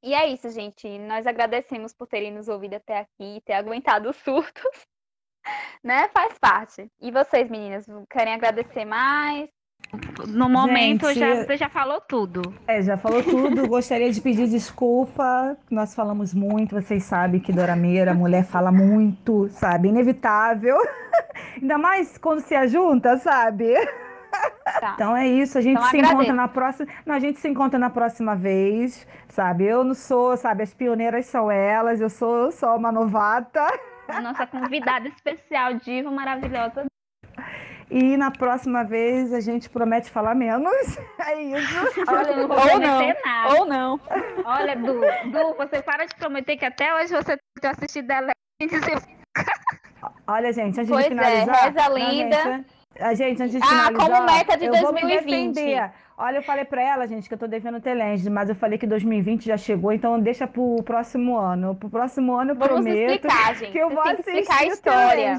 E 0.02 0.14
é 0.14 0.26
isso, 0.26 0.50
gente. 0.50 0.88
Nós 0.98 1.28
agradecemos 1.28 1.92
por 1.94 2.08
terem 2.08 2.32
nos 2.32 2.48
ouvido 2.48 2.74
até 2.74 2.98
aqui, 2.98 3.40
ter 3.44 3.52
aguentado 3.52 4.10
os 4.10 4.16
surtos. 4.16 4.86
né? 5.82 6.08
Faz 6.08 6.36
parte. 6.40 6.90
E 7.00 7.12
vocês, 7.12 7.48
meninas, 7.48 7.86
querem 8.10 8.34
agradecer 8.34 8.84
mais? 8.84 9.48
No 10.26 10.48
momento, 10.48 11.06
Gente, 11.08 11.18
já, 11.18 11.34
você 11.44 11.56
já 11.56 11.68
falou 11.68 12.00
tudo. 12.00 12.54
É, 12.66 12.82
já 12.82 12.96
falou 12.98 13.22
tudo. 13.22 13.66
Gostaria 13.68 14.12
de 14.12 14.20
pedir 14.20 14.46
desculpa. 14.48 15.56
Nós 15.70 15.94
falamos 15.94 16.34
muito, 16.34 16.74
vocês 16.74 17.04
sabem 17.04 17.40
que 17.40 17.52
Dorameira, 17.52 18.10
a 18.10 18.14
mulher 18.14 18.44
fala 18.44 18.70
muito, 18.70 19.48
sabe? 19.48 19.88
Inevitável. 19.88 20.76
Ainda 21.60 21.78
mais 21.78 22.18
quando 22.18 22.40
se 22.40 22.54
ajunta, 22.54 23.16
sabe? 23.16 23.74
Tá. 24.80 24.92
Então 24.94 25.16
é 25.16 25.26
isso, 25.26 25.56
a 25.56 25.60
gente 25.62 25.78
então, 25.78 25.88
se 25.88 25.96
agradeço. 25.96 26.14
encontra 26.14 26.34
na 26.34 26.48
próxima. 26.48 26.88
Não, 27.06 27.14
a 27.14 27.18
gente 27.18 27.40
se 27.40 27.48
encontra 27.48 27.78
na 27.78 27.88
próxima 27.88 28.36
vez, 28.36 29.06
sabe? 29.28 29.64
Eu 29.64 29.82
não 29.82 29.94
sou, 29.94 30.36
sabe, 30.36 30.62
as 30.62 30.74
pioneiras 30.74 31.24
são 31.26 31.50
elas, 31.50 32.00
eu 32.00 32.10
sou 32.10 32.52
só 32.52 32.76
uma 32.76 32.92
novata. 32.92 33.66
A 34.06 34.20
nossa 34.20 34.46
convidada 34.46 35.08
especial, 35.08 35.74
diva 35.74 36.10
maravilhosa 36.10 36.86
e 37.90 38.16
na 38.16 38.30
próxima 38.30 38.84
vez 38.84 39.32
a 39.32 39.40
gente 39.40 39.68
promete 39.68 40.10
falar 40.10 40.34
menos. 40.34 40.98
É 41.28 41.42
isso. 41.42 41.74
Olha, 42.08 42.36
não 42.36 42.48
vou 42.48 42.56
ou 42.56 42.80
não, 42.80 43.08
nada. 43.24 43.54
Ou 43.58 43.66
não. 43.66 44.00
Olha, 44.44 44.76
Du, 44.76 44.94
Du, 45.30 45.54
você 45.56 45.82
para 45.82 46.06
de 46.06 46.14
prometer 46.14 46.56
que 46.56 46.64
até 46.64 46.94
hoje 46.94 47.12
você 47.12 47.36
tem 47.60 47.70
assistido 47.70 48.06
dela 48.06 48.30
e 48.62 48.66
Olha, 50.26 50.52
gente, 50.52 50.80
antes 50.80 50.90
pois 50.90 51.06
de 51.06 51.12
é, 51.12 51.16
finalizar. 51.16 51.56
É, 51.56 51.68
reza 51.68 51.88
linda. 51.88 52.64
A 52.98 53.14
gente, 53.14 53.42
antes 53.42 53.56
de 53.56 53.62
ah, 53.62 53.68
finalizar. 53.68 53.94
como 53.94 54.26
meta 54.26 54.56
de 54.56 54.66
eu 54.66 54.72
2020. 54.72 54.82
Vou 54.82 54.92
me 54.92 55.16
defender. 55.16 55.92
Olha, 56.16 56.38
eu 56.38 56.42
falei 56.42 56.64
para 56.64 56.82
ela, 56.82 57.06
gente, 57.06 57.28
que 57.28 57.34
eu 57.34 57.38
tô 57.38 57.46
devendo 57.46 57.80
Telenge, 57.80 58.28
mas 58.28 58.48
eu 58.48 58.54
falei 58.54 58.76
que 58.76 58.86
2020 58.86 59.44
já 59.44 59.56
chegou, 59.56 59.92
então 59.92 60.18
deixa 60.18 60.46
pro 60.46 60.82
próximo 60.82 61.36
ano. 61.36 61.76
Pro 61.76 61.88
próximo 61.88 62.34
ano 62.34 62.52
eu 62.52 62.56
Vamos 62.56 62.74
prometo 62.74 63.12
explicar, 63.12 63.54
gente. 63.54 63.70
que 63.72 63.78
eu 63.78 63.90
vou 63.90 64.02
assistir 64.02 64.50
a 64.50 64.66
história. 64.66 65.38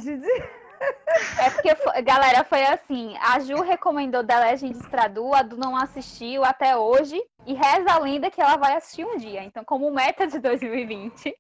É 1.40 1.50
porque, 1.50 2.02
galera, 2.04 2.44
foi 2.44 2.64
assim: 2.64 3.16
a 3.18 3.40
Ju 3.40 3.62
recomendou 3.62 4.24
The 4.24 4.40
Legends 4.40 4.86
pra 4.88 5.08
Du, 5.08 5.34
a 5.34 5.42
Du 5.42 5.58
não 5.58 5.76
assistiu 5.76 6.44
até 6.44 6.78
hoje, 6.78 7.22
e 7.46 7.54
reza 7.54 7.92
a 7.92 8.00
lenda 8.00 8.30
que 8.32 8.42
ela 8.42 8.58
vai 8.58 8.76
assistir 8.76 9.06
um 9.06 9.18
dia. 9.18 9.44
Então, 9.44 9.64
como 9.64 9.92
meta 9.92 10.28
de 10.28 10.40
2020, 10.40 11.36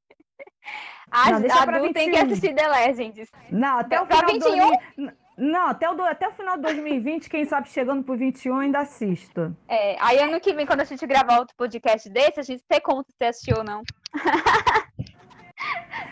a, 1.11 1.39
não, 1.39 1.59
a 1.59 1.65
Du 1.65 1.93
tem 1.93 2.11
que 2.11 2.17
assistir 2.17 2.53
The 2.53 2.67
Legends. 2.67 3.31
Não, 3.49 3.79
até 3.79 4.01
o 4.01 4.05
final 4.05 4.25
21. 4.25 4.71
Do... 4.97 5.19
Não, 5.39 5.67
até 5.67 5.89
o, 5.89 6.03
até 6.03 6.27
o 6.27 6.33
final 6.33 6.57
de 6.57 6.63
2020, 6.63 7.29
quem 7.29 7.45
sabe 7.45 7.69
chegando 7.69 8.03
pro 8.03 8.17
21 8.17 8.57
ainda 8.57 8.79
assisto. 8.79 9.55
É, 9.69 9.95
aí 10.01 10.19
ano 10.19 10.39
que 10.41 10.53
vem, 10.53 10.65
quando 10.65 10.81
a 10.81 10.85
gente 10.85 11.07
gravar 11.07 11.39
outro 11.39 11.55
podcast 11.55 12.09
desse, 12.09 12.41
a 12.41 12.43
gente 12.43 12.61
tem 12.67 12.81
conta 12.81 13.09
se 13.09 13.23
assistiu 13.23 13.59
ou 13.59 13.63
não. 13.63 13.81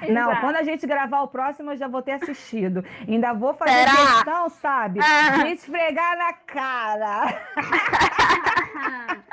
Não, 0.09 0.35
quando 0.41 0.57
a 0.57 0.63
gente 0.63 0.85
gravar 0.85 1.21
o 1.21 1.27
próximo, 1.27 1.71
eu 1.71 1.77
já 1.77 1.87
vou 1.87 2.01
ter 2.01 2.13
assistido. 2.13 2.83
Ainda 3.07 3.33
vou 3.33 3.53
fazer 3.53 3.71
Será? 3.71 3.91
questão, 3.91 4.49
sabe? 4.49 4.99
Ah. 5.01 5.43
De 5.43 5.53
esfregar 5.53 6.17
na 6.17 6.33
cara. 6.33 7.41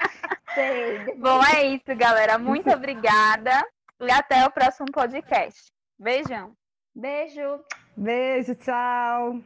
Sei. 0.54 1.14
Bom, 1.16 1.42
é 1.44 1.64
isso, 1.66 1.94
galera. 1.96 2.38
Muito 2.38 2.70
obrigada. 2.70 3.62
E 4.00 4.10
até 4.10 4.46
o 4.46 4.50
próximo 4.50 4.90
podcast. 4.92 5.70
Beijão. 5.98 6.52
Beijo. 6.94 7.60
Beijo, 7.96 8.54
tchau. 8.54 9.40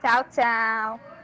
Tchau, 0.00 0.24
tchau. 0.30 1.21